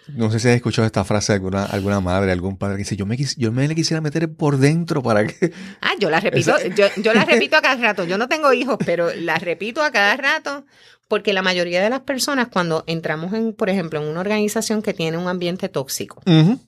no 0.08 0.30
sé 0.30 0.40
si 0.40 0.48
has 0.48 0.54
escuchado 0.54 0.86
esta 0.86 1.04
frase 1.04 1.32
de 1.32 1.36
alguna, 1.36 1.64
alguna 1.66 2.00
madre, 2.00 2.32
algún 2.32 2.56
padre 2.56 2.76
que 2.76 2.84
dice, 2.84 2.96
yo 2.96 3.04
me, 3.04 3.16
yo 3.36 3.52
me 3.52 3.68
le 3.68 3.74
quisiera 3.74 4.00
meter 4.00 4.32
por 4.32 4.56
dentro 4.56 5.02
para 5.02 5.26
que... 5.26 5.52
Ah, 5.82 5.92
yo 6.00 6.08
la 6.08 6.20
repito, 6.20 6.56
yo, 6.74 6.86
yo 6.96 7.12
la 7.12 7.24
repito 7.26 7.56
a 7.56 7.60
cada 7.60 7.76
rato. 7.76 8.04
Yo 8.04 8.16
no 8.16 8.28
tengo 8.28 8.52
hijos, 8.54 8.78
pero 8.86 9.14
la 9.14 9.36
repito 9.38 9.82
a 9.82 9.90
cada 9.90 10.16
rato 10.16 10.64
porque 11.08 11.32
la 11.32 11.42
mayoría 11.42 11.82
de 11.82 11.90
las 11.90 12.00
personas 12.00 12.48
cuando 12.48 12.84
entramos 12.86 13.32
en, 13.32 13.54
por 13.54 13.70
ejemplo, 13.70 14.00
en 14.00 14.08
una 14.08 14.20
organización 14.20 14.82
que 14.82 14.94
tiene 14.94 15.16
un 15.16 15.26
ambiente 15.26 15.68
tóxico, 15.68 16.22
Ujú. 16.26 16.60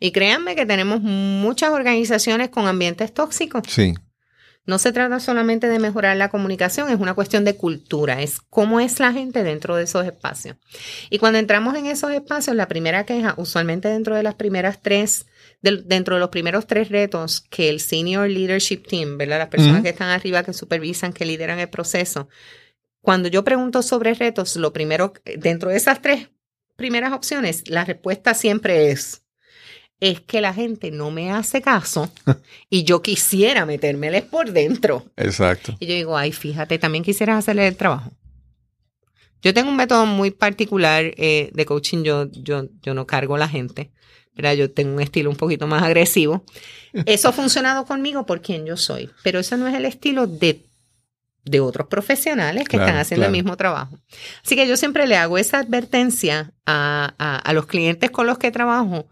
Y 0.00 0.12
créanme 0.12 0.56
que 0.56 0.66
tenemos 0.66 1.02
muchas 1.02 1.70
organizaciones 1.70 2.48
con 2.48 2.66
ambientes 2.66 3.12
tóxicos, 3.12 3.62
Sí, 3.68 3.94
No 4.64 4.78
se 4.78 4.92
trata 4.92 5.20
solamente 5.20 5.68
de 5.68 5.78
mejorar 5.78 6.16
la 6.16 6.30
comunicación, 6.30 6.90
es 6.90 6.98
una 6.98 7.14
cuestión 7.14 7.44
de 7.44 7.56
cultura, 7.56 8.22
es 8.22 8.40
cómo 8.40 8.80
es 8.80 8.98
la 8.98 9.12
gente 9.12 9.42
dentro 9.42 9.76
de 9.76 9.84
esos 9.84 10.06
espacios. 10.06 10.56
Y 11.10 11.18
cuando 11.18 11.38
entramos 11.38 11.76
en 11.76 11.86
esos 11.86 12.10
espacios, 12.12 12.56
la 12.56 12.68
primera 12.68 13.04
queja, 13.04 13.34
usualmente 13.36 13.88
dentro 13.88 14.14
de 14.16 14.22
las 14.22 14.34
primeras 14.36 14.80
tres, 14.80 15.26
dentro 15.60 16.14
de 16.14 16.20
los 16.20 16.30
primeros 16.30 16.66
tres 16.66 16.88
retos 16.88 17.42
que 17.50 17.68
el 17.68 17.80
Senior 17.80 18.28
Leadership 18.28 18.86
Team, 18.88 19.18
¿verdad? 19.18 19.38
Las 19.38 19.48
personas 19.48 19.82
que 19.82 19.90
están 19.90 20.08
arriba, 20.08 20.42
que 20.42 20.52
supervisan, 20.54 21.12
que 21.12 21.26
lideran 21.26 21.58
el 21.58 21.68
proceso. 21.68 22.28
Cuando 23.02 23.28
yo 23.28 23.44
pregunto 23.44 23.82
sobre 23.82 24.14
retos, 24.14 24.56
lo 24.56 24.72
primero, 24.72 25.12
dentro 25.38 25.70
de 25.70 25.76
esas 25.76 26.00
tres 26.00 26.30
primeras 26.76 27.12
opciones, 27.12 27.68
la 27.68 27.84
respuesta 27.84 28.34
siempre 28.34 28.90
es, 28.90 29.22
es 30.00 30.20
que 30.20 30.40
la 30.40 30.54
gente 30.54 30.90
no 30.90 31.10
me 31.10 31.30
hace 31.30 31.60
caso 31.62 32.10
y 32.70 32.84
yo 32.84 33.02
quisiera 33.02 33.66
metérmeles 33.66 34.22
por 34.22 34.50
dentro. 34.52 35.04
exacto. 35.16 35.76
Y 35.78 35.86
yo 35.86 35.94
digo, 35.94 36.16
ay, 36.16 36.32
fíjate, 36.32 36.78
también 36.78 37.04
quisieras 37.04 37.38
hacerle 37.38 37.66
el 37.68 37.76
trabajo. 37.76 38.12
Yo 39.42 39.54
tengo 39.54 39.70
un 39.70 39.76
método 39.76 40.04
muy 40.06 40.30
particular 40.30 41.04
eh, 41.16 41.50
de 41.54 41.64
coaching, 41.66 42.02
yo, 42.02 42.30
yo, 42.32 42.66
yo 42.82 42.92
no 42.94 43.06
cargo 43.06 43.36
a 43.36 43.38
la 43.38 43.48
gente, 43.48 43.90
¿verdad? 44.34 44.52
Yo 44.54 44.70
tengo 44.70 44.94
un 44.94 45.00
estilo 45.00 45.30
un 45.30 45.36
poquito 45.36 45.66
más 45.66 45.82
agresivo. 45.82 46.44
Eso 47.06 47.28
ha 47.28 47.32
funcionado 47.32 47.86
conmigo 47.86 48.26
por 48.26 48.42
quien 48.42 48.66
yo 48.66 48.76
soy, 48.76 49.08
pero 49.22 49.38
eso 49.38 49.56
no 49.56 49.66
es 49.66 49.74
el 49.74 49.86
estilo 49.86 50.26
de, 50.26 50.66
de 51.44 51.60
otros 51.60 51.86
profesionales 51.88 52.64
que 52.64 52.76
Claro, 52.76 52.84
están 52.86 53.00
haciendo 53.00 53.22
claro. 53.22 53.34
el 53.34 53.42
mismo 53.42 53.56
trabajo. 53.56 53.98
Así 54.44 54.56
que 54.56 54.68
yo 54.68 54.76
siempre 54.76 55.06
le 55.06 55.16
hago 55.16 55.38
esa 55.38 55.58
advertencia 55.60 56.52
a, 56.66 57.14
a, 57.18 57.36
a 57.36 57.52
los 57.54 57.64
clientes 57.66 58.10
con 58.10 58.26
los 58.26 58.36
que 58.36 58.50
trabajo, 58.50 59.08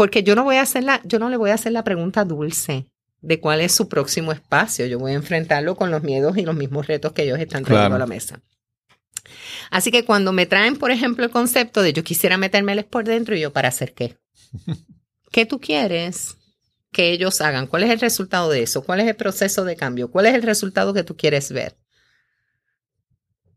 porque 0.00 0.22
yo 0.22 0.34
no 0.34 0.44
voy 0.44 0.56
a 0.56 0.62
hacer 0.62 0.82
la, 0.82 1.02
yo 1.04 1.18
no 1.18 1.28
le 1.28 1.36
voy 1.36 1.50
a 1.50 1.54
hacer 1.56 1.72
la 1.72 1.84
pregunta 1.84 2.24
dulce 2.24 2.86
de 3.20 3.38
cuál 3.38 3.60
es 3.60 3.72
su 3.72 3.86
próximo 3.86 4.32
espacio. 4.32 4.86
Yo 4.86 4.98
voy 4.98 5.12
a 5.12 5.16
enfrentarlo 5.16 5.76
con 5.76 5.90
los 5.90 6.02
miedos 6.02 6.38
y 6.38 6.42
los 6.46 6.56
mismos 6.56 6.86
retos 6.86 7.12
que 7.12 7.24
ellos 7.24 7.38
están 7.38 7.64
trayendo 7.64 7.88
Claro. 7.90 7.94
a 7.96 7.98
la 7.98 8.06
mesa. 8.06 8.40
Así 9.70 9.90
que 9.90 10.06
cuando 10.06 10.32
me 10.32 10.46
traen, 10.46 10.76
por 10.78 10.90
ejemplo, 10.90 11.22
el 11.26 11.30
concepto 11.30 11.82
de 11.82 11.92
yo 11.92 12.02
quisiera 12.02 12.38
metérmeles 12.38 12.86
por 12.86 13.04
dentro, 13.04 13.36
y 13.36 13.40
yo, 13.40 13.52
¿para 13.52 13.68
hacer 13.68 13.92
qué? 13.92 14.16
¿Qué 15.32 15.44
tú 15.44 15.60
quieres 15.60 16.38
que 16.92 17.12
ellos 17.12 17.42
hagan? 17.42 17.66
¿Cuál 17.66 17.82
es 17.82 17.90
el 17.90 18.00
resultado 18.00 18.48
de 18.48 18.62
eso? 18.62 18.82
¿Cuál 18.82 19.00
es 19.00 19.06
el 19.06 19.16
proceso 19.16 19.66
de 19.66 19.76
cambio? 19.76 20.10
¿Cuál 20.10 20.24
es 20.24 20.34
el 20.34 20.40
resultado 20.40 20.94
que 20.94 21.04
tú 21.04 21.14
quieres 21.14 21.52
ver? 21.52 21.76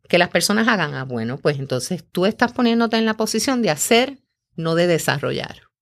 Que 0.09 0.17
las 0.17 0.27
personas 0.27 0.67
hagan, 0.67 0.93
ah, 0.93 1.05
bueno, 1.05 1.37
pues 1.37 1.57
entonces 1.57 2.03
tú 2.11 2.25
estás 2.25 2.51
poniéndote 2.51 2.97
en 2.97 3.05
la 3.05 3.13
posición 3.15 3.61
de 3.61 3.69
hacer, 3.69 4.17
no 4.57 4.75
de 4.75 4.87
desarrollar. 4.87 5.72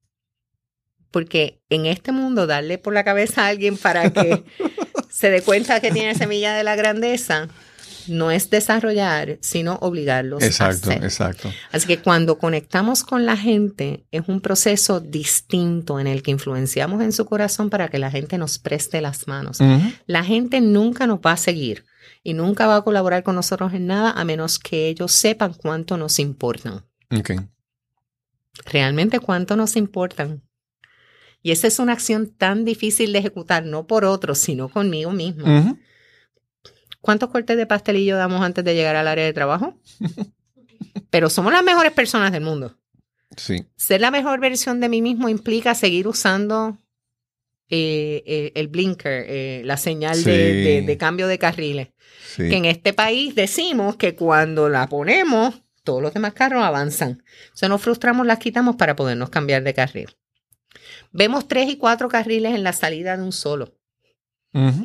Porque 1.12 1.62
en 1.70 1.86
este 1.86 2.12
mundo 2.12 2.48
darle 2.48 2.78
por 2.78 2.94
la 2.94 3.04
cabeza 3.04 3.46
a 3.46 3.48
alguien 3.50 3.78
para 3.78 4.12
que 4.12 4.44
se 5.10 5.30
dé 5.30 5.42
cuenta 5.42 5.80
que 5.82 5.92
tiene 5.92 6.16
semilla 6.16 6.54
de 6.54 6.64
la 6.64 6.76
grandeza 6.76 7.50
no 8.08 8.32
es 8.32 8.50
desarrollar, 8.50 9.38
sino 9.42 9.76
obligarlos 9.76 10.44
Exacto, 10.44 10.90
a 10.90 10.94
hacer. 10.94 11.04
exacto. 11.04 11.52
Así 11.72 11.88
que 11.88 12.00
cuando 12.00 12.38
conectamos 12.38 13.04
con 13.04 13.26
la 13.26 13.38
gente 13.38 14.06
es 14.12 14.24
un 14.28 14.42
proceso 14.42 15.00
distinto 15.00 16.00
en 16.00 16.08
el 16.08 16.24
que 16.24 16.32
influenciamos 16.32 17.02
en 17.02 17.12
su 17.12 17.26
corazón 17.26 17.70
para 17.70 17.90
que 17.90 18.00
la 18.00 18.12
gente 18.12 18.38
nos 18.38 18.60
preste 18.60 19.02
las 19.02 19.28
manos. 19.28 19.60
La 20.06 20.24
gente 20.24 20.62
nunca 20.62 21.08
nos 21.08 21.20
va 21.20 21.34
a 21.34 21.38
seguir 21.38 21.86
y 22.24 22.34
nunca 22.34 22.68
va 22.68 22.78
a 22.78 22.82
colaborar 22.84 23.24
con 23.24 23.36
nosotros 23.36 23.74
en 23.74 23.88
nada 23.88 24.12
a 24.12 24.24
menos 24.26 24.60
que 24.60 24.88
ellos 24.88 25.12
sepan 25.12 25.54
cuánto 25.54 25.98
nos 25.98 26.20
importan. 26.20 26.86
Ok. 27.12 27.32
Realmente 28.66 29.20
cuánto 29.20 29.56
nos 29.56 29.76
importan. 29.76 30.42
Y 31.44 31.52
esa 31.52 31.68
es 31.68 31.80
una 31.80 31.94
acción 31.94 32.28
tan 32.30 32.66
difícil 32.66 33.14
de 33.14 33.20
ejecutar, 33.20 33.66
no 33.66 33.88
por 33.88 34.06
otros, 34.06 34.38
sino 34.40 34.70
conmigo 34.70 35.12
mismo. 35.12 35.78
¿Cuántos 37.02 37.30
cortes 37.30 37.58
de 37.58 37.66
pastelillo 37.66 38.16
damos 38.16 38.42
antes 38.42 38.64
de 38.64 38.76
llegar 38.76 38.96
al 38.96 39.08
área 39.08 39.26
de 39.26 39.34
trabajo? 39.34 39.76
Pero 41.10 41.30
somos 41.30 41.52
las 41.52 41.64
mejores 41.64 41.92
personas 41.94 42.32
del 42.32 42.44
mundo. 42.44 42.78
Sí, 43.38 43.66
Ser 43.78 44.02
la 44.02 44.12
mejor 44.12 44.40
versión 44.40 44.80
de 44.82 44.90
mí 44.90 45.02
mismo 45.02 45.30
implica 45.30 45.74
seguir 45.74 46.08
usando 46.08 46.78
eh, 47.70 48.22
eh, 48.26 48.52
el 48.56 48.68
blinker, 48.68 49.26
eh, 49.28 49.62
la 49.64 49.78
señal 49.78 50.22
de, 50.22 50.34
Sí. 50.34 50.64
de- 50.64 50.82
de 50.86 50.98
cambio 50.98 51.28
de 51.28 51.40
carriles. 51.40 51.88
sí. 52.36 52.50
Que 52.50 52.58
en 52.58 52.66
este 52.66 52.92
país 52.94 53.34
decimos 53.34 53.96
que 53.96 54.14
cuando 54.16 54.68
la 54.68 54.88
ponemos, 54.88 55.62
todos 55.86 56.02
los 56.02 56.14
demás 56.14 56.34
carros 56.34 56.62
avanzan. 56.64 57.24
Si 57.54 57.66
nos 57.70 57.82
frustramos, 57.82 58.28
las 58.28 58.40
quitamos 58.40 58.76
para 58.76 58.96
podernos 58.98 59.30
cambiar 59.30 59.64
de 59.64 59.74
carril. 59.74 60.10
Vemos 61.12 61.48
tres 61.48 61.70
y 61.70 61.78
cuatro 61.78 62.08
carriles 62.10 62.56
en 62.56 62.64
la 62.64 62.74
salida 62.74 63.18
de 63.18 63.24
un 63.24 63.32
solo, 63.32 63.74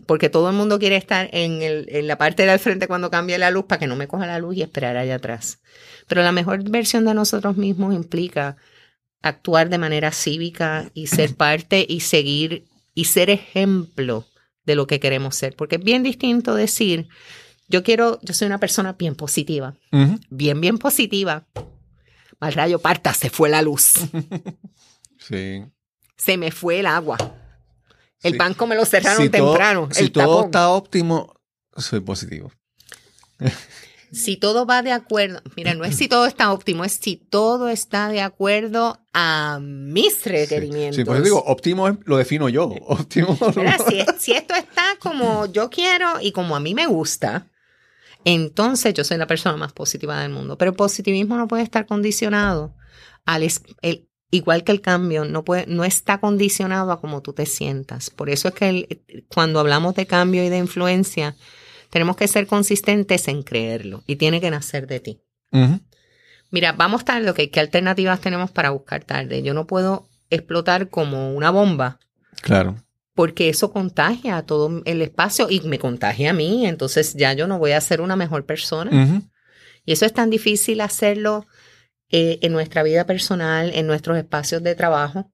porque 0.06 0.28
todo 0.28 0.48
el 0.50 0.56
mundo 0.56 0.78
quiere 0.78 0.96
estar 0.96 1.28
en, 1.32 1.62
el- 1.62 1.86
en 1.88 2.06
la 2.06 2.18
parte 2.18 2.46
del 2.46 2.58
frente 2.58 2.86
cuando 2.88 3.10
cambie 3.10 3.38
la 3.38 3.50
luz 3.50 3.64
para 3.66 3.78
que 3.80 3.86
no 3.86 3.96
me 3.96 4.06
coja 4.08 4.26
la 4.26 4.38
luz 4.38 4.56
y 4.56 4.62
esperar 4.62 4.96
allá 4.96 5.16
atrás. 5.16 5.60
Pero 6.08 6.22
la 6.22 6.32
mejor 6.32 6.68
versión 6.68 7.04
de 7.04 7.14
nosotros 7.14 7.56
mismos 7.56 7.94
implica 7.94 8.56
actuar 9.22 9.68
de 9.68 9.78
manera 9.78 10.12
cívica 10.12 10.90
y 10.94 11.08
ser 11.08 11.34
parte 11.36 11.84
y 11.88 12.00
seguir 12.00 12.64
y 12.94 13.04
ser 13.06 13.30
ejemplo 13.30 14.26
de 14.64 14.74
lo 14.74 14.86
que 14.86 15.00
queremos 15.00 15.36
ser. 15.36 15.54
Porque 15.56 15.76
es 15.76 15.82
bien 15.84 16.02
distinto 16.02 16.54
decir, 16.54 17.08
yo 17.68 17.82
quiero, 17.82 18.18
yo 18.22 18.34
soy 18.34 18.46
una 18.46 18.58
persona 18.58 18.92
bien 18.94 19.14
positiva, 19.16 19.74
Ujú. 19.92 20.18
bien, 20.30 20.60
bien 20.60 20.78
positiva. 20.78 21.44
Mal 22.40 22.52
rayo 22.52 22.78
parta, 22.80 23.14
se 23.14 23.30
fue 23.30 23.48
la 23.48 23.62
luz, 23.62 23.94
Sí. 25.18 25.64
Se 26.16 26.36
me 26.36 26.50
fue 26.50 26.80
el 26.80 26.86
agua. 26.86 27.16
El 28.22 28.32
Sí. 28.32 28.38
banco 28.38 28.66
me 28.66 28.74
lo 28.76 28.84
cerraron 28.84 29.22
Si 29.22 29.28
todo- 29.28 29.50
temprano. 29.52 29.88
si 29.92 30.10
todo 30.10 30.44
está 30.46 30.68
óptimo, 30.70 31.34
soy 31.76 32.00
positivo. 32.00 32.50
Si 34.12 34.36
todo 34.36 34.64
va 34.66 34.82
de 34.82 34.92
acuerdo, 34.92 35.42
mira, 35.56 35.74
no 35.74 35.84
es 35.84 35.96
si 35.96 36.06
todo 36.08 36.26
está 36.26 36.52
óptimo, 36.52 36.84
es 36.84 36.92
si 36.92 37.16
todo 37.16 37.68
está 37.68 38.08
de 38.08 38.20
acuerdo 38.22 39.00
a 39.12 39.58
mis 39.60 40.24
requerimientos. 40.24 40.96
Sí, 40.96 41.04
por 41.04 41.16
eso 41.16 41.24
digo, 41.24 41.42
óptimo 41.44 41.88
es- 41.88 41.96
lo 42.04 42.16
defino 42.16 42.48
yo. 42.48 42.66
Óptimo. 42.86 43.36
Mira, 43.56 43.76
si, 43.86 43.98
es- 43.98 44.06
si 44.18 44.32
esto 44.32 44.54
está 44.54 44.96
como 45.00 45.46
yo 45.46 45.68
quiero 45.70 46.20
y 46.20 46.30
como 46.30 46.54
a 46.54 46.60
mí 46.60 46.72
me 46.72 46.86
gusta, 46.86 47.48
entonces 48.24 48.94
yo 48.94 49.02
soy 49.04 49.18
la 49.18 49.26
persona 49.26 49.56
más 49.56 49.72
positiva 49.72 50.20
del 50.20 50.30
mundo. 50.30 50.56
Pero 50.56 50.70
el 50.70 50.76
positivismo 50.76 51.36
no 51.36 51.48
puede 51.48 51.64
estar 51.64 51.84
condicionado 51.84 52.74
al 53.24 53.42
es- 53.42 53.62
el- 53.82 54.08
igual 54.30 54.64
que 54.64 54.72
el 54.72 54.80
cambio, 54.80 55.24
no, 55.24 55.44
puede, 55.44 55.66
no 55.66 55.84
está 55.84 56.18
condicionado 56.18 56.90
a 56.92 57.00
cómo 57.00 57.22
tú 57.22 57.32
te 57.32 57.46
sientas. 57.46 58.10
Por 58.10 58.28
eso 58.30 58.48
es 58.48 58.54
que 58.54 58.68
el- 58.68 59.24
cuando 59.28 59.60
hablamos 59.60 59.94
de 59.94 60.06
cambio 60.06 60.44
y 60.44 60.48
de 60.48 60.58
influencia, 60.58 61.36
tenemos 61.90 62.16
que 62.16 62.26
ser 62.28 62.46
consistentes 62.46 63.28
en 63.28 63.42
creerlo 63.42 64.02
y 64.06 64.16
tiene 64.16 64.40
que 64.40 64.50
nacer 64.50 64.86
de 64.86 65.00
ti. 65.00 65.20
Mira, 66.50 66.72
vamos 66.72 67.04
tarde, 67.04 67.30
ok, 67.30 67.40
¿qué 67.52 67.60
alternativas 67.60 68.20
tenemos 68.20 68.50
para 68.50 68.70
buscar 68.70 69.04
tarde? 69.04 69.42
Yo 69.42 69.54
no 69.54 69.66
puedo 69.66 70.08
explotar 70.30 70.88
como 70.90 71.32
una 71.34 71.50
bomba 71.50 71.98
Claro. 72.42 72.76
porque 73.14 73.48
eso 73.48 73.72
contagia 73.72 74.36
a 74.36 74.42
todo 74.44 74.82
el 74.84 75.02
espacio 75.02 75.48
y 75.50 75.60
me 75.62 75.78
contagia 75.78 76.30
a 76.30 76.34
mí, 76.34 76.66
entonces 76.66 77.14
ya 77.14 77.32
yo 77.32 77.46
no 77.46 77.58
voy 77.58 77.72
a 77.72 77.80
ser 77.80 78.00
una 78.00 78.16
mejor 78.16 78.44
persona. 78.44 78.90
Y 79.84 79.92
eso 79.92 80.04
es 80.04 80.12
tan 80.12 80.30
difícil 80.30 80.80
hacerlo 80.80 81.46
eh, 82.10 82.38
en 82.42 82.52
nuestra 82.52 82.82
vida 82.82 83.04
personal, 83.06 83.70
en 83.74 83.86
nuestros 83.86 84.16
espacios 84.18 84.62
de 84.62 84.74
trabajo, 84.74 85.30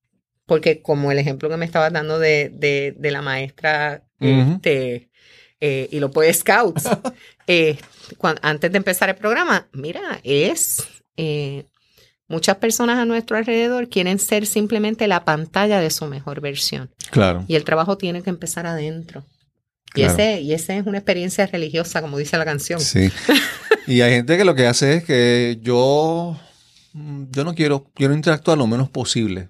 porque 0.47 0.83
como 0.83 1.13
el 1.13 1.19
ejemplo 1.19 1.49
que 1.49 1.57
me 1.57 1.65
estabas 1.67 1.93
dando 1.93 2.19
de, 2.19 2.51
de, 2.53 2.95
de 2.99 3.11
la 3.11 3.23
maestra 3.23 4.05
este, 4.21 5.11
eh, 5.61 5.89
y 5.91 6.01
los 6.01 6.11
Boy 6.11 6.33
Scouts, 6.33 6.89
eh, 7.47 7.77
antes 8.43 8.71
de 8.73 8.77
empezar 8.79 9.09
el 9.09 9.17
programa, 9.17 9.69
mira, 9.73 10.21
es... 10.25 10.83
eh, 11.17 11.65
muchas 12.29 12.57
personas 12.57 12.97
a 12.99 13.05
nuestro 13.05 13.37
alrededor 13.37 13.91
quieren 13.91 14.19
ser 14.19 14.47
simplemente 14.47 15.07
la 15.07 15.23
pantalla 15.25 15.81
de 15.81 15.91
su 15.91 16.07
mejor 16.07 16.41
versión. 16.41 16.91
Claro. 17.11 17.45
Y 17.47 17.57
el 17.57 17.65
trabajo 17.65 17.99
tiene 17.99 18.23
que 18.23 18.31
empezar 18.31 18.67
adentro. 18.67 19.27
Y, 19.95 20.01
Claro. 20.01 20.13
ese, 20.15 20.41
y 20.41 20.55
esa 20.55 20.75
es 20.75 20.87
una 20.87 20.97
experiencia 20.97 21.47
religiosa, 21.47 22.01
como 22.01 22.17
dice 22.17 22.39
la 22.39 22.47
canción. 22.47 22.81
Sí. 22.81 23.11
Y 23.87 24.01
hay 24.01 24.13
gente 24.13 24.39
que 24.39 24.45
lo 24.45 24.55
que 24.55 24.67
hace 24.67 24.95
es 24.95 25.05
que 25.05 25.59
yo, 25.61 26.41
yo 26.95 27.45
no 27.45 27.55
quiero, 27.55 27.85
quiero 27.95 28.15
interactuar 28.15 28.59
lo 28.59 28.67
menos 28.67 28.89
posible. 28.91 29.49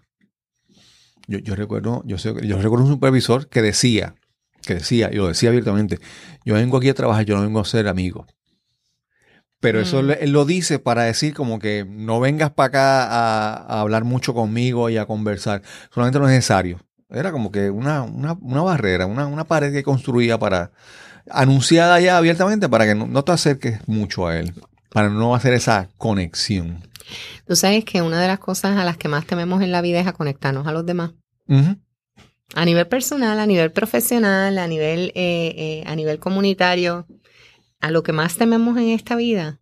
Yo, 1.27 1.39
yo 1.39 1.55
recuerdo, 1.55 2.03
yo, 2.05 2.19
sé- 2.19 2.35
yo 2.47 2.61
recuerdo 2.61 2.85
un 2.85 2.91
supervisor 2.93 3.49
que 3.49 3.63
decía, 3.63 4.15
que 4.63 4.75
decía, 4.75 5.09
y 5.13 5.17
lo 5.17 5.29
decía 5.29 5.49
abiertamente, 5.51 5.99
yo 6.45 6.55
vengo 6.55 6.77
aquí 6.79 6.89
a 6.89 6.95
trabajar, 6.95 7.25
yo 7.25 7.37
no 7.37 7.43
vengo 7.43 7.61
a 7.61 7.65
ser 7.65 7.89
amigo. 7.89 8.27
Pero 9.61 9.81
eso 9.81 10.03
Mm. 10.03 10.11
él 10.21 10.31
lo 10.33 10.45
dice 10.45 10.81
para 10.81 11.05
decir 11.05 11.35
como 11.35 11.61
que 11.61 11.87
no 11.89 12.19
vengas 12.19 12.51
para 12.51 12.67
acá 12.67 13.05
a, 13.05 13.55
a 13.55 13.81
hablar 13.81 14.03
mucho 14.05 14.35
conmigo 14.35 14.91
y 14.91 14.97
a 14.97 15.07
conversar. 15.07 15.63
Solamente 15.95 16.19
lo 16.19 16.27
necesario. 16.27 16.81
Era 17.09 17.31
como 17.31 17.53
que 17.53 17.71
una, 17.71 18.03
una, 18.03 18.33
una 18.41 18.63
barrera, 18.63 19.07
una, 19.07 19.27
una 19.27 19.45
pared 19.45 19.73
que 19.73 19.85
construía 19.85 20.37
para, 20.39 20.73
anunciada 21.31 22.01
ya 22.01 22.17
abiertamente 22.17 22.69
para 22.69 22.87
que 22.87 22.95
no, 22.97 23.07
no 23.07 23.23
te 23.23 23.31
acerques 23.33 23.87
mucho 23.87 24.27
a 24.27 24.37
él, 24.39 24.53
para 24.93 25.09
no 25.09 25.35
hacer 25.35 25.55
esa 25.55 25.89
conexión. 25.97 26.87
Tú 27.47 27.57
sabes 27.57 27.85
que 27.85 28.03
una 28.03 28.21
de 28.21 28.29
las 28.29 28.39
cosas 28.39 28.79
a 28.79 28.85
las 28.85 28.97
que 28.97 29.09
más 29.09 29.27
tememos 29.27 29.63
en 29.63 29.73
la 29.73 29.83
vida 29.83 30.01
es 30.01 30.07
a 30.07 30.13
conectarnos 30.13 30.67
a 30.67 30.73
los 30.73 30.87
demás. 30.87 31.13
A 32.55 32.65
nivel 32.65 32.87
personal, 32.87 33.39
a 33.39 33.47
nivel 33.47 33.73
profesional, 33.73 34.59
a 34.59 34.67
nivel, 34.67 35.13
eh, 35.15 35.55
eh, 35.57 35.85
a 35.87 35.97
nivel 35.97 36.19
comunitario. 36.19 37.07
A 37.81 37.91
lo 37.91 38.03
que 38.03 38.13
más 38.13 38.37
tememos 38.37 38.77
en 38.77 38.91
esta 38.91 39.17
vida 39.17 39.61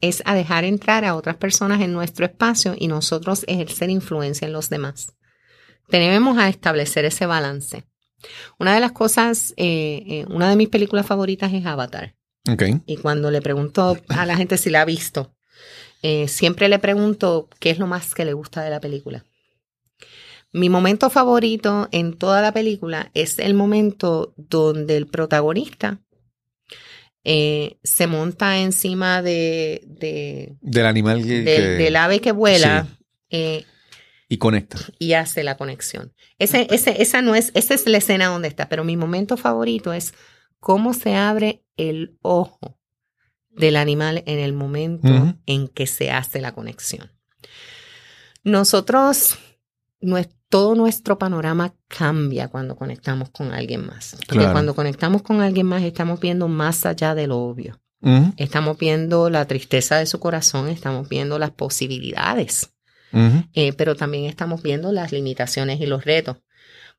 es 0.00 0.22
a 0.24 0.34
dejar 0.34 0.64
entrar 0.64 1.04
a 1.04 1.14
otras 1.14 1.36
personas 1.36 1.80
en 1.80 1.92
nuestro 1.92 2.24
espacio 2.24 2.74
y 2.76 2.88
nosotros 2.88 3.44
ejercer 3.46 3.90
influencia 3.90 4.46
en 4.46 4.52
los 4.52 4.70
demás. 4.70 5.14
Tenemos 5.88 6.38
a 6.38 6.48
establecer 6.48 7.04
ese 7.04 7.26
balance. 7.26 7.84
Una 8.58 8.74
de 8.74 8.80
las 8.80 8.92
cosas, 8.92 9.54
eh, 9.56 10.24
una 10.28 10.48
de 10.48 10.56
mis 10.56 10.68
películas 10.68 11.06
favoritas 11.06 11.52
es 11.52 11.64
Avatar. 11.66 12.14
Y 12.86 12.96
cuando 12.96 13.30
le 13.30 13.40
pregunto 13.42 13.98
a 14.08 14.26
la 14.26 14.36
gente 14.36 14.56
si 14.58 14.70
la 14.70 14.82
ha 14.82 14.84
visto, 14.84 15.34
eh, 16.02 16.28
siempre 16.28 16.68
le 16.68 16.78
pregunto 16.78 17.48
qué 17.58 17.70
es 17.70 17.78
lo 17.78 17.86
más 17.86 18.14
que 18.14 18.24
le 18.24 18.32
gusta 18.32 18.62
de 18.62 18.70
la 18.70 18.80
película. 18.80 19.24
Mi 20.52 20.68
momento 20.68 21.10
favorito 21.10 21.88
en 21.92 22.14
toda 22.18 22.42
la 22.42 22.52
película 22.52 23.10
es 23.14 23.38
el 23.38 23.54
momento 23.54 24.34
donde 24.36 24.96
el 24.96 25.06
protagonista 25.06 26.00
eh, 27.24 27.78
se 27.84 28.06
monta 28.06 28.58
encima 28.58 29.22
de, 29.22 29.82
de- 29.86 30.56
Del 30.60 30.86
animal 30.86 31.22
que, 31.22 31.42
del- 31.42 31.44
que- 31.44 31.84
del 31.84 31.96
ave 31.96 32.20
que 32.20 32.32
vuela 32.32 32.86
Sí. 32.88 32.96
eh, 33.30 33.64
y 34.28 34.38
conecta. 34.38 34.78
y 34.98 35.12
hace 35.12 35.44
la 35.44 35.56
conexión. 35.56 36.14
Ese, 36.38 36.66
ese, 36.70 37.02
esa 37.02 37.20
no 37.20 37.34
es, 37.34 37.50
esa 37.54 37.74
es 37.74 37.86
la 37.86 37.98
escena 37.98 38.26
donde 38.28 38.48
está, 38.48 38.68
pero 38.68 38.84
mi 38.84 38.96
momento 38.96 39.36
favorito 39.36 39.92
es 39.92 40.14
cómo 40.60 40.94
se 40.94 41.14
abre 41.14 41.62
el 41.88 42.18
ojo 42.22 42.78
del 43.50 43.76
animal 43.76 44.22
en 44.26 44.38
el 44.38 44.52
momento 44.52 45.34
en 45.46 45.68
que 45.68 45.86
se 45.86 46.10
hace 46.10 46.40
la 46.40 46.52
conexión. 46.52 47.10
Nosotros, 48.42 49.38
todo 50.48 50.74
nuestro 50.74 51.18
panorama 51.18 51.74
cambia 51.88 52.48
cuando 52.48 52.76
conectamos 52.76 53.30
con 53.30 53.52
alguien 53.52 53.86
más. 53.86 54.16
Porque 54.26 54.38
Claro. 54.38 54.52
cuando 54.52 54.74
conectamos 54.74 55.22
con 55.22 55.40
alguien 55.40 55.66
más 55.66 55.82
estamos 55.82 56.20
viendo 56.20 56.48
más 56.48 56.86
allá 56.86 57.14
de 57.14 57.26
lo 57.26 57.38
obvio. 57.38 57.80
Estamos 58.38 58.78
viendo 58.78 59.28
la 59.28 59.46
tristeza 59.46 59.98
de 59.98 60.06
su 60.06 60.20
corazón, 60.20 60.68
estamos 60.68 61.08
viendo 61.08 61.38
las 61.38 61.50
posibilidades 61.50 62.70
eh, 63.54 63.72
pero 63.72 63.96
también 63.96 64.24
estamos 64.24 64.62
viendo 64.62 64.92
las 64.92 65.12
limitaciones 65.12 65.80
y 65.80 65.86
los 65.86 66.04
retos. 66.04 66.38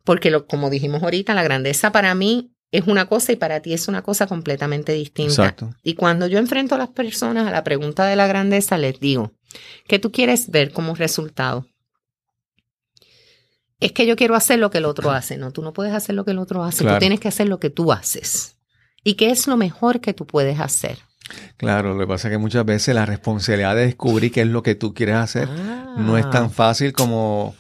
Porque 0.04 0.32
lo, 0.32 0.48
como 0.48 0.70
dijimos 0.70 1.04
ahorita, 1.04 1.34
la 1.34 1.44
grandeza 1.44 1.92
para 1.92 2.14
mí 2.16 2.52
es 2.72 2.88
una 2.88 3.06
cosa 3.06 3.32
y 3.34 3.36
para 3.36 3.60
ti 3.62 3.74
es 3.74 3.88
una 3.88 4.02
cosa 4.02 4.28
completamente 4.28 4.94
distinta. 4.94 5.32
Exacto. 5.44 5.74
Y 5.84 5.96
cuando 5.96 6.28
yo 6.28 6.40
enfrento 6.40 6.76
a 6.76 6.78
las 6.78 6.90
personas 6.90 7.48
a 7.48 7.52
la 7.52 7.64
pregunta 7.64 8.06
de 8.06 8.16
la 8.16 8.28
grandeza, 8.28 8.78
les 8.78 9.00
digo, 9.00 9.32
¿qué 9.88 10.00
tú 10.00 10.12
quieres 10.12 10.50
ver 10.52 10.72
como 10.72 10.96
resultado? 10.96 11.68
Es 13.80 13.92
que 13.94 14.06
yo 14.06 14.16
quiero 14.16 14.36
hacer 14.36 14.60
lo 14.60 14.70
que 14.70 14.78
el 14.78 14.86
otro 14.86 15.12
hace. 15.12 15.38
No, 15.38 15.52
tú 15.52 15.62
no 15.64 15.74
puedes 15.74 15.94
hacer 15.94 16.16
lo 16.16 16.24
que 16.24 16.32
el 16.32 16.38
otro 16.38 16.64
hace. 16.64 16.84
Claro. 16.84 16.98
Tú 16.98 17.00
tienes 17.00 17.20
que 17.20 17.28
hacer 17.28 17.48
lo 17.50 17.60
que 17.60 17.70
tú 17.72 17.92
haces. 17.92 18.56
¿Y 19.04 19.16
qué 19.16 19.32
es 19.32 19.48
lo 19.48 19.58
mejor 19.58 20.00
que 20.02 20.14
tú 20.14 20.28
puedes 20.28 20.60
hacer? 20.60 21.00
Claro, 21.58 21.94
lo 21.96 22.00
que 22.00 22.08
pasa 22.08 22.28
es 22.28 22.34
que 22.34 22.38
muchas 22.38 22.64
veces 22.66 22.94
la 22.94 23.06
responsabilidad 23.06 23.76
de 23.76 23.86
descubrir 23.88 24.32
qué 24.32 24.42
es 24.42 24.48
lo 24.48 24.62
que 24.62 24.76
tú 24.76 24.94
quieres 24.94 25.16
hacer 25.16 25.50
no 25.98 26.18
es 26.18 26.26
Ah. 26.26 26.30
tan 26.30 26.52
fácil 26.52 26.94
como 26.94 27.56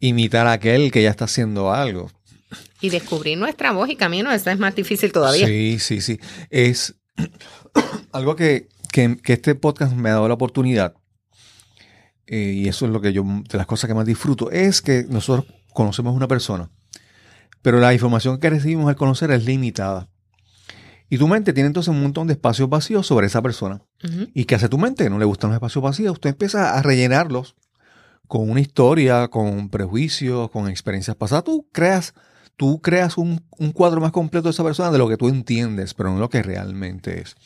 imitar 0.00 0.46
a 0.46 0.52
aquel 0.52 0.90
que 0.90 1.02
ya 1.02 1.10
está 1.10 1.26
haciendo 1.26 1.72
algo. 1.72 2.10
Y 2.80 2.90
descubrir 2.90 3.36
nuestra 3.38 3.72
voz 3.72 3.88
y 3.90 3.96
camino, 3.96 4.30
eso 4.32 4.50
es 4.50 4.58
más 4.58 4.74
difícil 4.74 5.12
todavía. 5.12 5.46
Sí, 5.46 5.78
sí, 5.80 6.00
sí. 6.00 6.20
Es 6.50 6.94
algo 8.12 8.36
que, 8.36 8.68
que- 8.92 9.16
que 9.16 9.32
este 9.34 9.54
podcast 9.54 9.92
me 9.94 10.08
ha 10.10 10.12
dado 10.14 10.28
la 10.28 10.34
oportunidad, 10.34 10.94
eh, 12.26 12.52
y 12.56 12.68
eso 12.68 12.86
es 12.86 12.92
lo 12.92 13.00
que 13.00 13.12
yo, 13.12 13.24
de 13.24 13.58
las 13.58 13.66
cosas 13.66 13.88
que 13.88 13.94
más 13.94 14.06
disfruto, 14.06 14.50
es 14.50 14.82
que 14.82 15.04
nosotros 15.08 15.46
conocemos 15.72 16.14
una 16.14 16.28
persona, 16.28 16.70
pero 17.62 17.78
la 17.80 17.92
información 17.94 18.38
que 18.38 18.50
recibimos 18.50 18.88
al 18.88 18.96
conocer 18.96 19.30
es 19.30 19.44
limitada. 19.44 20.08
Y 21.08 21.18
tu 21.18 21.28
mente 21.28 21.52
tiene 21.52 21.68
entonces 21.68 21.88
un 21.88 22.02
montón 22.02 22.26
de 22.26 22.32
espacios 22.32 22.68
vacíos 22.68 23.06
sobre 23.06 23.28
esa 23.28 23.40
persona. 23.40 23.80
¿Y 24.34 24.44
qué 24.44 24.56
hace 24.56 24.68
tu 24.68 24.76
mente? 24.76 25.08
No 25.08 25.20
le 25.20 25.24
gustan 25.24 25.50
los 25.50 25.56
espacios 25.56 25.82
vacíos. 25.84 26.12
Usted 26.14 26.30
empieza 26.30 26.76
a 26.76 26.82
rellenarlos 26.82 27.54
con 28.26 28.50
una 28.50 28.58
historia, 28.60 29.28
con 29.28 29.68
prejuicios, 29.68 30.50
con 30.50 30.68
experiencias 30.68 31.14
pasadas. 31.16 31.44
Tú 31.44 31.68
creas, 31.72 32.12
tú 32.56 32.80
creas 32.80 33.18
un, 33.18 33.46
un 33.58 33.72
cuadro 33.72 34.00
más 34.00 34.12
completo 34.12 34.48
de 34.48 34.50
esa 34.50 34.64
persona 34.64 34.90
de 34.90 34.98
lo 34.98 35.08
que 35.08 35.16
tú 35.16 35.28
entiendes, 35.28 35.94
pero 35.94 36.10
no 36.10 36.18
lo 36.18 36.30
que 36.30 36.42
realmente 36.42 37.20
es. 37.20 37.36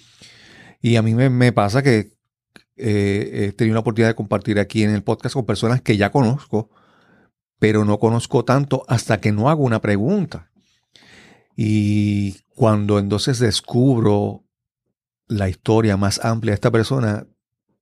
Y 0.80 0.96
a 0.96 1.02
mí 1.02 1.14
me, 1.14 1.52
pasa 1.52 1.82
que 1.82 2.12
eh, 2.76 3.30
he 3.32 3.52
tenido 3.52 3.74
la 3.74 3.80
oportunidad 3.80 4.08
de 4.08 4.14
compartir 4.14 4.58
aquí 4.58 4.82
en 4.82 4.90
el 4.90 5.02
podcast 5.02 5.34
con 5.34 5.44
personas 5.44 5.82
que 5.82 5.96
ya 5.96 6.11
conozco, 6.11 6.70
pero 7.58 7.84
no 7.84 7.98
conozco 7.98 8.44
tanto 8.44 8.84
hasta 8.88 9.20
que 9.20 9.32
no 9.32 9.50
hago 9.50 9.64
una 9.64 9.80
pregunta. 9.80 10.50
Y 11.56 12.36
cuando 12.54 12.98
entonces 12.98 13.38
descubro 13.38 14.44
la 15.26 15.48
historia 15.48 15.96
más 15.96 16.24
amplia 16.24 16.52
de 16.52 16.54
esta 16.54 16.70
persona, 16.70 17.26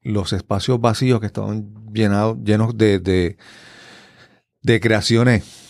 los 0.02 0.32
espacios 0.32 0.80
vacíos 0.80 1.20
que 1.20 1.26
estaban 1.26 1.92
llenados, 1.92 2.38
llenos 2.42 2.76
de, 2.76 2.98
de 2.98 4.80
creaciones 4.80 5.67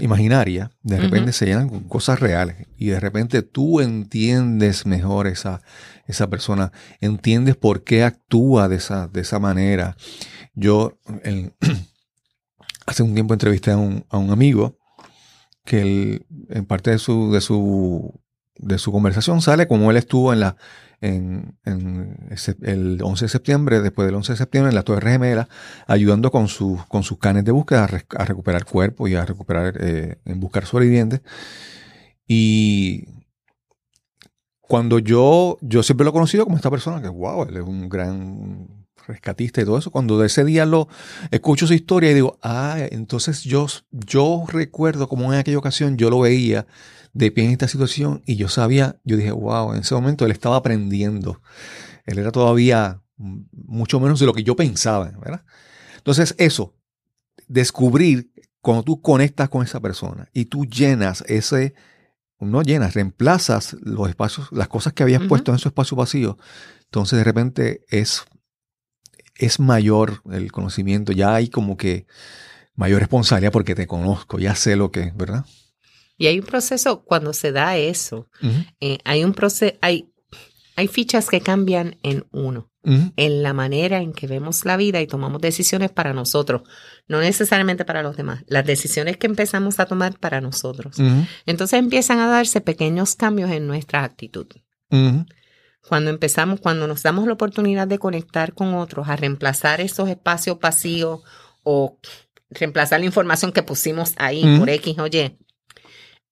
imaginarias, 0.00 0.70
de 0.82 0.98
repente 0.98 1.32
se 1.32 1.46
llenan 1.46 1.68
con 1.68 1.80
cosas 1.84 2.20
reales. 2.20 2.66
Y 2.76 2.86
de 2.86 3.00
repente 3.00 3.42
tú 3.42 3.80
entiendes 3.80 4.86
mejor 4.86 5.26
esa, 5.26 5.60
esa 6.06 6.28
persona, 6.28 6.72
entiendes 7.00 7.56
por 7.56 7.84
qué 7.84 8.04
actúa 8.04 8.68
de 8.68 8.76
esa, 8.76 9.08
de 9.08 9.20
esa 9.20 9.38
manera. 9.38 9.96
Yo 10.54 10.98
el- 11.24 11.52
hace 12.86 13.02
un 13.02 13.14
tiempo 13.14 13.34
entrevisté 13.34 13.70
a 13.72 13.76
un, 13.76 14.04
a 14.08 14.18
un 14.18 14.30
amigo 14.30 14.78
que 15.64 15.80
él, 15.82 16.26
en 16.48 16.64
parte 16.64 16.90
de 16.90 16.98
su, 16.98 17.30
de 17.32 17.40
su 17.40 18.18
de 18.58 18.78
su 18.78 18.92
conversación 18.92 19.40
sale 19.42 19.66
como 19.68 19.90
él 19.90 19.96
estuvo 19.96 20.32
en 20.32 20.40
la 20.40 20.56
en, 21.00 21.56
en 21.64 22.16
el 22.62 23.00
11 23.02 23.24
de 23.26 23.28
septiembre, 23.28 23.80
después 23.80 24.06
del 24.06 24.16
11 24.16 24.32
de 24.32 24.36
septiembre, 24.36 24.70
en 24.70 24.74
la 24.74 24.82
Torre 24.82 25.12
Gemela, 25.12 25.48
ayudando 25.86 26.32
con, 26.32 26.48
sus 26.48 26.84
con 26.86 27.04
sus 27.04 27.18
canes 27.18 27.44
de 27.44 27.52
búsqueda 27.52 27.84
a, 27.84 27.86
re- 27.86 28.06
a 28.16 28.24
recuperar 28.24 28.64
cuerpo 28.64 29.06
y 29.06 29.14
a 29.14 29.24
recuperar, 29.24 29.74
eh, 29.80 30.16
en 30.24 30.40
buscar 30.40 30.66
sobrevivientes. 30.66 31.20
Y 32.26 33.04
cuando 34.60 34.98
yo, 34.98 35.56
yo 35.60 35.82
siempre 35.82 36.04
lo 36.04 36.10
he 36.10 36.12
conocido 36.12 36.44
como 36.44 36.56
esta 36.56 36.70
persona, 36.70 37.00
que 37.00 37.08
wow, 37.08 37.44
él 37.44 37.56
es 37.56 37.62
un 37.62 37.88
gran 37.88 38.86
rescatista 39.06 39.62
y 39.62 39.64
todo 39.64 39.78
eso, 39.78 39.90
cuando 39.90 40.18
de 40.18 40.26
ese 40.26 40.44
día 40.44 40.66
lo 40.66 40.88
escucho 41.30 41.66
su 41.66 41.72
historia 41.74 42.10
y 42.10 42.14
digo, 42.14 42.38
ah, 42.42 42.76
entonces 42.90 43.42
yo, 43.44 43.66
yo 43.90 44.44
recuerdo 44.48 45.08
como 45.08 45.32
en 45.32 45.38
aquella 45.38 45.56
ocasión 45.58 45.96
yo 45.96 46.10
lo 46.10 46.20
veía 46.20 46.66
de 47.12 47.30
pie 47.30 47.44
en 47.44 47.50
esta 47.52 47.68
situación 47.68 48.22
y 48.26 48.36
yo 48.36 48.48
sabía, 48.48 49.00
yo 49.04 49.16
dije, 49.16 49.32
wow, 49.32 49.72
en 49.72 49.80
ese 49.80 49.94
momento 49.94 50.24
él 50.24 50.30
estaba 50.32 50.56
aprendiendo. 50.56 51.40
Él 52.06 52.18
era 52.18 52.32
todavía 52.32 53.02
mucho 53.16 54.00
menos 54.00 54.20
de 54.20 54.26
lo 54.26 54.32
que 54.32 54.44
yo 54.44 54.56
pensaba, 54.56 55.10
¿verdad? 55.20 55.44
Entonces 55.96 56.34
eso, 56.38 56.74
descubrir 57.48 58.32
cuando 58.60 58.82
tú 58.82 59.00
conectas 59.00 59.48
con 59.48 59.64
esa 59.64 59.80
persona 59.80 60.28
y 60.32 60.46
tú 60.46 60.64
llenas 60.64 61.24
ese, 61.26 61.74
no 62.38 62.62
llenas, 62.62 62.94
reemplazas 62.94 63.76
los 63.80 64.08
espacios, 64.08 64.48
las 64.52 64.68
cosas 64.68 64.92
que 64.92 65.02
habías 65.02 65.22
puesto 65.24 65.52
en 65.52 65.58
su 65.58 65.68
espacio 65.68 65.96
vacío, 65.96 66.38
entonces 66.84 67.18
de 67.18 67.24
repente 67.24 67.84
es, 67.88 68.24
es 69.36 69.60
mayor 69.60 70.22
el 70.30 70.52
conocimiento, 70.52 71.12
ya 71.12 71.34
hay 71.34 71.48
como 71.48 71.76
que 71.76 72.06
mayor 72.74 73.00
responsabilidad 73.00 73.52
porque 73.52 73.74
te 73.74 73.86
conozco, 73.86 74.38
ya 74.38 74.54
sé 74.54 74.76
lo 74.76 74.92
que 74.92 75.00
es, 75.00 75.16
¿verdad? 75.16 75.44
Y 76.18 76.26
hay 76.26 76.40
un 76.40 76.44
proceso, 76.44 77.04
cuando 77.04 77.32
se 77.32 77.52
da 77.52 77.76
eso, 77.76 78.28
eh, 78.80 78.98
hay 79.04 79.24
un 79.24 79.32
proceso, 79.32 79.76
hay, 79.80 80.12
hay 80.74 80.88
fichas 80.88 81.28
que 81.28 81.40
cambian 81.40 81.96
en 82.02 82.26
uno, 82.32 82.72
en 82.82 83.42
la 83.42 83.52
manera 83.52 83.98
en 83.98 84.12
que 84.12 84.26
vemos 84.26 84.64
la 84.64 84.76
vida 84.76 85.00
y 85.00 85.06
tomamos 85.06 85.40
decisiones 85.40 85.90
para 85.92 86.12
nosotros, 86.12 86.62
no 87.06 87.20
necesariamente 87.20 87.84
para 87.84 88.02
los 88.02 88.16
demás, 88.16 88.42
las 88.48 88.66
decisiones 88.66 89.16
que 89.16 89.28
empezamos 89.28 89.78
a 89.78 89.86
tomar 89.86 90.18
para 90.18 90.40
nosotros. 90.40 90.96
Entonces 91.46 91.78
empiezan 91.78 92.18
a 92.18 92.26
darse 92.26 92.60
pequeños 92.60 93.14
cambios 93.14 93.52
en 93.52 93.68
nuestra 93.68 94.02
actitud. 94.02 94.46
Cuando 95.88 96.10
empezamos, 96.10 96.60
cuando 96.60 96.88
nos 96.88 97.02
damos 97.04 97.26
la 97.26 97.34
oportunidad 97.34 97.86
de 97.86 98.00
conectar 98.00 98.54
con 98.54 98.74
otros, 98.74 99.08
a 99.08 99.14
reemplazar 99.14 99.80
esos 99.80 100.08
espacios 100.08 100.58
vacíos 100.58 101.20
o 101.62 101.98
reemplazar 102.50 102.98
la 102.98 103.06
información 103.06 103.52
que 103.52 103.62
pusimos 103.62 104.14
ahí 104.16 104.58
por 104.58 104.68
X 104.68 104.98
o 104.98 105.06
Y, 105.06 105.38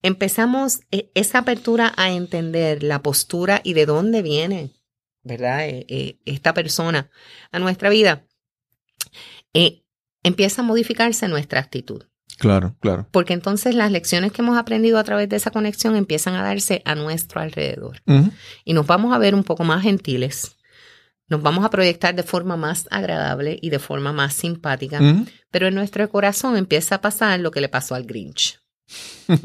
empezamos 0.01 0.79
eh, 0.91 1.11
esa 1.15 1.39
apertura 1.39 1.93
a 1.97 2.11
entender 2.11 2.83
la 2.83 3.01
postura 3.01 3.61
y 3.63 3.73
de 3.73 3.85
dónde 3.85 4.21
viene, 4.21 4.71
¿verdad? 5.23 5.67
Eh, 5.67 5.85
eh, 5.89 6.19
esta 6.25 6.53
persona 6.53 7.09
a 7.51 7.59
nuestra 7.59 7.89
vida. 7.89 8.23
eh, 9.53 9.83
empieza 10.23 10.61
a 10.61 10.65
modificarse 10.65 11.27
nuestra 11.27 11.59
actitud. 11.59 12.03
Claro, 12.37 12.75
claro. 12.81 13.07
Porque 13.11 13.33
entonces 13.33 13.73
las 13.73 13.91
lecciones 13.91 14.31
que 14.31 14.41
hemos 14.41 14.57
aprendido 14.57 14.99
a 14.99 15.03
través 15.03 15.29
de 15.29 15.37
esa 15.37 15.49
conexión 15.51 15.95
empiezan 15.95 16.35
a 16.35 16.43
darse 16.43 16.81
a 16.85 16.93
nuestro 16.95 17.41
alrededor 17.41 18.01
y 18.63 18.73
nos 18.73 18.85
vamos 18.85 19.13
a 19.13 19.17
ver 19.17 19.33
un 19.33 19.43
poco 19.43 19.63
más 19.63 19.81
gentiles, 19.81 20.57
nos 21.29 21.41
vamos 21.41 21.65
a 21.65 21.69
proyectar 21.71 22.13
de 22.13 22.21
forma 22.23 22.55
más 22.55 22.87
agradable 22.91 23.57
y 23.59 23.69
de 23.71 23.79
forma 23.79 24.13
más 24.13 24.33
simpática, 24.35 24.99
pero 25.49 25.67
en 25.67 25.73
nuestro 25.75 26.07
corazón 26.09 26.57
empieza 26.57 26.95
a 26.95 27.01
pasar 27.01 27.39
lo 27.39 27.49
que 27.49 27.61
le 27.61 27.69
pasó 27.69 27.95
al 27.95 28.05
Grinch, 28.05 28.59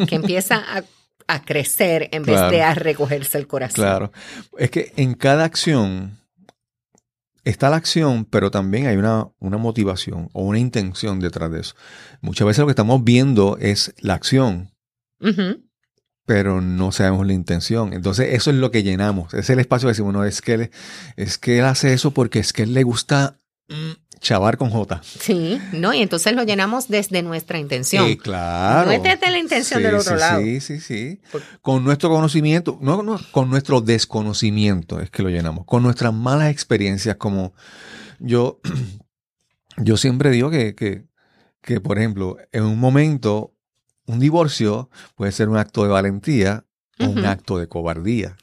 que 0.08 0.14
empieza 0.14 0.56
a, 0.56 0.84
a 1.26 1.42
crecer 1.42 2.08
en 2.12 2.24
vez 2.24 2.40
de 2.50 2.62
a 2.62 2.74
recogerse 2.74 3.38
el 3.38 3.46
corazón. 3.46 3.76
Claro. 3.76 4.12
Es 4.58 4.70
que 4.70 4.92
en 4.96 5.14
cada 5.14 5.44
acción 5.44 6.18
está 7.44 7.70
la 7.70 7.76
acción, 7.76 8.24
pero 8.24 8.50
también 8.50 8.86
hay 8.86 8.96
una, 8.96 9.28
una 9.38 9.58
motivación 9.58 10.28
o 10.32 10.42
una 10.42 10.58
intención 10.58 11.20
detrás 11.20 11.50
de 11.50 11.60
eso. 11.60 11.74
Muchas 12.20 12.46
veces 12.46 12.60
lo 12.60 12.66
que 12.66 12.72
estamos 12.72 13.02
viendo 13.04 13.56
es 13.60 13.94
la 13.98 14.14
acción, 14.14 14.70
pero 16.24 16.60
no 16.60 16.92
sabemos 16.92 17.26
la 17.26 17.32
intención. 17.32 17.92
Entonces 17.92 18.34
eso 18.34 18.50
es 18.50 18.56
lo 18.56 18.70
que 18.70 18.82
llenamos. 18.82 19.34
Es 19.34 19.50
el 19.50 19.58
espacio 19.58 19.86
que 19.86 19.92
decimos, 19.92 20.12
no, 20.12 20.24
es 20.24 20.40
que 20.40 20.54
él, 20.54 20.70
es 21.16 21.38
que 21.38 21.58
él 21.58 21.64
hace 21.64 21.92
eso 21.92 22.12
porque 22.12 22.38
es 22.38 22.52
que 22.52 22.62
él 22.62 22.74
le 22.74 22.82
gusta 22.82 23.40
mm, 23.68 24.01
chavar 24.22 24.56
con 24.56 24.70
J. 24.70 25.00
Sí, 25.02 25.60
¿no? 25.72 25.92
Y 25.92 26.00
entonces 26.00 26.32
lo 26.34 26.44
llenamos 26.44 26.88
desde 26.88 27.22
nuestra 27.22 27.58
intención. 27.58 28.06
Sí, 28.06 28.16
claro. 28.16 28.86
No 28.86 28.92
es 28.92 29.02
desde 29.02 29.30
la 29.30 29.38
intención 29.38 29.80
Sí, 29.80 29.84
del 29.84 29.94
otro 29.96 30.14
sí, 30.14 30.20
lado. 30.20 30.40
Sí, 30.40 30.60
sí, 30.60 30.80
sí. 30.80 31.20
Con 31.60 31.84
nuestro 31.84 32.08
conocimiento, 32.08 32.78
no, 32.80 33.02
no, 33.02 33.20
con 33.32 33.50
nuestro 33.50 33.80
desconocimiento 33.80 35.00
es 35.00 35.10
que 35.10 35.22
lo 35.22 35.28
llenamos. 35.28 35.66
Con 35.66 35.82
nuestras 35.82 36.14
malas 36.14 36.50
experiencias, 36.50 37.16
como 37.16 37.52
yo, 38.20 38.60
yo 39.76 39.96
siempre 39.96 40.30
digo 40.30 40.50
que, 40.50 40.74
que, 40.74 41.04
que, 41.60 41.80
por 41.80 41.98
ejemplo, 41.98 42.38
en 42.52 42.62
un 42.62 42.78
momento, 42.78 43.52
un 44.06 44.20
divorcio 44.20 44.88
puede 45.16 45.32
ser 45.32 45.48
un 45.48 45.56
acto 45.56 45.82
de 45.82 45.88
valentía 45.90 46.64
o 46.98 47.06
un 47.06 47.24
acto 47.26 47.58
de 47.58 47.66
cobardía. 47.68 48.36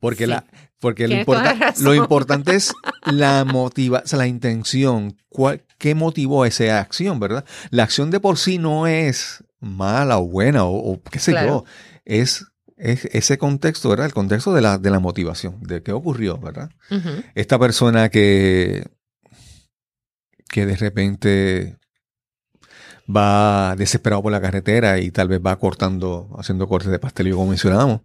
Porque, 0.00 0.24
Sí. 0.24 0.30
la, 0.30 0.44
porque 0.82 1.08
lo, 1.08 1.14
importa- 1.14 1.72
importante 1.94 2.54
es 2.56 2.74
la 3.06 3.44
motiva, 3.46 4.02
o 4.04 4.06
sea, 4.06 4.18
la 4.18 4.26
intención, 4.26 5.16
cuál- 5.30 5.62
qué 5.78 5.94
motivó 5.94 6.44
esa 6.44 6.80
acción, 6.80 7.18
¿verdad? 7.20 7.44
La 7.70 7.84
acción 7.84 8.10
de 8.10 8.20
por 8.20 8.36
sí 8.36 8.58
no 8.58 8.86
es 8.86 9.42
mala 9.60 10.18
o 10.18 10.26
buena 10.26 10.64
o, 10.64 10.76
o 10.92 11.00
qué 11.02 11.18
sé 11.18 11.30
Claro. 11.30 11.48
yo, 11.48 11.64
es, 12.04 12.44
es 12.76 13.04
ese 13.12 13.38
contexto, 13.38 13.88
¿verdad? 13.88 14.06
El 14.06 14.12
contexto 14.12 14.52
de 14.52 14.60
la, 14.60 14.76
de 14.78 14.90
la 14.90 14.98
motivación, 14.98 15.62
de 15.62 15.82
qué 15.82 15.92
ocurrió, 15.92 16.36
¿verdad? 16.38 16.68
Esta 17.34 17.58
persona 17.58 18.08
que, 18.10 18.84
que 20.48 20.66
de 20.66 20.76
repente 20.76 21.78
va 23.14 23.74
desesperado 23.76 24.22
por 24.22 24.32
la 24.32 24.40
carretera 24.40 24.98
y 24.98 25.10
tal 25.10 25.28
vez 25.28 25.40
va 25.44 25.58
cortando, 25.58 26.28
haciendo 26.38 26.68
cortes 26.68 26.90
de 26.90 26.98
pastelillo 26.98 27.36
como 27.36 27.50
mencionábamos. 27.50 28.00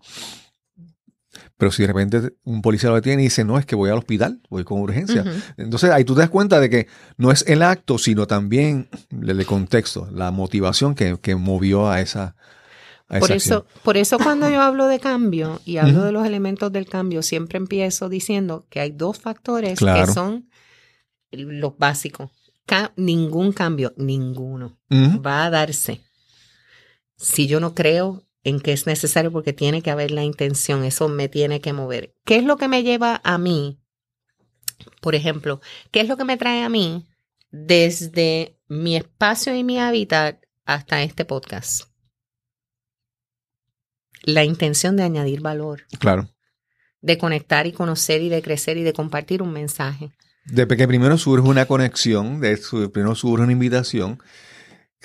Pero 1.57 1.71
si 1.71 1.81
de 1.81 1.87
repente 1.87 2.33
un 2.43 2.61
policía 2.61 2.89
lo 2.89 2.95
detiene 2.95 3.23
y 3.23 3.25
dice, 3.25 3.43
no, 3.43 3.57
es 3.57 3.65
que 3.65 3.75
voy 3.75 3.89
al 3.89 3.97
hospital, 3.97 4.41
voy 4.49 4.63
con 4.63 4.79
urgencia. 4.79 5.25
Entonces 5.57 5.89
ahí 5.89 6.03
tú 6.03 6.13
te 6.13 6.21
das 6.21 6.29
cuenta 6.29 6.59
de 6.59 6.69
que 6.69 6.87
no 7.17 7.31
es 7.31 7.43
el 7.47 7.63
acto, 7.63 7.97
sino 7.97 8.27
también 8.27 8.89
el 9.09 9.43
contexto, 9.45 10.07
la 10.11 10.29
motivación 10.31 10.93
que, 10.93 11.17
que 11.19 11.35
movió 11.35 11.89
a 11.89 11.99
esa, 11.99 12.35
a 13.07 13.17
Por 13.19 13.31
esa 13.31 13.35
eso, 13.35 13.65
por 13.83 13.97
eso 13.97 14.19
cuando 14.19 14.47
yo 14.49 14.61
hablo 14.61 14.85
de 14.85 14.99
cambio 14.99 15.59
y 15.65 15.77
hablo 15.77 16.03
de 16.03 16.11
los 16.11 16.27
elementos 16.27 16.71
del 16.71 16.87
cambio, 16.87 17.23
siempre 17.23 17.57
empiezo 17.57 18.07
diciendo 18.07 18.67
que 18.69 18.79
hay 18.79 18.91
dos 18.91 19.17
factores 19.19 19.79
Claro. 19.79 20.05
que 20.05 20.13
son 20.13 20.49
los 21.31 21.75
básicos. 21.77 22.29
Ca- 22.67 22.91
ningún 22.97 23.51
cambio, 23.51 23.93
ninguno, 23.97 24.77
va 24.91 25.45
a 25.45 25.49
darse 25.49 26.01
si 27.15 27.47
yo 27.47 27.59
no 27.59 27.73
creo 27.73 28.23
en 28.47 28.59
que 28.61 28.71
es 28.71 28.87
necesario 28.87 29.31
porque 29.31 29.51
tiene 29.51 29.81
que 29.81 29.91
haber 29.91 30.11
la 30.11 30.23
intención, 30.23 30.83
eso 30.85 31.09
me 31.09 31.27
tiene 31.27 31.59
que 31.59 31.73
mover. 31.73 32.13
¿Qué 32.23 32.37
es 32.37 32.43
lo 32.45 32.55
que 32.57 32.67
me 32.69 32.83
lleva 32.83 33.19
a 33.23 33.37
mí? 33.37 33.79
Por 35.01 35.15
ejemplo, 35.15 35.59
¿qué 35.91 35.99
es 36.01 36.07
lo 36.07 36.15
que 36.15 36.23
me 36.23 36.37
trae 36.37 36.63
a 36.63 36.69
mí 36.69 37.05
desde 37.51 38.57
mi 38.67 38.95
espacio 38.95 39.53
y 39.55 39.63
mi 39.63 39.79
hábitat 39.79 40.39
hasta 40.65 41.03
este 41.03 41.25
podcast? 41.25 41.83
La 44.23 44.43
intención 44.43 44.95
de 44.97 45.03
añadir 45.03 45.41
valor, 45.41 45.83
Claro. 45.99 46.29
de 47.01 47.17
conectar 47.17 47.67
y 47.67 47.71
conocer 47.71 48.21
y 48.21 48.29
de 48.29 48.41
crecer 48.41 48.77
y 48.77 48.83
de 48.83 48.93
compartir 48.93 49.41
un 49.41 49.51
mensaje. 49.53 50.11
De 50.45 50.65
que 50.67 50.87
primero 50.87 51.17
surge 51.17 51.47
una 51.47 51.65
conexión, 51.65 52.39
de 52.39 52.55
su- 52.57 52.91
primero 52.91 53.15
surge 53.15 53.43
una 53.43 53.51
invitación, 53.51 54.19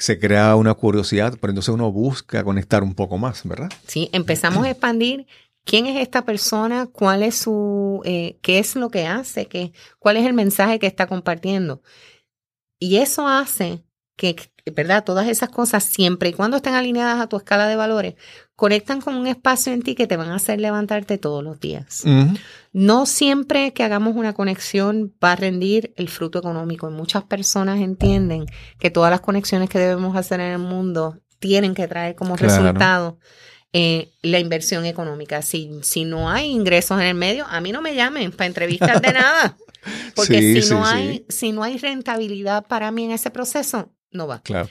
se 0.03 0.18
crea 0.18 0.57
una 0.57 0.74
curiosidad, 0.74 1.38
pero 1.40 1.53
entonces 1.53 1.72
uno 1.72 1.92
busca 1.92 2.42
conectar 2.42 2.82
un 2.82 2.92
poco 2.92 3.18
más, 3.18 3.42
¿verdad? 3.44 3.70
¿sí? 3.86 4.11
Empezamos 4.12 4.66
a 4.66 4.70
expandir 4.70 5.28
quién 5.64 5.86
es 5.86 6.03
esta 6.03 6.24
persona, 6.24 6.88
cuál 6.88 7.22
es 7.22 7.36
su, 7.36 8.03
eh, 8.05 8.36
qué 8.42 8.59
es 8.59 8.74
lo 8.74 8.90
que 8.90 9.07
hace, 9.07 9.46
qué, 9.46 9.72
cuál 10.00 10.16
es 10.16 10.26
el 10.26 10.32
mensaje 10.32 10.80
que 10.80 10.88
está 10.88 11.07
compartiendo. 11.07 11.82
Y 12.80 12.96
eso 12.96 13.28
hace 13.28 13.84
que, 14.22 14.50
¿verdad? 14.74 15.04
Todas 15.04 15.28
esas 15.28 15.48
cosas, 15.48 15.82
siempre 15.84 16.28
y 16.28 16.32
cuando 16.32 16.56
estén 16.56 16.74
alineadas 16.74 17.20
a 17.20 17.28
tu 17.28 17.36
escala 17.36 17.66
de 17.66 17.76
valores, 17.76 18.14
conectan 18.56 19.00
con 19.00 19.14
un 19.16 19.26
espacio 19.26 19.72
en 19.72 19.82
ti 19.82 19.94
que 19.94 20.06
te 20.06 20.16
van 20.16 20.28
a 20.30 20.36
hacer 20.36 20.60
levantarte 20.60 21.18
todos 21.18 21.42
los 21.42 21.58
días. 21.58 22.04
No 22.72 23.06
siempre 23.06 23.72
que 23.72 23.82
hagamos 23.82 24.14
una 24.16 24.32
conexión 24.32 25.12
va 25.22 25.32
a 25.32 25.36
rendir 25.36 25.92
el 25.96 26.08
fruto 26.08 26.38
económico. 26.38 26.88
Y 26.88 26.92
muchas 26.94 27.24
personas 27.24 27.80
entienden 27.80 28.46
que 28.78 28.90
todas 28.90 29.10
las 29.10 29.20
conexiones 29.20 29.68
que 29.68 29.78
debemos 29.78 30.16
hacer 30.16 30.40
en 30.40 30.52
el 30.52 30.58
mundo 30.58 31.18
tienen 31.38 31.74
que 31.74 31.88
traer 31.88 32.14
como 32.14 32.36
Claro. 32.36 32.54
resultado 32.62 33.18
eh, 33.74 34.10
la 34.22 34.38
inversión 34.38 34.84
económica. 34.84 35.40
Si, 35.42 35.70
si 35.82 36.04
no 36.04 36.30
hay 36.30 36.50
ingresos 36.50 37.00
en 37.00 37.06
el 37.06 37.14
medio, 37.14 37.46
a 37.48 37.60
mí 37.60 37.72
no 37.72 37.80
me 37.82 37.94
llamen 37.94 38.30
para 38.30 38.46
entrevistas 38.46 39.00
de 39.02 39.12
nada. 39.12 39.56
Porque 40.14 40.38
Sí, 40.40 40.62
si, 40.62 40.70
no 40.74 40.84
sí, 40.86 40.92
hay, 40.94 41.16
sí. 41.16 41.24
si 41.28 41.52
no 41.52 41.62
hay 41.64 41.78
rentabilidad 41.78 42.66
para 42.66 42.90
mí 42.92 43.04
en 43.06 43.10
ese 43.12 43.30
proceso, 43.30 43.90
no 44.12 44.26
va. 44.26 44.42
Claro. 44.42 44.68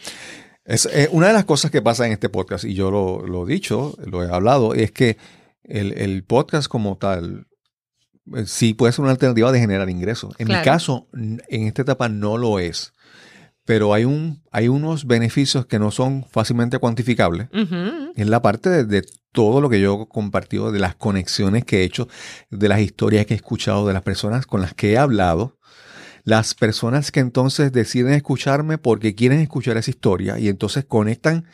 Es, 0.64 0.86
eh, 0.86 1.10
una 1.12 1.28
de 1.28 1.34
las 1.34 1.46
cosas 1.46 1.72
que 1.72 1.82
pasa 1.82 2.06
en 2.06 2.14
este 2.14 2.30
podcast, 2.30 2.64
y 2.66 2.74
yo 2.74 2.92
lo, 2.92 3.26
lo 3.26 3.48
he 3.48 3.54
dicho, 3.54 3.98
lo 4.06 4.24
he 4.24 4.32
hablado, 4.32 4.74
es 4.74 4.92
que 4.92 5.18
el, 5.64 5.94
el 5.98 6.24
podcast 6.24 6.68
como 6.68 6.98
tal 6.98 7.48
eh, 8.36 8.46
sí 8.46 8.74
puede 8.74 8.94
ser 8.94 9.02
una 9.02 9.12
alternativa 9.12 9.52
de 9.52 9.60
generar 9.60 9.90
ingresos. 9.90 10.36
En 10.38 10.48
mi 10.48 10.62
caso, 10.62 11.08
en 11.14 11.68
esta 11.68 11.82
etapa 11.82 12.10
no 12.10 12.38
lo 12.38 12.60
es. 12.60 12.94
Pero 13.64 13.94
hay, 13.94 14.06
un, 14.06 14.42
hay 14.52 14.68
unos 14.68 15.06
beneficios 15.06 15.68
que 15.68 15.78
no 15.78 15.92
son 15.92 16.26
fácilmente 16.30 16.80
cuantificables. 16.80 17.48
Ujú. 17.54 18.12
En 18.16 18.32
la 18.32 18.42
parte 18.42 18.70
de, 18.70 18.86
de 18.86 19.04
todo 19.32 19.62
lo 19.62 19.70
que 19.70 19.80
yo 19.80 20.02
he 20.02 20.08
compartido, 20.08 20.72
de 20.72 20.80
las 20.80 20.96
conexiones 20.96 21.64
que 21.64 21.82
he 21.82 21.84
hecho, 21.84 22.08
de 22.50 22.68
las 22.68 22.82
historias 22.82 23.26
que 23.28 23.36
he 23.36 23.38
escuchado, 23.38 23.88
de 23.88 23.94
las 23.94 24.02
personas 24.02 24.46
con 24.48 24.62
las 24.62 24.74
que 24.74 24.94
he 24.94 24.98
hablado, 24.98 25.60
las 26.24 26.54
personas 26.56 27.12
que 27.12 27.20
entonces 27.20 27.72
deciden 27.72 28.14
escucharme 28.14 28.78
porque 28.78 29.16
quieren 29.16 29.40
escuchar 29.40 29.78
esa 29.78 29.90
historia 29.90 30.38
y 30.40 30.48
entonces 30.50 30.86
conectan. 30.86 31.46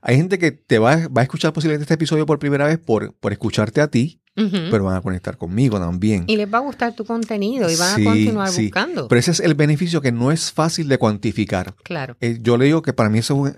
Hay 0.00 0.16
gente 0.16 0.38
que 0.38 0.52
te 0.52 0.78
va, 0.78 0.96
va 1.08 1.20
a 1.20 1.24
escuchar 1.24 1.52
posiblemente 1.52 1.84
este 1.84 1.94
episodio 1.94 2.26
por 2.26 2.38
primera 2.38 2.66
vez 2.66 2.78
por, 2.78 3.14
por 3.14 3.32
escucharte 3.32 3.80
a 3.80 3.88
ti, 3.88 4.20
pero 4.34 4.84
van 4.84 4.96
a 4.96 5.00
conectar 5.02 5.36
conmigo 5.36 5.78
también. 5.78 6.24
y 6.26 6.36
les 6.36 6.52
va 6.52 6.58
a 6.58 6.62
gustar 6.62 6.94
tu 6.94 7.04
contenido 7.04 7.70
y 7.70 7.76
van 7.76 7.96
Sí, 7.96 8.02
a 8.02 8.04
continuar 8.10 8.48
sí. 8.48 8.62
buscando. 8.64 9.08
Pero 9.08 9.18
ese 9.18 9.30
es 9.32 9.40
el 9.40 9.54
beneficio 9.54 10.00
que 10.00 10.10
no 10.12 10.32
es 10.32 10.50
fácil 10.52 10.88
de 10.88 10.98
cuantificar. 10.98 11.74
claro. 11.82 12.16
Eh, 12.20 12.38
yo 12.40 12.56
le 12.56 12.64
digo 12.64 12.80
que 12.82 12.92
para 12.92 13.10
mí 13.10 13.18
eso 13.18 13.46
es, 13.46 13.54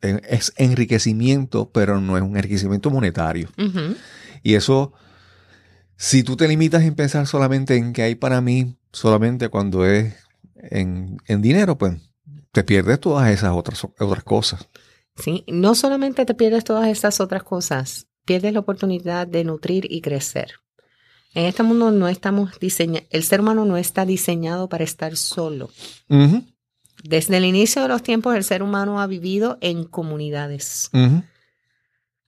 es- 0.00 0.20
es 0.28 0.52
enriquecimiento, 0.56 1.70
pero 1.70 2.00
no 2.00 2.16
es 2.16 2.22
un 2.22 2.36
enriquecimiento 2.36 2.90
monetario. 2.90 3.48
Y 4.42 4.54
eso, 4.54 4.92
si 5.96 6.22
tú 6.22 6.36
te 6.36 6.46
limitas 6.48 6.82
en 6.82 6.94
pensar 6.94 7.26
solamente 7.26 7.76
en 7.76 7.92
que 7.92 8.02
hay 8.02 8.14
para 8.14 8.40
mí, 8.40 8.76
solamente 8.94 9.48
cuando 9.48 9.84
es 9.84 10.14
en, 10.56 11.18
en 11.26 11.42
dinero, 11.42 11.76
pues 11.76 11.94
te 12.52 12.64
pierdes 12.64 13.00
todas 13.00 13.30
esas 13.30 13.52
otras, 13.52 13.84
otras 13.84 14.24
cosas. 14.24 14.68
Sí, 15.16 15.44
no 15.46 15.74
solamente 15.74 16.24
te 16.24 16.34
pierdes 16.34 16.64
todas 16.64 16.88
estas 16.88 17.20
otras 17.20 17.42
cosas, 17.42 18.06
pierdes 18.24 18.52
la 18.52 18.60
oportunidad 18.60 19.26
de 19.26 19.44
nutrir 19.44 19.86
y 19.90 20.00
crecer. 20.00 20.52
En 21.34 21.44
este 21.46 21.62
mundo 21.62 21.90
no 21.90 22.08
estamos 22.08 22.58
diseñados, 22.60 23.08
el 23.10 23.24
ser 23.24 23.40
humano 23.40 23.64
no 23.64 23.76
está 23.76 24.06
diseñado 24.06 24.68
para 24.68 24.84
estar 24.84 25.16
solo. 25.16 25.68
Desde 27.02 27.36
el 27.36 27.44
inicio 27.44 27.82
de 27.82 27.88
los 27.88 28.02
tiempos, 28.02 28.34
el 28.36 28.44
ser 28.44 28.62
humano 28.62 29.00
ha 29.00 29.06
vivido 29.06 29.58
en 29.60 29.84
comunidades. 29.84 30.90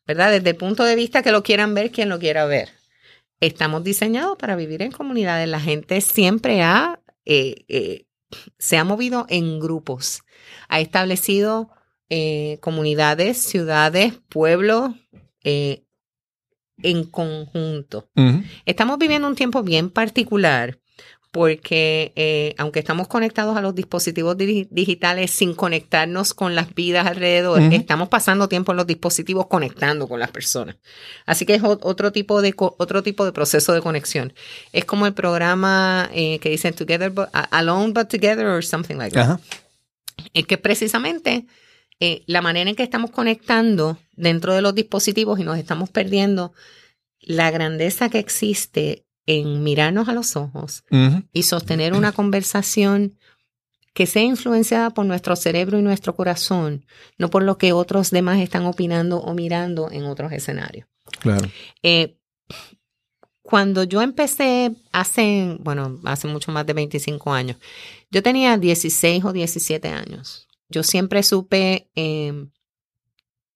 ¿verdad? 0.07 0.31
Desde 0.33 0.51
el 0.51 0.57
punto 0.57 0.85
de 0.85 0.97
vista 0.97 1.23
que 1.23 1.33
lo 1.33 1.43
quieran 1.43 1.75
ver, 1.75 1.91
quien 1.91 2.09
lo 2.09 2.19
quiera 2.19 2.47
ver. 2.47 2.71
Estamos 3.41 3.85
diseñados 3.85 4.37
para 4.39 4.57
vivir 4.57 4.83
en 4.83 4.91
comunidades. 4.91 5.49
La 5.49 5.61
gente 5.61 6.01
siempre 6.01 6.63
ha, 6.63 7.01
eh, 7.25 7.65
eh, 7.69 8.07
se 8.59 8.79
ha 8.79 8.85
movido 8.85 9.27
en 9.29 9.61
grupos, 9.61 10.23
ha 10.69 10.81
establecido 10.81 11.71
eh, 12.09 12.59
comunidades, 12.61 13.39
ciudades, 13.39 14.15
pueblos 14.29 14.93
en 15.43 17.05
conjunto. 17.05 18.11
Estamos 18.65 18.99
viviendo 18.99 19.29
un 19.29 19.37
tiempo 19.37 19.63
bien 19.63 19.91
particular 19.91 20.81
porque 21.37 22.15
eh, 22.17 22.55
aunque 22.57 22.79
estamos 22.79 23.09
conectados 23.09 23.59
a 23.59 23.61
los 23.61 23.75
dispositivos 23.75 24.39
di- 24.39 24.67
digitales 24.71 25.31
sin 25.31 25.53
conectarnos 25.55 26.33
con 26.33 26.55
las 26.55 26.75
vidas 26.75 27.07
alrededor, 27.07 27.61
estamos 27.75 28.09
pasando 28.09 28.49
tiempo 28.49 28.73
en 28.73 28.79
los 28.79 28.87
dispositivos 28.87 29.47
conectando 29.47 30.09
con 30.09 30.19
las 30.19 30.31
personas. 30.31 30.77
Así 31.27 31.45
que 31.45 31.55
es 31.55 31.63
otro 31.63 32.11
tipo 32.11 32.41
de 32.41 32.55
otro 32.57 33.03
tipo 33.03 33.27
de 33.27 33.33
proceso 33.33 33.75
de 33.75 33.83
conexión. 33.83 34.33
Es 34.73 34.87
como 34.87 35.05
el 35.07 35.13
programa 35.13 36.09
eh, 36.15 36.39
que 36.39 36.49
dicen 36.49 36.73
Together, 36.73 37.11
but, 37.11 37.29
Alone 37.51 37.93
but 37.93 38.09
Together 38.09 38.47
or 38.47 38.65
something 38.65 38.97
like 38.97 39.13
that. 39.15 39.25
Ajá. 39.25 39.41
Es 40.33 40.47
que 40.47 40.57
precisamente 40.57 41.45
eh, 42.01 42.23
la 42.27 42.41
manera 42.41 42.71
en 42.71 42.77
que 42.77 42.83
estamos 42.83 43.11
conectando 43.11 43.99
dentro 44.13 44.55
de 44.55 44.63
los 44.63 44.75
dispositivos 44.75 45.39
y 45.39 45.45
nos 45.45 45.59
estamos 45.59 45.91
perdiendo 45.91 46.55
la 47.21 47.51
grandeza 47.51 48.09
que 48.09 48.21
existe 48.21 49.06
en 49.27 49.63
mirarnos 49.63 50.09
a 50.09 50.13
los 50.13 50.37
ojos 50.37 50.85
y 51.33 51.43
sostener 51.43 51.93
una 51.93 52.13
conversación 52.13 53.19
que 53.93 54.07
sea 54.07 54.23
influenciada 54.23 54.91
por 54.91 55.07
nuestro 55.07 55.37
cerebro 55.37 55.79
y 55.79 55.83
nuestro 55.83 56.15
corazón, 56.15 56.85
no 57.19 57.31
por 57.31 57.43
lo 57.43 57.57
que 57.57 57.73
otros 57.73 58.11
demás 58.11 58.39
están 58.41 58.67
opinando 58.67 59.19
o 59.19 59.35
mirando 59.35 59.91
en 59.91 60.05
otros 60.05 60.33
escenarios. 60.33 60.87
Claro. 61.21 61.49
Eh, 61.83 62.19
cuando 63.41 63.85
yo 63.85 64.03
empecé 64.03 64.75
hace, 64.93 65.57
bueno, 65.61 65.99
hace 66.05 66.29
mucho 66.29 66.53
más 66.53 66.67
de 66.67 66.75
25 66.75 67.33
años, 67.33 67.57
yo 68.11 68.23
tenía 68.23 68.59
16 68.59 69.25
o 69.25 69.33
17 69.33 69.89
años. 69.89 70.47
Yo 70.69 70.83
siempre 70.83 71.23
supe 71.23 71.89
eh, 71.95 72.49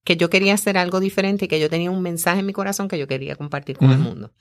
que 0.05 0.17
yo 0.17 0.31
quería 0.31 0.55
hacer 0.55 0.79
algo 0.79 1.01
diferente 1.01 1.45
y 1.45 1.49
que 1.49 1.61
yo 1.61 1.69
tenía 1.69 1.91
un 1.91 2.03
mensaje 2.03 2.41
en 2.41 2.47
mi 2.47 2.53
corazón 2.53 2.89
que 2.89 2.99
yo 2.99 3.07
quería 3.07 3.37
compartir 3.37 3.77
con 3.77 3.91
el 3.91 3.99
mundo. 3.99 4.33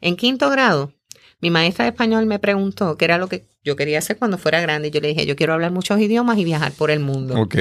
En 0.00 0.16
quinto 0.16 0.50
grado, 0.50 0.92
mi 1.40 1.50
maestra 1.50 1.84
de 1.84 1.90
español 1.90 2.26
me 2.26 2.38
preguntó 2.38 2.96
qué 2.96 3.04
era 3.06 3.18
lo 3.18 3.28
que 3.28 3.46
yo 3.62 3.76
quería 3.76 3.98
hacer 3.98 4.18
cuando 4.18 4.38
fuera 4.38 4.60
grande 4.60 4.88
y 4.88 4.90
yo 4.90 5.00
le 5.00 5.08
dije, 5.08 5.26
yo 5.26 5.36
quiero 5.36 5.52
hablar 5.52 5.72
muchos 5.72 5.98
idiomas 6.00 6.38
y 6.38 6.44
viajar 6.44 6.72
por 6.72 6.90
el 6.90 7.00
mundo. 7.00 7.40
Ok. 7.40 7.56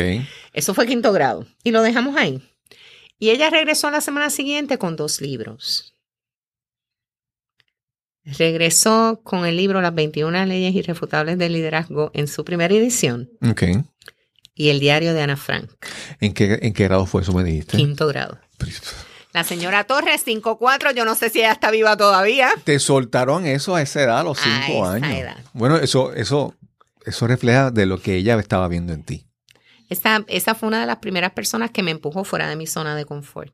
Eso 0.54 0.74
fue 0.74 0.86
quinto 0.86 1.12
grado. 1.12 1.46
Y 1.64 1.72
lo 1.72 1.82
dejamos 1.82 2.16
ahí. 2.16 2.42
Y 3.20 3.30
ella 3.30 3.50
regresó 3.50 3.90
la 3.90 4.02
semana 4.02 4.30
siguiente 4.30 4.78
con 4.78 4.96
dos 4.96 5.22
libros. 5.22 5.94
Regresó 8.24 9.22
con 9.24 9.46
el 9.46 9.56
libro 9.56 9.82
Las 9.82 9.94
21 9.94 10.46
leyes 10.46 10.74
irrefutables 10.74 11.38
del 11.38 11.54
liderazgo 11.54 12.10
en 12.16 12.28
su 12.28 12.44
primera 12.44 12.74
edición 12.74 13.30
Ok. 13.48 13.64
Y 14.56 14.70
el 14.70 14.80
diario 14.80 15.14
de 15.14 15.22
Ana 15.22 15.38
Frank, 15.38 15.70
¿En 16.22 16.34
qué, 16.34 16.60
¿En 16.62 16.74
qué 16.74 16.86
grado 16.86 17.06
fue 17.06 17.22
eso, 17.22 17.34
me 17.34 17.44
dijiste? 17.44 17.78
quinto 17.78 18.08
grado. 18.08 18.40
La 19.34 19.44
señora 19.44 19.84
Torres, 19.84 20.24
5'4", 20.26 20.94
yo 20.96 21.04
no 21.04 21.14
sé 21.14 21.30
si 21.30 21.40
ella 21.40 21.52
está 21.52 21.70
viva 21.70 21.98
todavía. 21.98 22.50
Te 22.64 22.80
soltaron 22.80 23.46
eso 23.46 23.76
a 23.76 23.82
esa 23.82 24.02
edad, 24.02 24.20
a 24.20 24.24
los 24.24 24.40
A 24.40 24.44
cinco 24.44 24.86
esa 24.86 24.94
años. 24.94 25.20
edad. 25.20 25.38
Bueno, 25.54 25.76
eso, 25.76 26.14
eso, 26.14 26.56
eso 27.06 27.28
refleja 27.28 27.70
de 27.70 27.86
lo 27.86 28.00
que 28.02 28.16
ella 28.16 28.40
estaba 28.40 28.70
viendo 28.70 28.94
en 28.94 29.04
ti. 29.04 29.28
Esa, 29.90 30.24
esa 30.30 30.56
fue 30.56 30.68
una 30.70 30.80
de 30.80 30.88
las 30.88 30.98
primeras 30.98 31.34
personas 31.34 31.70
que 31.72 31.84
me 31.84 31.92
empujó 31.92 32.24
fuera 32.24 32.48
de 32.48 32.56
mi 32.56 32.66
zona 32.66 32.96
de 32.96 33.04
confort. 33.06 33.54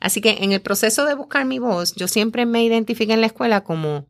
Así 0.00 0.20
que 0.20 0.38
en 0.40 0.50
el 0.50 0.60
proceso 0.60 1.04
de 1.06 1.14
buscar 1.14 1.44
mi 1.44 1.60
voz, 1.60 1.94
yo 1.94 2.08
siempre 2.08 2.44
me 2.44 2.64
identifiqué 2.64 3.12
en 3.12 3.20
la 3.20 3.28
escuela 3.28 3.62
como 3.62 4.08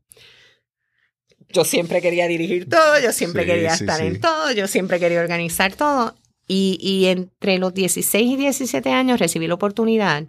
yo 1.50 1.64
siempre 1.66 2.00
quería 2.00 2.26
dirigir 2.28 2.66
todo, 2.70 2.98
yo 3.00 3.12
siempre 3.12 3.42
Sí, 3.42 3.48
quería 3.50 3.76
sí, 3.76 3.84
estar 3.84 4.00
sí. 4.00 4.06
en 4.06 4.20
todo, 4.20 4.50
yo 4.52 4.66
siempre 4.66 4.98
quería 4.98 5.20
organizar 5.20 5.74
todo. 5.74 6.16
Y, 6.54 6.76
y 6.80 7.06
entre 7.06 7.58
los 7.58 7.72
16 7.72 8.30
y 8.32 8.36
17 8.36 8.90
años 8.90 9.18
recibí 9.20 9.46
la 9.46 9.54
oportunidad 9.54 10.24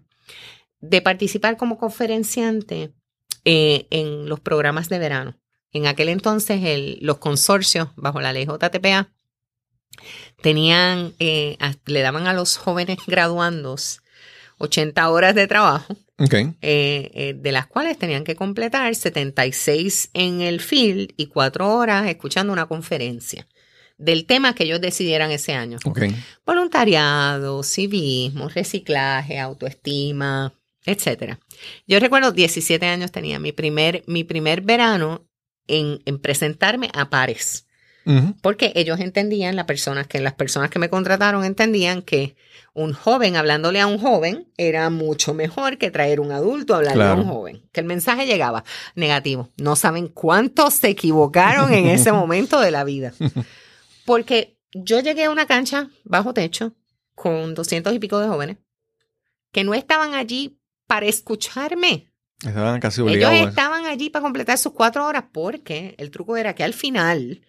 de 0.80 1.02
participar 1.02 1.58
como 1.58 1.78
conferenciante 1.78 2.92
eh, 3.46 3.88
en 3.90 4.30
los 4.30 4.40
programas 4.40 4.88
de 4.88 5.00
verano. 5.00 5.36
En 5.74 5.86
aquel 5.88 6.08
entonces 6.10 6.62
el- 6.64 6.98
los 7.02 7.18
consorcios 7.18 7.90
bajo 7.98 8.22
la 8.22 8.32
ley 8.32 8.46
JTPA 8.46 9.10
tenían, 10.42 11.14
eh, 11.20 11.58
le 11.86 12.02
daban 12.02 12.28
a 12.28 12.34
los 12.34 12.58
jóvenes 12.58 12.98
graduandos 13.08 14.02
80 14.60 15.10
horas 15.10 15.36
de 15.36 15.48
trabajo, 15.48 15.96
eh, 16.62 17.12
eh, 17.14 17.34
de 17.36 17.52
las 17.52 17.68
cuales 17.68 17.98
tenían 17.98 18.24
que 18.24 18.36
completar 18.36 18.94
76 18.96 20.10
en 20.14 20.42
el 20.42 20.62
field 20.62 21.12
y 21.18 21.26
4 21.28 21.74
horas 21.76 22.08
escuchando 22.08 22.54
una 22.54 22.68
conferencia 22.68 23.46
del 23.98 24.26
tema 24.26 24.54
que 24.56 24.64
ellos 24.66 24.82
decidieran 24.82 25.32
ese 25.32 25.54
año. 25.54 25.78
Voluntariado, 26.46 27.64
civismo, 27.64 28.50
reciclaje, 28.50 29.40
autoestima, 29.40 30.54
etcétera. 30.86 31.40
Yo 31.88 32.00
recuerdo 32.00 32.32
17 32.32 32.86
años 32.86 33.12
tenía 33.12 33.40
mi 33.40 33.52
primer, 33.52 34.04
mi 34.08 34.24
primer 34.24 34.62
verano 34.62 35.26
en, 35.68 36.02
en 36.06 36.20
presentarme 36.20 36.90
a 36.94 37.10
pares 37.10 37.68
porque 38.42 38.74
ellos 38.76 39.00
entendían, 39.00 39.56
las 39.56 39.64
personas 39.64 40.08
que 40.08 40.20
las 40.20 40.34
personas 40.34 40.70
que 40.70 40.78
me 40.78 40.90
contrataron 40.90 41.46
entendían 41.46 42.02
que 42.02 42.36
un 42.74 42.92
joven 42.92 43.38
hablándole 43.38 43.80
a 43.80 43.88
un 43.88 43.98
joven 43.98 44.46
era 44.58 44.90
mucho 44.90 45.34
mejor 45.34 45.78
que 45.78 45.90
traer 45.90 46.20
un 46.20 46.34
adulto 46.34 46.74
a 46.74 46.78
hablarle 46.80 46.98
Claro. 47.02 47.22
a 47.22 47.24
un 47.24 47.30
joven. 47.30 47.62
Que 47.72 47.80
el 47.80 47.86
mensaje 47.86 48.26
llegaba 48.26 48.66
negativo. 48.96 49.52
No 49.56 49.78
saben 49.78 50.10
cuántos 50.10 50.74
se 50.74 50.90
equivocaron 50.90 51.74
en 51.74 51.88
ese 51.88 52.12
momento 52.12 52.60
de 52.60 52.72
la 52.72 52.84
vida. 52.84 53.14
Porque 54.06 54.58
yo 54.74 55.00
llegué 55.00 55.26
a 55.26 55.30
una 55.32 55.46
cancha 55.46 55.90
bajo 56.04 56.34
techo 56.34 56.74
con 57.16 57.54
doscientos 57.54 57.94
y 57.94 58.00
pico 58.00 58.20
de 58.20 58.28
jóvenes 58.28 58.58
que 59.52 59.64
no 59.64 59.74
estaban 59.74 60.16
allí 60.16 60.58
para 60.88 61.06
escucharme. 61.06 62.12
Estaban 62.46 62.80
casi 62.82 63.02
Ellos 63.02 63.12
obligados. 63.12 63.50
estaban 63.50 63.86
allí 63.86 64.10
para 64.10 64.24
completar 64.24 64.58
sus 64.58 64.74
cuatro 64.74 65.06
horas 65.06 65.26
porque 65.32 65.96
el 65.98 66.10
truco 66.12 66.36
era 66.38 66.56
que 66.56 66.64
al 66.64 66.74
final 66.74 67.42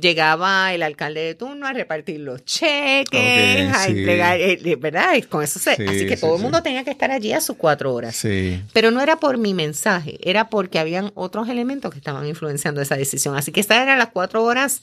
llegaba 0.00 0.72
el 0.72 0.82
alcalde 0.82 1.20
de 1.20 1.34
turno 1.34 1.66
a 1.66 1.72
repartir 1.72 2.20
los 2.20 2.44
cheques, 2.44 3.70
a 3.74 3.84
sí. 3.84 3.90
entregar, 3.90 4.40
eh, 4.40 4.76
¿verdad? 4.78 5.14
Y 5.16 5.22
con 5.22 5.42
eso 5.42 5.58
se- 5.58 5.76
Sí, 5.76 5.84
así 5.86 6.06
que 6.06 6.16
sí, 6.16 6.20
todo 6.22 6.36
el 6.36 6.42
mundo 6.42 6.62
tenía 6.62 6.84
que 6.84 6.90
estar 6.90 7.10
allí 7.10 7.32
a 7.32 7.40
sus 7.40 7.56
cuatro 7.56 7.92
horas. 7.92 8.16
Sí. 8.16 8.62
Pero 8.72 8.90
no 8.90 9.00
era 9.00 9.16
por 9.16 9.36
mi 9.36 9.54
mensaje, 9.54 10.18
era 10.22 10.48
porque 10.48 10.78
habían 10.78 11.10
otros 11.14 11.48
elementos 11.48 11.90
que 11.92 11.98
estaban 11.98 12.26
influenciando 12.26 12.80
esa 12.80 12.96
decisión. 12.96 13.36
Así 13.36 13.52
que 13.52 13.60
estas 13.60 13.82
eran 13.82 13.98
las 13.98 14.08
cuatro 14.08 14.42
horas, 14.44 14.82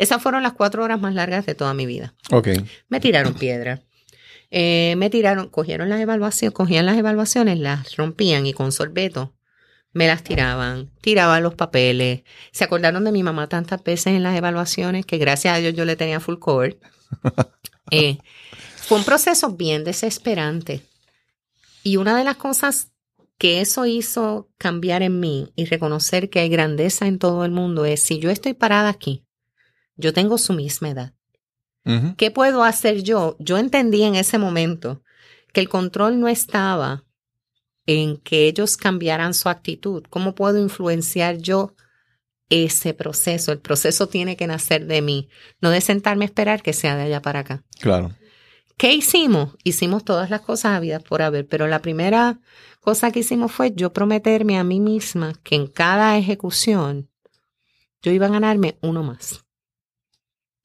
esas 0.00 0.22
fueron 0.22 0.42
las 0.42 0.54
cuatro 0.54 0.82
horas 0.82 1.00
más 1.00 1.14
largas 1.14 1.46
de 1.46 1.54
toda 1.54 1.74
mi 1.74 1.86
vida. 1.86 2.14
Me 2.88 3.00
tiraron 3.00 3.34
piedra. 3.34 3.82
Eh, 4.50 4.94
me 4.96 5.10
tiraron, 5.10 5.48
cogieron 5.48 5.88
las 5.88 6.00
evaluaciones, 6.00 6.54
cogían 6.54 6.86
las 6.86 6.98
evaluaciones, 6.98 7.58
las 7.58 7.96
rompían 7.96 8.46
y 8.46 8.52
con 8.52 8.72
sorbeto 8.72 9.32
me 9.92 10.06
las 10.06 10.22
tiraban, 10.22 10.90
tiraban 11.00 11.42
los 11.42 11.54
papeles. 11.54 12.22
Se 12.52 12.64
acordaron 12.64 13.04
de 13.04 13.12
mi 13.12 13.22
mamá 13.22 13.48
tantas 13.48 13.82
veces 13.82 14.08
en 14.08 14.22
las 14.22 14.36
evaluaciones 14.36 15.04
que 15.04 15.18
gracias 15.18 15.54
a 15.54 15.58
Dios 15.58 15.74
yo 15.74 15.84
le 15.84 15.96
tenía 15.96 16.20
full 16.20 16.38
cover. 16.38 16.78
Eh, 17.92 18.18
fue 18.76 18.98
un 18.98 19.04
proceso 19.04 19.50
bien 19.50 19.82
desesperante. 19.82 20.82
Y 21.82 21.96
una 21.96 22.16
de 22.16 22.22
las 22.22 22.36
cosas 22.36 22.92
que 23.36 23.60
eso 23.60 23.84
hizo 23.84 24.48
cambiar 24.58 25.02
en 25.02 25.18
mí 25.18 25.52
y 25.56 25.64
reconocer 25.64 26.30
que 26.30 26.38
hay 26.38 26.48
grandeza 26.48 27.08
en 27.08 27.18
todo 27.18 27.44
el 27.44 27.50
mundo 27.50 27.84
es 27.84 28.00
si 28.00 28.20
yo 28.20 28.30
estoy 28.30 28.54
parada 28.54 28.90
aquí, 28.90 29.24
Yo 30.00 30.12
tengo 30.12 30.38
su 30.38 30.52
misma 30.52 30.90
edad. 30.90 31.14
¿Qué 32.16 32.30
puedo 32.30 32.62
hacer 32.62 33.02
yo? 33.02 33.36
Yo 33.38 33.58
entendí 33.58 34.02
en 34.02 34.14
ese 34.14 34.38
momento 34.38 35.02
que 35.52 35.60
el 35.60 35.68
control 35.68 36.20
no 36.20 36.28
estaba 36.28 37.04
en 37.86 38.18
que 38.18 38.46
ellos 38.46 38.76
cambiaran 38.76 39.34
su 39.34 39.48
actitud. 39.48 40.04
¿Cómo 40.10 40.34
puedo 40.34 40.58
influenciar 40.60 41.38
yo 41.38 41.74
ese 42.48 42.94
proceso? 42.94 43.50
El 43.50 43.58
proceso 43.58 44.08
tiene 44.08 44.36
que 44.36 44.46
nacer 44.46 44.86
de 44.86 45.02
mí, 45.02 45.28
no 45.60 45.70
de 45.70 45.80
sentarme 45.80 46.24
a 46.24 46.26
esperar 46.26 46.62
que 46.62 46.72
sea 46.72 46.96
de 46.96 47.02
allá 47.02 47.22
para 47.22 47.40
acá. 47.40 47.64
Claro. 47.80 48.12
¿Qué 48.76 48.94
hicimos? 48.94 49.56
Hicimos 49.64 50.04
todas 50.04 50.30
las 50.30 50.40
cosas 50.40 50.76
habidas 50.76 51.02
por 51.02 51.20
haber, 51.22 51.46
pero 51.46 51.66
la 51.66 51.82
primera 51.82 52.38
cosa 52.80 53.10
que 53.10 53.20
hicimos 53.20 53.52
fue 53.52 53.72
yo 53.74 53.92
prometerme 53.92 54.58
a 54.58 54.64
mí 54.64 54.80
misma 54.80 55.34
que 55.42 55.54
en 55.54 55.66
cada 55.66 56.16
ejecución 56.16 57.10
yo 58.02 58.12
iba 58.12 58.26
a 58.26 58.30
ganarme 58.30 58.78
uno 58.80 59.02
más. 59.02 59.44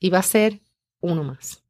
Iba 0.06 0.20
a 0.20 0.24
ser 0.24 0.60
uno 1.02 1.24
más. 1.24 1.62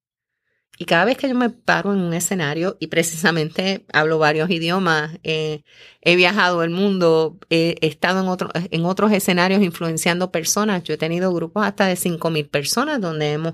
Y 0.78 0.84
cada 0.84 1.06
vez 1.06 1.18
que 1.18 1.30
yo 1.30 1.36
me 1.36 1.50
paro 1.50 1.94
en 1.94 2.00
un 2.00 2.14
escenario, 2.14 2.76
y 2.82 2.88
precisamente 2.88 3.86
hablo 3.94 4.20
varios 4.20 4.50
idiomas, 4.50 5.18
eh, 5.24 5.64
he 6.02 6.18
viajado 6.18 6.64
el 6.64 6.70
mundo, 6.70 7.38
he 7.50 7.78
estado 7.80 8.20
en, 8.20 8.28
otro- 8.28 8.50
en 8.54 8.84
otros 8.86 9.14
escenarios 9.14 9.62
influenciando 9.64 10.32
personas, 10.32 10.84
yo 10.84 10.94
he 10.94 10.98
tenido 10.98 11.32
grupos 11.34 11.66
hasta 11.66 11.86
de 11.88 11.96
5.000 11.96 12.50
personas 12.50 13.00
donde 13.00 13.32
hemos 13.32 13.54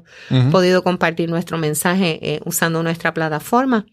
podido 0.52 0.84
compartir 0.84 1.30
nuestro 1.30 1.60
mensaje 1.60 2.18
eh, 2.24 2.40
usando 2.44 2.82
nuestra 2.82 3.14
plataforma. 3.14 3.86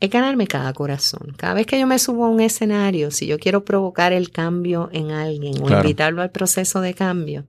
Es 0.00 0.10
ganarme 0.10 0.46
cada 0.46 0.72
corazón. 0.72 1.34
Cada 1.36 1.54
vez 1.54 1.66
que 1.66 1.78
yo 1.78 1.86
me 1.86 1.98
subo 1.98 2.24
a 2.24 2.28
un 2.28 2.40
escenario, 2.40 3.10
si 3.10 3.26
yo 3.26 3.38
quiero 3.38 3.64
provocar 3.64 4.12
el 4.12 4.30
cambio 4.30 4.88
en 4.92 5.10
alguien 5.10 5.60
o 5.62 5.68
invitarlo 5.70 6.22
al 6.22 6.30
proceso 6.30 6.80
de 6.80 6.94
cambio, 6.94 7.48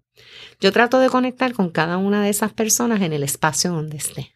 yo 0.60 0.72
trato 0.72 1.00
de 1.00 1.10
conectar 1.10 1.54
con 1.54 1.70
cada 1.70 1.98
una 1.98 2.24
de 2.24 2.30
esas 2.30 2.52
personas 2.54 3.02
en 3.02 3.14
el 3.14 3.24
espacio 3.24 3.72
donde 3.72 3.98
esté. 3.98 4.34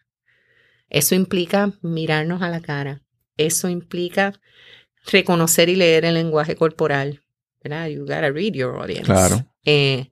Eso 0.90 1.16
implica 1.16 1.74
mirarnos 1.82 2.44
a 2.44 2.50
la 2.50 2.62
cara. 2.62 3.02
Eso 3.36 3.68
implica 3.68 4.40
reconocer 5.12 5.70
y 5.70 5.76
leer 5.76 6.06
el 6.06 6.14
lenguaje 6.14 6.56
corporal. 6.56 7.24
¿verdad? 7.64 7.88
You 7.88 8.02
gotta 8.02 8.32
read 8.32 8.54
your 8.54 8.76
audience. 8.76 9.06
Claro. 9.06 9.46
Eh, 9.66 10.12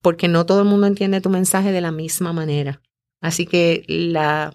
porque 0.00 0.28
no 0.28 0.46
todo 0.46 0.60
el 0.60 0.68
mundo 0.68 0.86
entiende 0.86 1.20
tu 1.20 1.30
mensaje 1.30 1.72
de 1.72 1.80
la 1.80 1.90
misma 1.90 2.32
manera. 2.32 2.80
Así 3.20 3.46
que 3.46 3.84
la, 3.88 4.54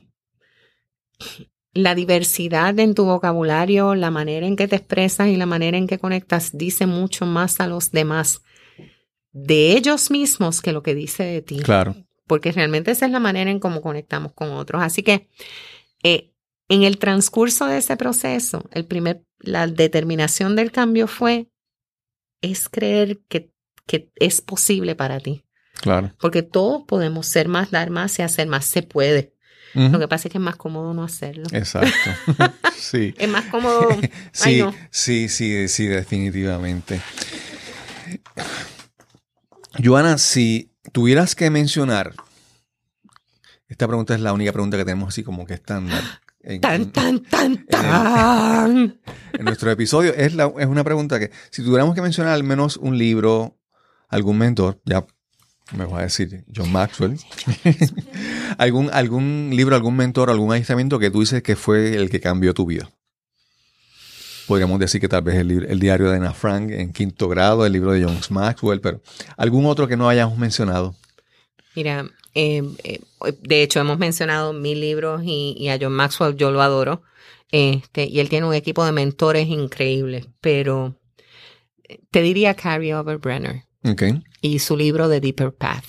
la 1.83 1.95
diversidad 1.95 2.77
en 2.79 2.95
tu 2.95 3.05
vocabulario, 3.05 3.95
la 3.95 4.11
manera 4.11 4.45
en 4.45 4.55
que 4.55 4.67
te 4.67 4.75
expresas 4.77 5.27
y 5.27 5.37
la 5.37 5.45
manera 5.45 5.77
en 5.77 5.87
que 5.87 5.99
conectas 5.99 6.51
dice 6.53 6.85
mucho 6.85 7.25
más 7.25 7.59
a 7.59 7.67
los 7.67 7.91
demás 7.91 8.41
de 9.31 9.73
ellos 9.73 10.11
mismos 10.11 10.61
que 10.61 10.73
lo 10.73 10.83
que 10.83 10.95
dice 10.95 11.23
de 11.23 11.41
ti. 11.41 11.59
Claro. 11.59 11.95
Porque 12.27 12.51
realmente 12.51 12.91
esa 12.91 13.05
es 13.05 13.11
la 13.11 13.19
manera 13.19 13.49
en 13.49 13.59
cómo 13.59 13.81
conectamos 13.81 14.33
con 14.33 14.51
otros. 14.51 14.81
Así 14.81 15.03
que 15.03 15.29
eh, 16.03 16.33
en 16.67 16.83
el 16.83 16.97
transcurso 16.97 17.65
de 17.65 17.77
ese 17.77 17.97
proceso, 17.97 18.63
el 18.71 18.85
primer, 18.85 19.23
la 19.39 19.67
determinación 19.67 20.55
del 20.55 20.71
cambio 20.71 21.07
fue, 21.07 21.49
es 22.41 22.69
creer 22.69 23.19
que, 23.27 23.51
que 23.85 24.11
es 24.15 24.41
posible 24.41 24.95
para 24.95 25.19
ti. 25.19 25.43
Claro. 25.81 26.13
Porque 26.19 26.43
todos 26.43 26.83
podemos 26.85 27.25
ser 27.25 27.47
más, 27.47 27.71
dar 27.71 27.89
más 27.89 28.19
y 28.19 28.21
hacer 28.21 28.47
más. 28.47 28.65
Se 28.65 28.83
puede. 28.83 29.33
Lo 29.73 29.99
que 29.99 30.07
pasa 30.07 30.27
es 30.27 30.31
que 30.31 30.37
es 30.37 30.43
más 30.43 30.55
cómodo 30.55 30.93
no 30.93 31.03
hacerlo. 31.03 31.43
Exacto. 31.51 31.89
sí. 32.77 33.13
Es 33.17 33.29
más 33.29 33.45
cómodo. 33.45 33.87
Ay, 34.01 34.09
Sí, 34.31 34.59
no. 34.59 34.73
sí, 34.89 35.29
sí, 35.29 35.67
sí, 35.67 35.85
definitivamente. 35.87 37.01
Joana, 39.83 40.17
si 40.17 40.71
tuvieras 40.91 41.35
que 41.35 41.49
mencionar, 41.49 42.13
esta 43.67 43.87
pregunta 43.87 44.15
es 44.15 44.21
la 44.21 44.33
única 44.33 44.51
pregunta 44.51 44.77
que 44.77 44.85
tenemos 44.85 45.09
así 45.09 45.23
como 45.23 45.45
que 45.45 45.53
estándar. 45.53 46.01
En, 46.41 46.61
Tan, 46.61 46.81
en- 46.81 46.91
tan, 46.91 47.19
tan, 47.23 47.65
tan. 47.65 48.99
en 49.33 49.45
nuestro 49.45 49.69
episodio 49.71 50.13
es, 50.15 50.33
la- 50.33 50.51
es 50.57 50.65
una 50.67 50.83
pregunta 50.83 51.19
que 51.19 51.31
si 51.51 51.63
tuviéramos 51.63 51.93
que 51.95 52.01
mencionar 52.01 52.33
al 52.33 52.43
menos 52.43 52.77
un 52.77 52.97
libro, 52.97 53.57
algún 54.07 54.37
mentor, 54.37 54.81
ya 54.85 55.05
me 55.71 55.85
va 55.85 55.99
a 55.99 56.03
decir 56.03 56.43
John 56.55 56.71
Maxwell, 56.71 57.17
algún, 58.57 58.89
algún 58.91 59.51
libro, 59.53 59.75
algún 59.75 59.95
mentor, 59.95 60.29
algún 60.29 60.51
adiestramiento 60.51 60.99
que 60.99 61.11
tú 61.11 61.19
dices 61.21 61.43
que 61.43 61.55
fue 61.55 61.95
el 61.95 62.09
que 62.09 62.19
cambió 62.19 62.53
tu 62.53 62.65
vida. 62.65 62.89
Podríamos 64.47 64.79
decir 64.79 64.99
que 64.99 65.07
tal 65.07 65.21
vez 65.21 65.35
el, 65.35 65.65
el 65.65 65.79
diario 65.79 66.09
de 66.09 66.17
Anna 66.17 66.33
Frank 66.33 66.71
en 66.71 66.91
quinto 66.91 67.29
grado, 67.29 67.65
el 67.65 67.73
libro 67.73 67.91
de 67.91 68.03
John 68.03 68.19
Maxwell, 68.31 68.81
pero 68.81 69.01
algún 69.37 69.65
otro 69.65 69.87
que 69.87 69.95
no 69.95 70.09
hayamos 70.09 70.37
mencionado. 70.39 70.95
Mira, 71.75 72.09
eh, 72.33 72.63
eh, 72.83 72.99
de 73.41 73.63
hecho 73.63 73.79
hemos 73.79 73.99
mencionado 73.99 74.53
mil 74.53 74.79
libros 74.79 75.21
y, 75.23 75.55
y 75.57 75.69
a 75.69 75.77
John 75.79 75.93
Maxwell 75.93 76.35
yo 76.35 76.51
lo 76.51 76.61
adoro. 76.61 77.03
Este, 77.51 78.05
y 78.05 78.19
él 78.19 78.29
tiene 78.29 78.47
un 78.47 78.53
equipo 78.53 78.85
de 78.85 78.91
mentores 78.91 79.47
increíbles, 79.47 80.27
pero 80.39 80.95
eh, 81.83 81.99
te 82.11 82.21
diría 82.21 82.53
Carrie 82.53 82.93
Overbrenner 82.95 83.68
Ok. 83.83 84.03
y 84.41 84.59
su 84.59 84.75
libro 84.75 85.09
The 85.09 85.19
Deeper 85.21 85.53
Path. 85.53 85.85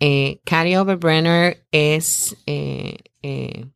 Eh, 0.00 0.40
Carrie 0.44 0.78
Overbrenner 0.78 1.64
es, 1.70 2.36
eh, 2.46 2.96
eh, 3.22 3.66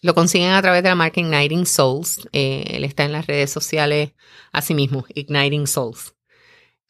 lo 0.00 0.14
consiguen 0.14 0.52
a 0.52 0.62
través 0.62 0.82
de 0.82 0.88
la 0.88 0.94
marca 0.94 1.20
Igniting 1.20 1.66
Souls. 1.66 2.26
Eh, 2.32 2.64
él 2.68 2.84
está 2.84 3.04
en 3.04 3.12
las 3.12 3.26
redes 3.26 3.50
sociales 3.50 4.12
así 4.50 4.72
mismo, 4.74 5.04
Igniting 5.14 5.66
Souls. 5.66 6.14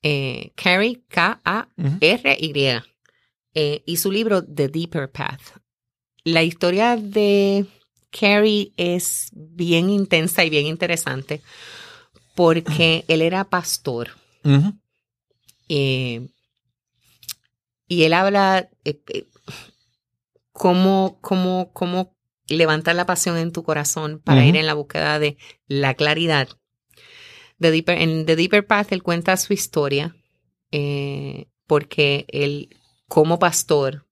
Eh, 0.03 0.53
Carrie, 0.55 1.03
K-A-R-Y. 1.09 2.83
Y 3.85 3.97
su 3.97 4.13
libro 4.13 4.45
The 4.45 4.69
Deeper 4.69 5.11
Path. 5.11 5.59
La 6.23 6.45
historia 6.45 6.97
de 6.97 7.67
Carrie 8.11 8.73
es 8.77 9.31
bien 9.33 9.91
intensa 9.91 10.45
y 10.45 10.51
bien 10.51 10.67
interesante 10.67 11.43
porque 12.37 13.05
él 13.09 13.23
era 13.23 13.43
pastor. 13.45 14.20
Eh, 15.69 16.29
y 17.87 18.05
él 18.05 18.13
habla 18.13 18.69
eh, 18.85 19.01
eh, 19.09 19.29
cómo, 20.53 21.19
cómo, 21.21 21.73
cómo 21.73 22.17
levantar 22.49 22.97
la 22.97 23.07
pasión 23.07 23.37
en 23.37 23.53
tu 23.53 23.63
corazón 23.63 24.21
para 24.21 24.45
ir 24.45 24.57
en 24.57 24.67
la 24.67 24.75
búsqueda 24.75 25.19
de 25.19 25.37
la 25.67 25.95
claridad. 25.95 26.49
The 27.59 27.71
Deeper, 27.71 28.01
en 28.01 28.27
The 28.27 28.37
Deeper 28.37 28.67
Path 28.67 28.93
él 28.93 29.03
cuenta 29.03 29.37
su 29.37 29.53
historia 29.53 30.17
porque 31.67 32.25
él, 32.29 32.77
como 33.07 33.39
pastor, 33.39 34.09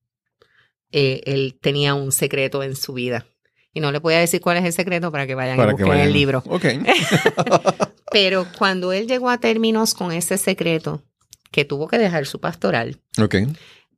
él 0.91 1.57
tenía 1.61 1.93
un 1.95 2.11
secreto 2.13 2.63
en 2.63 2.75
su 2.77 2.93
vida. 2.93 3.25
Y 3.73 3.79
no 3.81 3.91
le 3.91 3.99
voy 3.99 4.15
a 4.15 4.19
decir 4.19 4.41
cuál 4.41 4.57
es 4.57 4.65
el 4.65 4.73
secreto 4.73 5.11
para 5.11 5.27
que 5.27 5.35
vayan 5.35 5.57
Para 5.57 5.71
a 5.71 5.75
que 5.75 5.83
buscar 5.83 5.97
vayan. 5.97 6.07
el 6.07 6.13
libro. 6.13 6.43
Pero 8.11 8.47
cuando 8.57 8.91
él 8.91 9.07
llegó 9.07 9.29
a 9.29 9.37
términos 9.39 9.93
con 9.93 10.11
ese 10.11 10.37
secreto, 10.37 11.03
que 11.51 11.65
tuvo 11.65 11.87
que 11.87 11.97
dejar 11.97 12.25
su 12.25 12.39
pastoral 12.39 12.99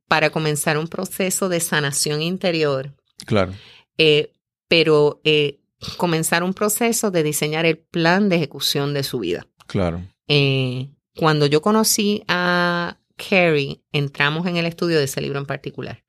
para 0.08 0.30
comenzar 0.30 0.76
un 0.78 0.88
proceso 0.88 1.48
de 1.48 1.60
sanación 1.60 2.20
interior, 2.22 2.94
Claro. 3.26 3.52
eh, 3.98 4.32
pero 4.68 5.20
eh, 5.24 5.60
comenzar 5.96 6.42
un 6.42 6.54
proceso 6.54 7.10
de 7.10 7.22
diseñar 7.22 7.66
el 7.66 7.78
plan 7.78 8.28
de 8.28 8.36
ejecución 8.36 8.94
de 8.94 9.02
su 9.02 9.18
vida. 9.20 9.46
Claro. 9.66 10.02
Eh, 10.28 10.88
cuando 11.16 11.46
yo 11.46 11.60
conocí 11.62 12.22
a 12.28 12.98
Carrie, 13.16 13.82
entramos 13.92 14.46
en 14.46 14.56
el 14.56 14.66
estudio 14.66 14.98
de 14.98 15.04
ese 15.04 15.20
libro 15.20 15.38
en 15.38 15.46
particular. 15.46 16.02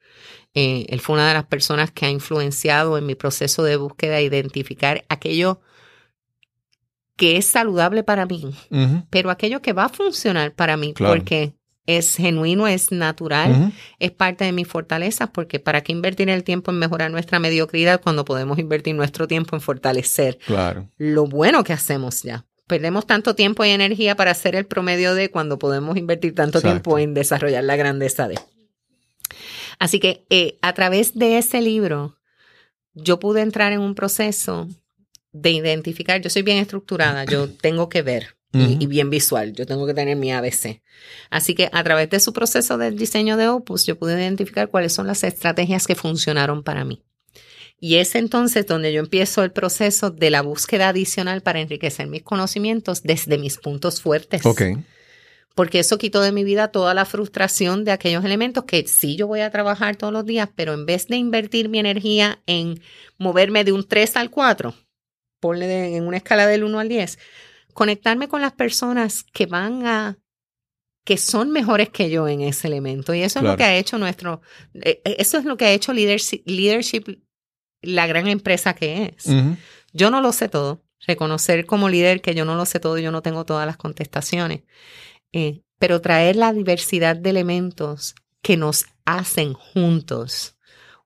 Eh, 0.55 0.85
él 0.89 0.99
fue 0.99 1.15
una 1.15 1.27
de 1.27 1.33
las 1.33 1.45
personas 1.45 1.91
que 1.91 2.05
ha 2.05 2.09
influenciado 2.09 2.97
en 2.97 3.05
mi 3.05 3.15
proceso 3.15 3.63
de 3.63 3.75
búsqueda 3.75 4.15
de 4.17 4.23
identificar 4.23 5.03
aquello 5.09 5.61
que 7.15 7.37
es 7.37 7.45
saludable 7.45 8.03
para 8.03 8.25
mí, 8.25 8.53
pero 9.09 9.29
aquello 9.29 9.61
que 9.61 9.73
va 9.73 9.85
a 9.85 9.89
funcionar 9.89 10.53
para 10.53 10.77
mí 10.77 10.93
Claro. 10.93 11.13
porque 11.13 11.53
es 11.85 12.15
genuino, 12.15 12.67
es 12.67 12.91
natural, 12.91 13.71
es 13.99 14.11
parte 14.11 14.45
de 14.45 14.51
mis 14.51 14.67
fortalezas, 14.67 15.29
porque 15.31 15.59
¿para 15.59 15.81
qué 15.81 15.91
invertir 15.91 16.29
el 16.29 16.43
tiempo 16.43 16.71
en 16.71 16.79
mejorar 16.79 17.11
nuestra 17.11 17.39
mediocridad 17.39 18.01
cuando 18.01 18.25
podemos 18.25 18.57
invertir 18.57 18.95
nuestro 18.95 19.27
tiempo 19.27 19.55
en 19.55 19.61
fortalecer 19.61 20.39
Claro. 20.45 20.89
lo 20.97 21.25
bueno 21.27 21.63
que 21.63 21.73
hacemos 21.73 22.23
ya? 22.23 22.45
Perdemos 22.67 23.05
tanto 23.05 23.35
tiempo 23.35 23.63
y 23.65 23.69
energía 23.69 24.15
para 24.15 24.31
hacer 24.31 24.55
el 24.55 24.65
promedio 24.65 25.13
de 25.13 25.29
cuando 25.29 25.59
podemos 25.59 25.97
invertir 25.97 26.33
tanto 26.33 26.59
Exacto. 26.59 26.73
tiempo 26.73 26.99
en 26.99 27.13
desarrollar 27.13 27.63
la 27.63 27.75
grandeza 27.75 28.27
de. 28.27 28.39
Así 29.79 29.99
que 29.99 30.25
eh, 30.29 30.57
a 30.61 30.73
través 30.73 31.13
de 31.15 31.37
ese 31.37 31.61
libro, 31.61 32.17
yo 32.93 33.19
pude 33.19 33.41
entrar 33.41 33.71
en 33.73 33.79
un 33.79 33.95
proceso 33.95 34.67
de 35.31 35.51
identificar, 35.51 36.21
yo 36.21 36.29
soy 36.29 36.43
bien 36.43 36.57
estructurada, 36.57 37.25
yo 37.25 37.49
tengo 37.49 37.89
que 37.89 38.01
ver 38.01 38.37
y, 38.55 38.85
bien 38.85 39.09
visual, 39.09 39.53
yo 39.53 39.65
tengo 39.65 39.87
que 39.87 39.95
tener 39.95 40.15
mi 40.15 40.31
ABC. 40.31 40.83
Así 41.31 41.55
que 41.55 41.69
a 41.71 41.83
través 41.83 42.11
de 42.11 42.19
su 42.19 42.33
proceso 42.33 42.77
del 42.77 42.97
diseño 42.97 43.35
de 43.35 43.47
Opus, 43.47 43.87
yo 43.87 43.97
pude 43.97 44.13
identificar 44.13 44.69
cuáles 44.69 44.93
son 44.93 45.07
las 45.07 45.23
estrategias 45.23 45.87
que 45.87 45.95
funcionaron 45.95 46.61
para 46.61 46.85
mí. 46.85 47.01
Y 47.79 47.95
es 47.95 48.13
entonces 48.13 48.67
donde 48.67 48.93
yo 48.93 48.99
empiezo 48.99 49.43
el 49.43 49.51
proceso 49.51 50.11
de 50.11 50.29
la 50.29 50.41
búsqueda 50.41 50.89
adicional 50.89 51.41
para 51.41 51.61
enriquecer 51.61 52.07
mis 52.07 52.21
conocimientos 52.21 53.01
desde 53.01 53.39
mis 53.39 53.57
puntos 53.57 54.01
fuertes. 54.01 54.43
Porque 55.55 55.79
eso 55.79 55.97
quitó 55.97 56.21
de 56.21 56.31
mi 56.31 56.43
vida 56.43 56.69
toda 56.69 56.93
la 56.93 57.05
frustración 57.05 57.83
de 57.85 57.91
aquellos 57.91 58.23
elementos 58.25 58.63
que 58.65 58.87
sí 58.87 59.15
yo 59.15 59.27
voy 59.27 59.41
a 59.41 59.51
trabajar 59.51 59.95
todos 59.95 60.11
los 60.13 60.25
días, 60.25 60.49
pero 60.55 60.73
en 60.73 60.85
vez 60.85 61.07
de 61.07 61.17
invertir 61.17 61.69
mi 61.69 61.79
energía 61.79 62.41
en 62.47 62.81
moverme 63.17 63.63
de 63.63 63.71
un 63.71 63.87
3 63.87 64.15
al 64.15 64.29
4, 64.31 64.73
ponle 65.39 65.67
de- 65.67 65.97
en 65.97 66.07
una 66.07 66.17
escala 66.17 66.47
del 66.47 66.63
1 66.63 66.79
al 66.79 66.89
10, 66.89 67.19
conectarme 67.73 68.27
con 68.27 68.41
las 68.41 68.53
personas 68.53 69.23
que 69.23 69.45
van 69.45 69.85
a 69.85 70.17
que 71.05 71.17
son 71.17 71.51
mejores 71.51 71.89
que 71.89 72.09
yo 72.09 72.29
en 72.29 72.39
ese 72.39 72.67
elemento. 72.67 73.13
Y 73.13 73.23
eso 73.23 73.39
es 73.39 73.43
lo 73.43 73.57
que 73.57 73.63
ha 73.65 73.75
hecho 73.75 73.97
nuestro, 73.97 74.41
eh, 74.75 75.01
eh, 75.03 75.15
eso 75.19 75.37
es 75.37 75.43
lo 75.43 75.57
que 75.57 75.65
ha 75.65 75.71
hecho 75.73 75.91
leadership, 75.91 76.41
leadership 76.45 77.19
la 77.81 78.07
gran 78.07 78.27
empresa 78.27 78.73
que 78.73 79.13
es. 79.17 79.25
Yo 79.91 80.09
no 80.09 80.21
lo 80.21 80.31
sé 80.31 80.47
todo. 80.47 80.81
Reconocer 81.05 81.65
como 81.65 81.89
líder 81.89 82.21
que 82.21 82.33
yo 82.33 82.45
no 82.45 82.55
lo 82.55 82.65
sé 82.65 82.79
todo 82.79 82.97
y 82.97 83.03
yo 83.03 83.11
no 83.11 83.21
tengo 83.21 83.43
todas 83.45 83.67
las 83.67 83.75
contestaciones. 83.75 84.61
Eh, 85.33 85.61
pero 85.79 85.99
traer 85.99 86.35
la 86.37 86.53
diversidad 86.53 87.15
de 87.17 87.29
elementos 87.31 88.15
que 88.41 88.55
nos 88.55 88.85
hacen 89.05 89.53
juntos 89.53 90.55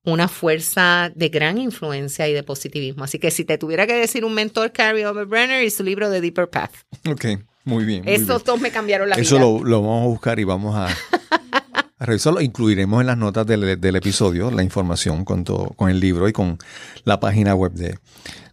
una 0.03 0.27
fuerza 0.29 1.11
de 1.15 1.29
gran 1.29 1.57
influencia 1.57 2.27
y 2.29 2.33
de 2.33 2.43
positivismo. 2.43 3.03
Así 3.03 3.19
que 3.19 3.29
si 3.31 3.43
te 3.43 3.57
tuviera 3.57 3.85
que 3.87 3.93
decir 3.93 4.23
un 4.23 4.33
mentor, 4.33 4.71
Carrie 4.71 5.05
Overbrenner 5.05 5.63
y 5.63 5.69
su 5.69 5.83
libro 5.83 6.09
The 6.09 6.21
Deeper 6.21 6.49
Path. 6.49 6.71
Ok, 7.09 7.25
muy 7.65 7.83
bien. 7.83 8.03
muy 8.05 8.13
Esos 8.13 8.27
bien. 8.27 8.41
dos 8.45 8.61
me 8.61 8.71
cambiaron 8.71 9.09
la 9.09 9.15
Eso 9.17 9.35
vida. 9.35 9.45
lo, 9.45 9.63
lo 9.65 9.81
vamos 9.81 10.03
a 10.03 10.07
buscar 10.07 10.39
y 10.39 10.45
vamos 10.45 10.75
a, 10.75 10.87
a 10.87 12.05
revisarlo. 12.05 12.39
Incluiremos 12.39 13.01
en 13.01 13.07
las 13.07 13.17
notas 13.17 13.45
del, 13.47 13.81
del 13.81 13.95
episodio 13.97 14.49
la 14.51 14.63
información 14.63 15.25
con, 15.25 15.43
todo- 15.43 15.71
con 15.71 15.89
el 15.89 15.99
libro 15.99 16.29
y 16.29 16.33
con 16.33 16.57
la 17.03 17.19
página 17.19 17.53
web 17.55 17.73
de, 17.73 17.97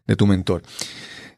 de 0.07 0.17
tu 0.17 0.27
mentor. 0.27 0.63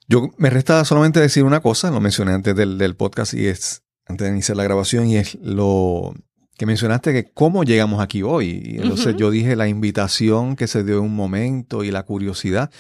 Yo 0.09 0.31
me 0.39 0.49
resta 0.49 0.83
solamente 0.87 1.21
decir 1.21 1.43
una 1.45 1.61
cosa, 1.61 1.91
lo 1.91 2.01
mencioné 2.01 2.33
antes 2.33 2.55
del, 2.57 2.79
del 2.79 2.95
podcast 2.97 3.35
y 3.35 3.49
es, 3.49 3.83
antes 4.07 4.27
de 4.27 4.33
iniciar 4.33 4.57
la 4.57 4.65
grabación, 4.65 5.07
y 5.09 5.17
es 5.17 5.37
lo 5.43 6.15
que 6.57 6.67
mencionaste 6.67 7.13
que 7.13 7.31
cómo 7.33 7.65
llegamos 7.65 8.01
aquí 8.01 8.23
hoy. 8.23 8.63
Y 8.65 8.77
entonces 8.77 9.15
yo 9.17 9.31
dije 9.31 9.57
la 9.57 9.69
invitación 9.69 10.57
que 10.57 10.67
se 10.67 10.85
dio 10.85 10.99
en 10.99 11.05
un 11.05 11.15
momento 11.15 11.85
y 11.85 11.91
la 11.91 12.03
curiosidad, 12.05 12.71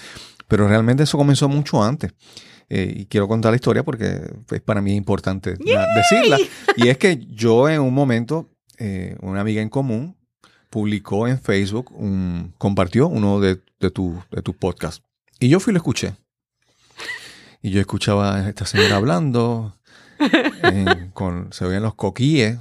pero 0.49 0.68
realmente 0.68 1.03
eso 1.03 1.18
comenzó 1.18 1.49
mucho 1.49 1.83
antes. 1.83 2.12
Eh, 2.68 2.93
y 2.97 3.07
quiero 3.07 3.29
contar 3.29 3.53
la 3.53 3.57
historia 3.57 3.85
porque 3.85 4.20
pues, 4.47 4.61
para 4.61 4.81
mí 4.81 4.93
es 4.93 4.97
importante 4.97 5.57
decirla. 5.57 6.39
Y 6.77 6.89
es 6.89 6.99
que 6.99 7.24
yo 7.31 7.68
en 7.68 7.81
un 7.81 7.95
momento, 7.95 8.51
eh, 8.79 9.16
una 9.20 9.41
amiga 9.41 9.62
en 9.62 9.68
común 9.68 10.16
publicó 10.70 11.29
en 11.29 11.41
Facebook, 11.41 11.93
un, 11.95 12.55
compartió 12.59 13.07
uno 13.09 13.41
de, 13.41 13.61
de 13.79 13.91
tu, 13.91 14.20
de 14.31 14.43
tus 14.43 14.57
podcasts. 14.57 15.03
Y 15.39 15.49
yo 15.49 15.61
fui 15.61 15.72
y 15.72 15.74
lo 15.74 15.79
escuché. 15.79 16.14
Y 17.62 17.70
yo 17.70 17.81
escuchaba 17.81 18.37
a 18.37 18.49
esta 18.49 18.66
señora 18.66 18.97
hablando, 18.97 19.77
en- 20.62 21.10
con, 21.12 21.52
se 21.52 21.64
oían 21.64 21.82
los 21.82 21.94
coquíes. 21.94 22.58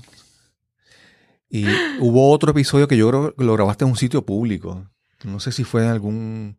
Y 1.50 1.66
hubo 2.00 2.32
otro 2.32 2.52
episodio 2.52 2.88
que 2.88 2.98
yo 2.98 3.08
creo 3.10 3.36
que 3.36 3.44
lo 3.44 3.54
grabaste 3.54 3.86
en 3.86 3.92
un 3.92 3.98
sitio 3.98 4.26
público. 4.26 4.86
No 5.24 5.40
sé 5.40 5.52
si 5.52 5.64
fue 5.64 5.84
en 5.84 5.90
algún... 5.90 6.58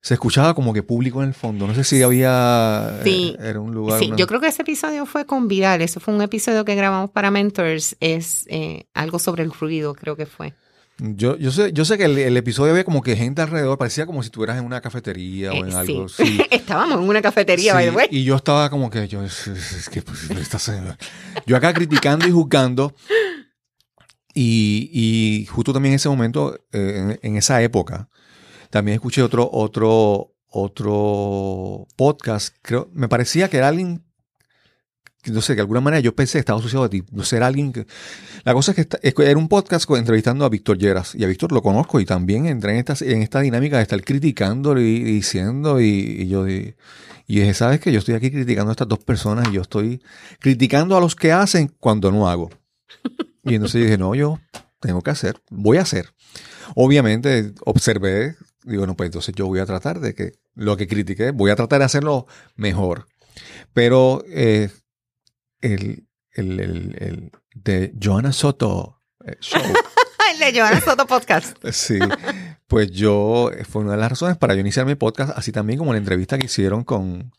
Se 0.00 0.14
escuchaba 0.14 0.54
como 0.54 0.72
que 0.72 0.82
público 0.82 1.22
en 1.22 1.28
el 1.28 1.34
fondo. 1.34 1.66
No 1.66 1.74
sé 1.74 1.84
si 1.84 2.02
había... 2.02 3.00
Sí. 3.04 3.36
eh, 3.38 3.48
Era 3.50 3.60
un 3.60 3.72
lugar... 3.72 3.98
Sí, 4.00 4.08
una- 4.08 4.16
yo 4.16 4.26
creo 4.26 4.40
que 4.40 4.48
ese 4.48 4.62
episodio 4.62 5.06
fue 5.06 5.26
con 5.26 5.48
Vidal. 5.48 5.80
Ese 5.80 6.00
fue 6.00 6.12
un 6.14 6.22
episodio 6.22 6.64
que 6.64 6.74
grabamos 6.74 7.10
para 7.10 7.30
Mentors. 7.30 7.96
Es 8.00 8.44
eh, 8.48 8.86
algo 8.94 9.18
sobre 9.18 9.44
el 9.44 9.52
ruido, 9.52 9.94
creo 9.94 10.16
que 10.16 10.26
fue. 10.26 10.54
Yo, 10.98 11.36
yo, 11.36 11.50
sé, 11.50 11.72
yo 11.72 11.84
sé 11.84 11.98
que 11.98 12.04
el, 12.04 12.16
el 12.18 12.36
episodio 12.36 12.70
había 12.72 12.84
como 12.84 13.02
que 13.02 13.16
gente 13.16 13.42
alrededor, 13.42 13.76
parecía 13.78 14.06
como 14.06 14.22
si 14.22 14.26
estuvieras 14.26 14.58
en 14.58 14.64
una 14.64 14.80
cafetería 14.80 15.50
o 15.52 15.64
en 15.64 15.70
Eh, 15.72 15.74
algo. 15.74 16.08
sí. 16.08 16.40
Estábamos 16.50 17.00
en 17.02 17.08
una 17.08 17.20
cafetería, 17.22 17.72
Sí, 17.72 17.76
by 17.76 17.84
the 17.90 17.96
way. 17.96 18.06
Y 18.10 18.24
yo 18.24 18.36
estaba 18.36 18.70
como 18.70 18.88
que 18.90 19.08
yo, 19.08 19.22
es, 19.24 19.48
es- 19.48 19.72
es 19.72 19.88
que 19.88 20.02
pues, 20.02 20.30
esta 20.30 20.58
señora- 20.58 20.96
yo 21.46 21.56
acá 21.56 21.72
criticando 21.74 22.26
y 22.28 22.30
juzgando. 22.30 22.94
Y, 24.34 24.90
y 24.92 25.46
justo 25.46 25.72
también 25.72 25.92
en 25.92 25.96
ese 25.96 26.08
momento, 26.08 26.54
eh, 26.72 27.18
en, 27.22 27.30
en 27.30 27.36
esa 27.36 27.60
época, 27.62 28.08
también 28.70 28.94
escuché 28.94 29.22
otro, 29.22 29.48
otro, 29.52 30.34
otro 30.48 31.86
podcast. 31.96 32.54
Creo, 32.62 32.88
me 32.92 33.08
parecía 33.08 33.50
que 33.50 33.58
era 33.58 33.68
alguien, 33.68 34.04
no 35.30 35.40
sé, 35.40 35.52
que 35.52 35.56
de 35.56 35.60
alguna 35.62 35.80
manera 35.80 36.00
yo 36.00 36.14
pensé 36.14 36.34
que 36.34 36.40
estaba 36.40 36.58
asociado 36.58 36.84
a 36.84 36.90
ti. 36.90 37.02
No 37.12 37.22
sé, 37.24 37.36
era 37.36 37.46
alguien 37.46 37.72
que. 37.72 37.86
La 38.44 38.54
cosa 38.54 38.72
es 38.72 38.76
que 38.76 38.80
esta- 38.82 38.98
es 39.02 39.14
que 39.14 39.22
era 39.30 39.38
un 39.38 39.48
podcast 39.48 39.88
entrevistando 39.90 40.44
a 40.44 40.48
Víctor 40.48 40.78
Lleras. 40.78 41.14
Y 41.14 41.22
a 41.24 41.26
Víctor 41.28 41.52
lo 41.52 41.62
conozco 41.62 42.00
y 42.00 42.04
también 42.04 42.46
entré 42.46 42.72
en 42.72 42.78
esta, 42.78 42.94
en 43.04 43.22
esta 43.22 43.40
dinámica 43.40 43.76
de 43.76 43.82
estar 43.82 44.02
criticando 44.02 44.78
y, 44.80 44.82
y 44.84 45.02
diciendo. 45.04 45.80
Y, 45.80 45.84
y 45.86 46.28
yo 46.28 46.44
di- 46.44 46.74
y 47.28 47.36
dije, 47.40 47.54
¿sabes 47.54 47.80
qué? 47.80 47.92
Yo 47.92 48.00
estoy 48.00 48.14
aquí 48.14 48.30
criticando 48.30 48.70
a 48.70 48.72
estas 48.72 48.88
dos 48.88 48.98
personas 48.98 49.48
y 49.48 49.52
yo 49.52 49.62
estoy 49.62 50.02
criticando 50.40 50.96
a 50.96 51.00
los 51.00 51.14
que 51.14 51.30
hacen 51.32 51.72
cuando 51.78 52.10
no 52.10 52.28
hago. 52.28 52.50
Y 53.44 53.54
entonces 53.54 53.82
dije, 53.82 53.96
no, 53.96 54.14
yo 54.14 54.40
tengo 54.80 55.00
que 55.02 55.10
hacer, 55.12 55.40
voy 55.48 55.78
a 55.78 55.82
hacer. 55.82 56.12
Obviamente 56.74 57.52
observé, 57.64 58.36
digo, 58.64 58.86
no, 58.86 58.96
pues 58.96 59.06
entonces 59.08 59.34
yo 59.34 59.46
voy 59.46 59.60
a 59.60 59.66
tratar 59.66 60.00
de 60.00 60.14
que 60.14 60.32
lo 60.54 60.76
que 60.76 60.86
critiqué, 60.88 61.30
voy 61.30 61.50
a 61.50 61.56
tratar 61.56 61.78
de 61.78 61.84
hacerlo 61.86 62.26
mejor. 62.56 63.06
Pero 63.72 64.24
eh, 64.28 64.70
el, 65.62 66.06
el, 66.32 66.60
el, 66.60 66.96
el 66.98 67.32
de 67.54 67.94
Joanna 68.00 68.32
Soto 68.32 69.00
eh, 69.24 69.36
Show, 69.40 69.62
El 70.32 70.38
de 70.38 70.60
Joana 70.60 70.80
Soto 70.80 71.06
Podcast. 71.06 71.56
sí, 71.72 71.98
pues 72.66 72.90
yo, 72.90 73.50
eh, 73.52 73.64
fue 73.64 73.82
una 73.82 73.92
de 73.92 73.98
las 73.98 74.10
razones 74.10 74.36
para 74.36 74.54
yo 74.54 74.60
iniciar 74.60 74.86
mi 74.86 74.94
podcast, 74.94 75.36
así 75.36 75.52
también 75.52 75.78
como 75.78 75.92
la 75.92 75.98
entrevista 75.98 76.38
que 76.38 76.46
hicieron 76.46 76.84
con, 76.84 77.32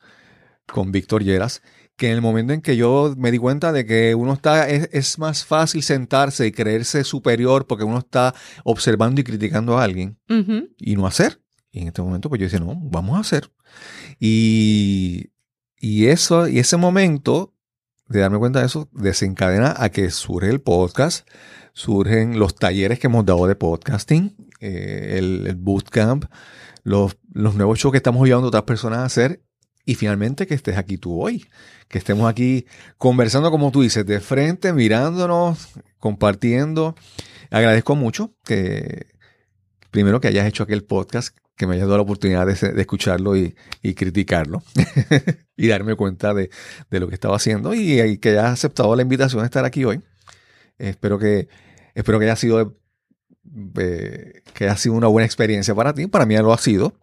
con 0.67 0.91
Víctor 0.91 1.23
Lleras, 1.23 1.61
que 1.97 2.07
en 2.07 2.13
el 2.13 2.21
momento 2.21 2.53
en 2.53 2.61
que 2.61 2.75
yo 2.75 3.13
me 3.17 3.31
di 3.31 3.37
cuenta 3.37 3.71
de 3.71 3.85
que 3.85 4.15
uno 4.15 4.33
está, 4.33 4.69
es, 4.69 4.89
es 4.91 5.19
más 5.19 5.45
fácil 5.45 5.83
sentarse 5.83 6.47
y 6.47 6.51
creerse 6.51 7.03
superior 7.03 7.67
porque 7.67 7.83
uno 7.83 7.99
está 7.99 8.33
observando 8.63 9.21
y 9.21 9.23
criticando 9.23 9.77
a 9.77 9.83
alguien 9.83 10.17
y 10.77 10.95
no 10.95 11.05
hacer. 11.05 11.41
Y 11.71 11.81
en 11.81 11.87
este 11.87 12.01
momento, 12.01 12.29
pues 12.29 12.39
yo 12.39 12.45
decía, 12.45 12.59
no, 12.59 12.75
vamos 12.75 13.17
a 13.17 13.21
hacer. 13.21 13.51
Y, 14.19 15.31
y 15.77 16.05
eso, 16.07 16.47
y 16.47 16.59
ese 16.59 16.77
momento 16.77 17.52
de 18.13 18.21
darme 18.21 18.37
cuenta 18.37 18.59
de 18.59 18.67
eso 18.67 18.89
desencadena 18.93 19.73
a 19.77 19.89
que 19.89 20.09
surge 20.11 20.49
el 20.49 20.61
podcast, 20.61 21.27
surgen 21.73 22.39
los 22.39 22.55
talleres 22.55 22.99
que 22.99 23.07
hemos 23.07 23.25
dado 23.25 23.47
de 23.47 23.55
podcasting, 23.55 24.35
eh, 24.59 25.15
el, 25.17 25.55
bootcamp, 25.55 26.25
los, 26.83 27.17
los 27.33 27.55
nuevos 27.55 27.79
shows 27.79 27.91
que 27.91 27.97
estamos 27.97 28.25
llevando 28.27 28.47
a 28.47 28.49
otras 28.49 28.63
personas 28.63 28.99
a 28.99 29.05
hacer 29.05 29.41
y 29.85 29.95
finalmente 29.95 30.47
que 30.47 30.53
estés 30.53 30.77
aquí 30.77 30.97
tú 30.97 31.21
hoy, 31.21 31.45
que 31.87 31.97
estemos 31.97 32.29
aquí 32.29 32.65
conversando 32.97 33.51
como 33.51 33.71
tú 33.71 33.81
dices, 33.81 34.05
de 34.05 34.19
frente, 34.19 34.71
mirándonos, 34.71 35.69
compartiendo. 35.97 36.95
Agradezco 37.49 37.95
mucho 37.95 38.33
que 38.45 39.07
primero 39.91 40.21
que 40.21 40.27
hayas 40.27 40.47
hecho 40.47 40.63
aquel 40.63 40.83
podcast, 40.83 41.37
que 41.55 41.67
me 41.67 41.75
hayas 41.75 41.85
dado 41.87 41.97
la 41.97 42.03
oportunidad 42.03 42.47
de, 42.47 42.53
de 42.73 42.81
escucharlo 42.81 43.37
y, 43.37 43.55
y 43.81 43.93
criticarlo 43.93 44.63
y 45.55 45.67
darme 45.67 45.95
cuenta 45.95 46.33
de, 46.33 46.49
de 46.89 46.99
lo 46.99 47.07
que 47.07 47.13
estaba 47.15 47.35
haciendo 47.35 47.73
y, 47.73 48.01
y 48.01 48.17
que 48.17 48.29
hayas 48.29 48.53
aceptado 48.53 48.95
la 48.95 49.03
invitación 49.03 49.41
de 49.41 49.45
estar 49.45 49.63
aquí 49.65 49.85
hoy. 49.85 50.01
Espero 50.79 51.19
que, 51.19 51.47
espero 51.93 52.17
que 52.19 52.25
haya 52.25 52.35
sido 52.35 52.75
eh, 53.77 54.41
que 54.53 54.63
haya 54.65 54.77
sido 54.77 54.95
una 54.95 55.07
buena 55.07 55.25
experiencia 55.25 55.75
para 55.75 55.93
ti. 55.93 56.07
Para 56.07 56.25
mí 56.25 56.35
lo 56.37 56.53
ha 56.53 56.57
sido. 56.57 56.93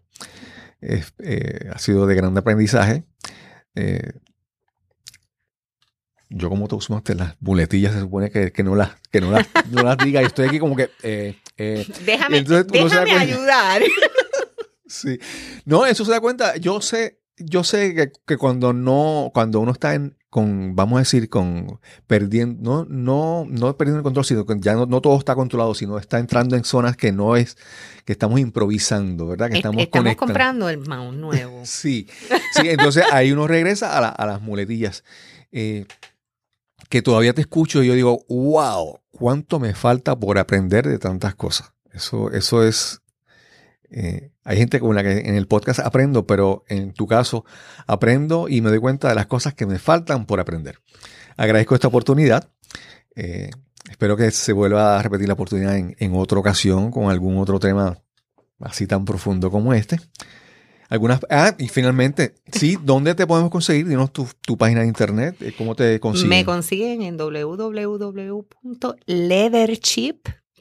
Eh, 0.82 1.70
ha 1.72 1.78
sido 1.78 2.06
de 2.06 2.14
gran 2.14 2.36
aprendizaje. 2.36 3.04
Eh, 3.74 4.12
yo 6.28 6.48
como 6.48 6.68
tú 6.68 6.76
usaste 6.76 7.14
las 7.14 7.36
muletillas, 7.40 7.92
se 7.92 8.00
supone 8.00 8.30
que, 8.30 8.52
que 8.52 8.62
no, 8.62 8.74
las, 8.76 8.90
que 9.10 9.20
no, 9.20 9.30
las, 9.30 9.46
no 9.70 9.82
las 9.82 9.98
diga. 9.98 10.22
Y 10.22 10.26
estoy 10.26 10.48
aquí 10.48 10.58
como 10.58 10.76
que... 10.76 10.90
eh, 11.02 11.36
eh, 11.56 11.86
Déjame, 12.06 12.38
Entonces 12.38 12.66
no 12.72 13.16
ayudar. 13.18 13.82
Sí. 14.90 15.18
No, 15.64 15.86
eso 15.86 16.04
se 16.04 16.10
da 16.10 16.20
cuenta. 16.20 16.56
Yo 16.56 16.80
sé, 16.80 17.20
yo 17.38 17.62
sé 17.64 17.94
que, 17.94 18.12
que 18.26 18.36
cuando 18.36 18.72
no, 18.72 19.30
cuando 19.32 19.60
uno 19.60 19.70
está 19.72 19.94
en, 19.94 20.16
con, 20.30 20.74
vamos 20.76 20.96
a 20.96 21.00
decir, 21.00 21.28
con 21.28 21.80
perdiendo, 22.06 22.60
no, 22.60 22.86
no, 22.88 23.46
no 23.48 23.76
perdiendo 23.76 23.98
el 23.98 24.02
control, 24.04 24.24
sino 24.24 24.44
que 24.46 24.56
ya 24.58 24.74
no, 24.74 24.86
no 24.86 25.00
todo 25.00 25.16
está 25.18 25.34
controlado, 25.34 25.74
sino 25.74 25.96
está 25.98 26.18
entrando 26.18 26.56
en 26.56 26.64
zonas 26.64 26.96
que 26.96 27.12
no 27.12 27.36
es, 27.36 27.56
que 28.04 28.12
estamos 28.12 28.40
improvisando, 28.40 29.26
¿verdad? 29.28 29.46
Que 29.48 29.54
Es- 29.54 29.58
estamos, 29.58 29.82
Estamos 29.82 30.16
comprando 30.16 30.68
el 30.68 30.78
mouse 30.86 31.16
nuevo. 31.16 31.60
Sí, 31.64 32.08
sí, 32.54 32.62
entonces 32.68 33.04
ahí 33.12 33.30
uno 33.32 33.46
regresa 33.46 33.96
a, 33.96 34.00
la- 34.00 34.08
a 34.08 34.26
las 34.26 34.40
muletillas. 34.42 35.04
Eh, 35.52 35.86
que 36.88 37.02
todavía 37.02 37.32
te 37.34 37.40
escucho 37.42 37.82
y 37.82 37.86
yo 37.86 37.94
digo, 37.94 38.24
wow, 38.28 38.98
cuánto 39.12 39.60
me 39.60 39.74
falta 39.74 40.18
por 40.18 40.38
aprender 40.38 40.86
de 40.88 40.98
tantas 40.98 41.34
cosas. 41.36 41.72
Eso, 41.92 42.30
eso 42.32 42.64
es. 42.64 43.00
eh, 43.90 44.30
hay 44.50 44.56
gente 44.56 44.80
con 44.80 44.96
la 44.96 45.04
que 45.04 45.20
en 45.20 45.36
el 45.36 45.46
podcast 45.46 45.78
aprendo, 45.78 46.26
pero 46.26 46.64
en 46.66 46.92
tu 46.92 47.06
caso 47.06 47.44
aprendo 47.86 48.48
y 48.48 48.60
me 48.62 48.70
doy 48.70 48.80
cuenta 48.80 49.08
de 49.08 49.14
las 49.14 49.26
cosas 49.26 49.54
que 49.54 49.64
me 49.64 49.78
faltan 49.78 50.26
por 50.26 50.40
aprender. 50.40 50.80
Agradezco 51.36 51.76
esta 51.76 51.86
oportunidad. 51.86 52.50
Eh, 53.14 53.50
espero 53.88 54.16
que 54.16 54.32
se 54.32 54.52
vuelva 54.52 54.98
a 54.98 55.02
repetir 55.02 55.28
la 55.28 55.34
oportunidad 55.34 55.76
en, 55.76 55.94
en 56.00 56.16
otra 56.16 56.40
ocasión 56.40 56.90
con 56.90 57.12
algún 57.12 57.38
otro 57.38 57.60
tema 57.60 58.02
así 58.58 58.88
tan 58.88 59.04
profundo 59.04 59.52
como 59.52 59.72
este. 59.72 60.00
Algunas, 60.88 61.20
ah, 61.30 61.54
y 61.56 61.68
finalmente, 61.68 62.34
sí, 62.50 62.76
¿dónde 62.82 63.14
te 63.14 63.28
podemos 63.28 63.52
conseguir? 63.52 63.86
Dinos 63.86 64.12
tu, 64.12 64.26
tu 64.40 64.58
página 64.58 64.80
de 64.80 64.88
internet, 64.88 65.36
eh, 65.42 65.54
¿cómo 65.56 65.76
te 65.76 66.00
consiguen? 66.00 66.28
Me 66.28 66.44
consiguen 66.44 67.02
en 67.02 67.16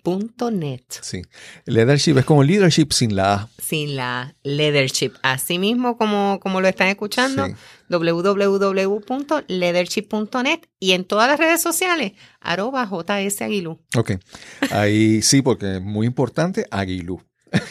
www.leatherchip.net. 0.04 0.82
Sí, 1.02 1.22
leadership 1.66 2.18
es 2.18 2.26
como 2.26 2.44
leadership 2.44 2.92
sin 2.92 3.16
la 3.16 3.34
A. 3.34 3.50
Sin 3.62 3.96
la 3.96 4.36
leatherchip. 4.44 5.14
Así 5.24 5.60
mismo 5.60 5.98
como, 5.98 6.40
como 6.42 6.62
lo 6.62 6.68
están 6.68 6.88
escuchando, 6.88 7.46
Sí. 7.48 7.54
www.leatherchip.net 7.90 10.60
y 10.80 10.92
en 10.94 11.04
todas 11.06 11.28
las 11.28 11.40
redes 11.40 11.62
sociales, 11.62 12.14
arroba 12.40 12.88
JS 12.90 13.42
Aguilú. 13.44 13.80
Ok, 13.96 14.14
ahí 14.72 15.22
sí, 15.22 15.42
porque 15.42 15.76
es 15.78 15.82
muy 15.82 16.08
importante, 16.08 16.66
Aguilú. 16.72 17.22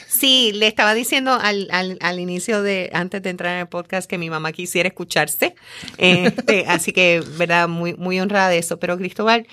Sí, 0.08 0.50
le 0.54 0.66
estaba 0.66 0.92
diciendo 0.92 1.38
al, 1.40 1.68
al, 1.70 1.98
al 2.00 2.18
inicio 2.18 2.62
de, 2.62 2.90
antes 2.92 3.22
de 3.22 3.30
entrar 3.30 3.54
en 3.54 3.60
el 3.60 3.68
podcast, 3.68 4.10
que 4.10 4.18
mi 4.18 4.28
mamá 4.28 4.50
quisiera 4.50 4.88
escucharse. 4.88 5.54
Este, 5.98 6.64
así 6.68 6.90
que, 6.90 7.22
verdad, 7.36 7.68
muy, 7.68 7.94
muy 7.94 8.18
honrada 8.18 8.48
de 8.48 8.58
eso. 8.58 8.80
Pero 8.80 8.98
Cristóbal, 8.98 9.46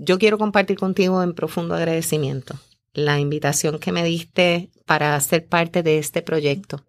yo 0.00 0.18
quiero 0.18 0.38
compartir 0.38 0.78
contigo 0.78 1.22
en 1.22 1.34
profundo 1.34 1.74
agradecimiento 1.74 2.58
la 2.92 3.20
invitación 3.20 3.78
que 3.78 3.92
me 3.92 4.04
diste 4.04 4.70
para 4.86 5.18
ser 5.20 5.46
parte 5.46 5.82
de 5.82 5.98
este 5.98 6.22
proyecto. 6.22 6.84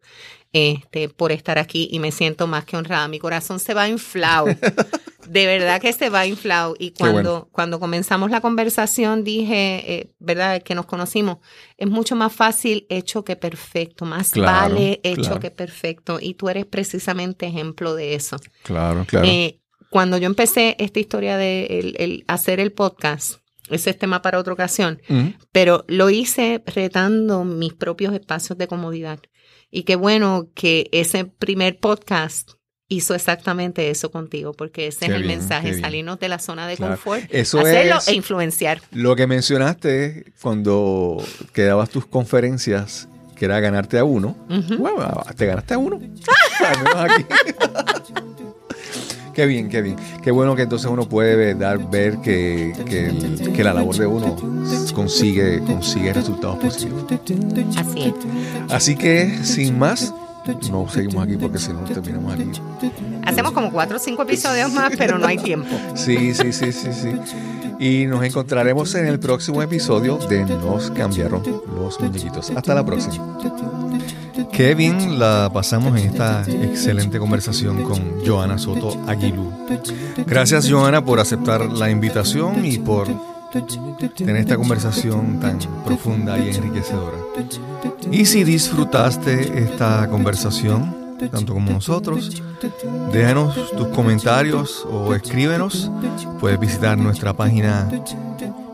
Este, 0.53 1.07
por 1.07 1.31
estar 1.31 1.57
aquí 1.57 1.87
y 1.91 1.99
me 1.99 2.11
siento 2.11 2.45
más 2.45 2.65
que 2.65 2.75
honrada. 2.75 3.07
Mi 3.07 3.19
corazón 3.19 3.59
se 3.59 3.73
va 3.73 3.87
inflado. 3.87 4.47
De 5.29 5.45
verdad 5.45 5.79
que 5.79 5.93
se 5.93 6.09
va 6.09 6.25
inflado. 6.25 6.75
Y 6.77 6.91
cuando, 6.91 7.31
bueno. 7.31 7.49
cuando 7.53 7.79
comenzamos 7.79 8.31
la 8.31 8.41
conversación 8.41 9.23
dije, 9.23 9.93
eh, 9.93 10.11
¿verdad? 10.19 10.61
Que 10.61 10.75
nos 10.75 10.87
conocimos. 10.87 11.37
Es 11.77 11.87
mucho 11.87 12.17
más 12.17 12.33
fácil 12.33 12.85
hecho 12.89 13.23
que 13.23 13.37
perfecto. 13.37 14.03
Más 14.03 14.31
Claro, 14.31 14.73
vale 14.73 14.99
hecho 15.03 15.21
claro. 15.21 15.39
que 15.39 15.51
perfecto. 15.51 16.17
Y 16.19 16.33
tú 16.33 16.49
eres 16.49 16.65
precisamente 16.65 17.45
ejemplo 17.45 17.95
de 17.95 18.15
eso. 18.15 18.35
Claro, 18.63 19.05
claro. 19.07 19.25
Eh, 19.25 19.60
cuando 19.91 20.17
yo 20.17 20.25
empecé 20.25 20.75
esta 20.79 20.99
historia 20.99 21.37
de 21.37 21.65
el- 21.65 21.95
el 21.99 22.23
hacer 22.27 22.59
el 22.59 22.71
podcast, 22.71 23.35
ese 23.69 23.89
es 23.91 23.97
tema 23.99 24.21
para 24.21 24.39
otra 24.39 24.53
ocasión, 24.53 24.99
pero 25.51 25.83
lo 25.87 26.09
hice 26.09 26.63
retando 26.65 27.43
mis 27.43 27.73
propios 27.73 28.13
espacios 28.13 28.57
de 28.57 28.67
comodidad. 28.67 29.19
Y 29.69 29.83
qué 29.83 29.95
bueno 29.97 30.47
que 30.55 30.89
ese 30.93 31.25
primer 31.25 31.77
podcast 31.79 32.51
hizo 32.87 33.15
exactamente 33.15 33.89
eso 33.89 34.11
contigo, 34.11 34.53
porque 34.53 34.87
ese 34.87 34.99
Qué 34.99 35.05
es 35.07 35.11
el 35.11 35.23
bien, 35.23 35.39
mensaje, 35.39 35.79
salirnos 35.79 36.19
de 36.19 36.27
la 36.29 36.39
zona 36.39 36.67
de 36.67 36.75
Claro. 36.77 36.93
confort, 36.95 37.23
Eso 37.29 37.59
hacerlo 37.59 37.97
es- 37.99 38.07
e 38.07 38.13
influenciar. 38.15 38.81
Lo 38.91 39.15
que 39.15 39.27
mencionaste 39.27 40.33
cuando 40.41 41.23
que 41.53 41.63
dabas 41.63 41.89
tus 41.89 42.05
conferencias, 42.05 43.07
que 43.35 43.45
era 43.45 43.59
ganarte 43.59 43.97
a 43.97 44.03
uno. 44.05 44.35
Bueno, 44.77 45.23
te 45.37 45.45
ganaste 45.47 45.73
a 45.73 45.77
uno. 45.77 45.97
Al 46.59 46.77
menos 46.83 46.95
aquí. 46.95 47.25
qué 49.33 49.45
bien, 49.45 49.69
qué 49.69 49.81
bien. 49.81 49.95
Qué 50.21 50.31
bueno 50.31 50.55
que 50.55 50.63
entonces 50.63 50.89
uno 50.89 51.05
puede 51.07 51.55
dar, 51.55 51.89
ver 51.89 52.17
que, 52.17 52.73
que, 52.85 53.07
el- 53.07 53.53
que 53.53 53.63
la 53.63 53.73
labor 53.73 53.95
de 53.97 54.05
uno 54.07 54.35
consigue, 54.93 55.59
consigue 55.61 56.13
resultados 56.13 56.57
positivos. 56.59 57.05
Así 57.77 58.01
es. 58.03 58.13
Así 58.71 58.95
que, 58.95 59.39
sin 59.43 59.77
más, 59.79 60.13
no 60.71 60.87
seguimos 60.89 61.23
aquí 61.25 61.37
porque 61.37 61.57
si 61.59 61.71
no 61.71 61.79
terminamos 61.81 62.33
aquí. 62.33 62.49
Hacemos 63.25 63.51
como 63.51 63.71
cuatro 63.71 63.97
o 63.97 63.99
cinco 63.99 64.23
episodios 64.23 64.71
más, 64.73 64.91
pero 64.97 65.17
no 65.17 65.27
hay 65.27 65.37
tiempo. 65.37 65.69
Sí, 65.95 66.33
sí, 66.33 66.51
sí, 66.51 66.71
sí, 66.71 66.89
sí. 66.93 67.11
Y 67.79 68.05
nos 68.05 68.23
encontraremos 68.23 68.93
en 68.95 69.07
el 69.07 69.19
próximo 69.19 69.61
episodio 69.61 70.17
de 70.17 70.45
Nos 70.45 70.91
cambiaron 70.91 71.41
los 71.75 71.99
muñequitos. 71.99 72.51
Hasta 72.55 72.75
la 72.75 72.85
próxima. 72.85 73.37
Qué 74.51 74.75
bien 74.75 75.19
la 75.19 75.49
pasamos 75.53 75.99
en 75.99 76.09
esta 76.09 76.43
excelente 76.43 77.19
conversación 77.19 77.83
con 77.83 78.25
Joana 78.25 78.57
Soto 78.57 78.97
Aguilú. 79.07 79.51
Gracias 80.25 80.69
Joana 80.69 81.03
por 81.03 81.19
aceptar 81.19 81.65
la 81.71 81.89
invitación 81.89 82.65
y 82.65 82.77
por 82.77 83.07
tener 84.15 84.37
esta 84.37 84.55
conversación 84.55 85.39
tan 85.39 85.59
profunda 85.85 86.37
y 86.39 86.49
enriquecedora. 86.55 87.17
Y 88.11 88.25
si 88.25 88.43
disfrutaste 88.43 89.63
esta 89.63 90.07
conversación, 90.09 91.17
tanto 91.31 91.53
como 91.53 91.71
nosotros, 91.71 92.41
déjanos 93.11 93.55
tus 93.77 93.87
comentarios 93.89 94.85
o 94.89 95.13
escríbenos. 95.13 95.91
Puedes 96.39 96.59
visitar 96.59 96.97
nuestra 96.97 97.33
página 97.33 97.89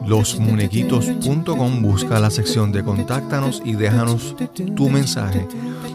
losmunequitos.com, 0.08 1.82
busca 1.82 2.20
la 2.20 2.30
sección 2.30 2.72
de 2.72 2.84
contáctanos 2.84 3.62
y 3.64 3.74
déjanos 3.74 4.36
tu 4.76 4.90
mensaje. 4.90 5.48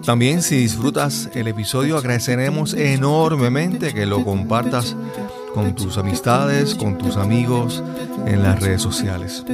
También 0.04 0.42
si 0.42 0.56
disfrutas 0.56 1.30
el 1.34 1.48
episodio 1.48 1.96
agradeceremos 1.96 2.74
enormemente 2.74 3.94
que 3.94 4.06
lo 4.06 4.24
compartas 4.24 4.96
con 5.54 5.74
tus 5.74 5.98
amistades, 5.98 6.74
con 6.74 6.98
tus 6.98 7.16
amigos 7.16 7.82
en 8.26 8.42
las 8.42 8.60
redes 8.60 8.82
sociales. 8.82 9.44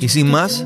Y 0.00 0.08
sin 0.08 0.30
más, 0.30 0.64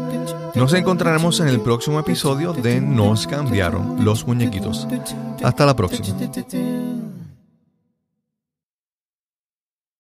nos 0.55 0.73
encontraremos 0.75 1.41
en 1.41 1.49
el 1.49 1.61
próximo 1.61 2.01
episodio 2.01 2.53
de 2.53 2.81
Nos 2.81 3.27
cambiaron 3.27 4.05
los 4.05 4.27
muñequitos. 4.27 4.87
Hasta 5.43 5.67
la 5.67 5.77
próxima. 5.77 6.09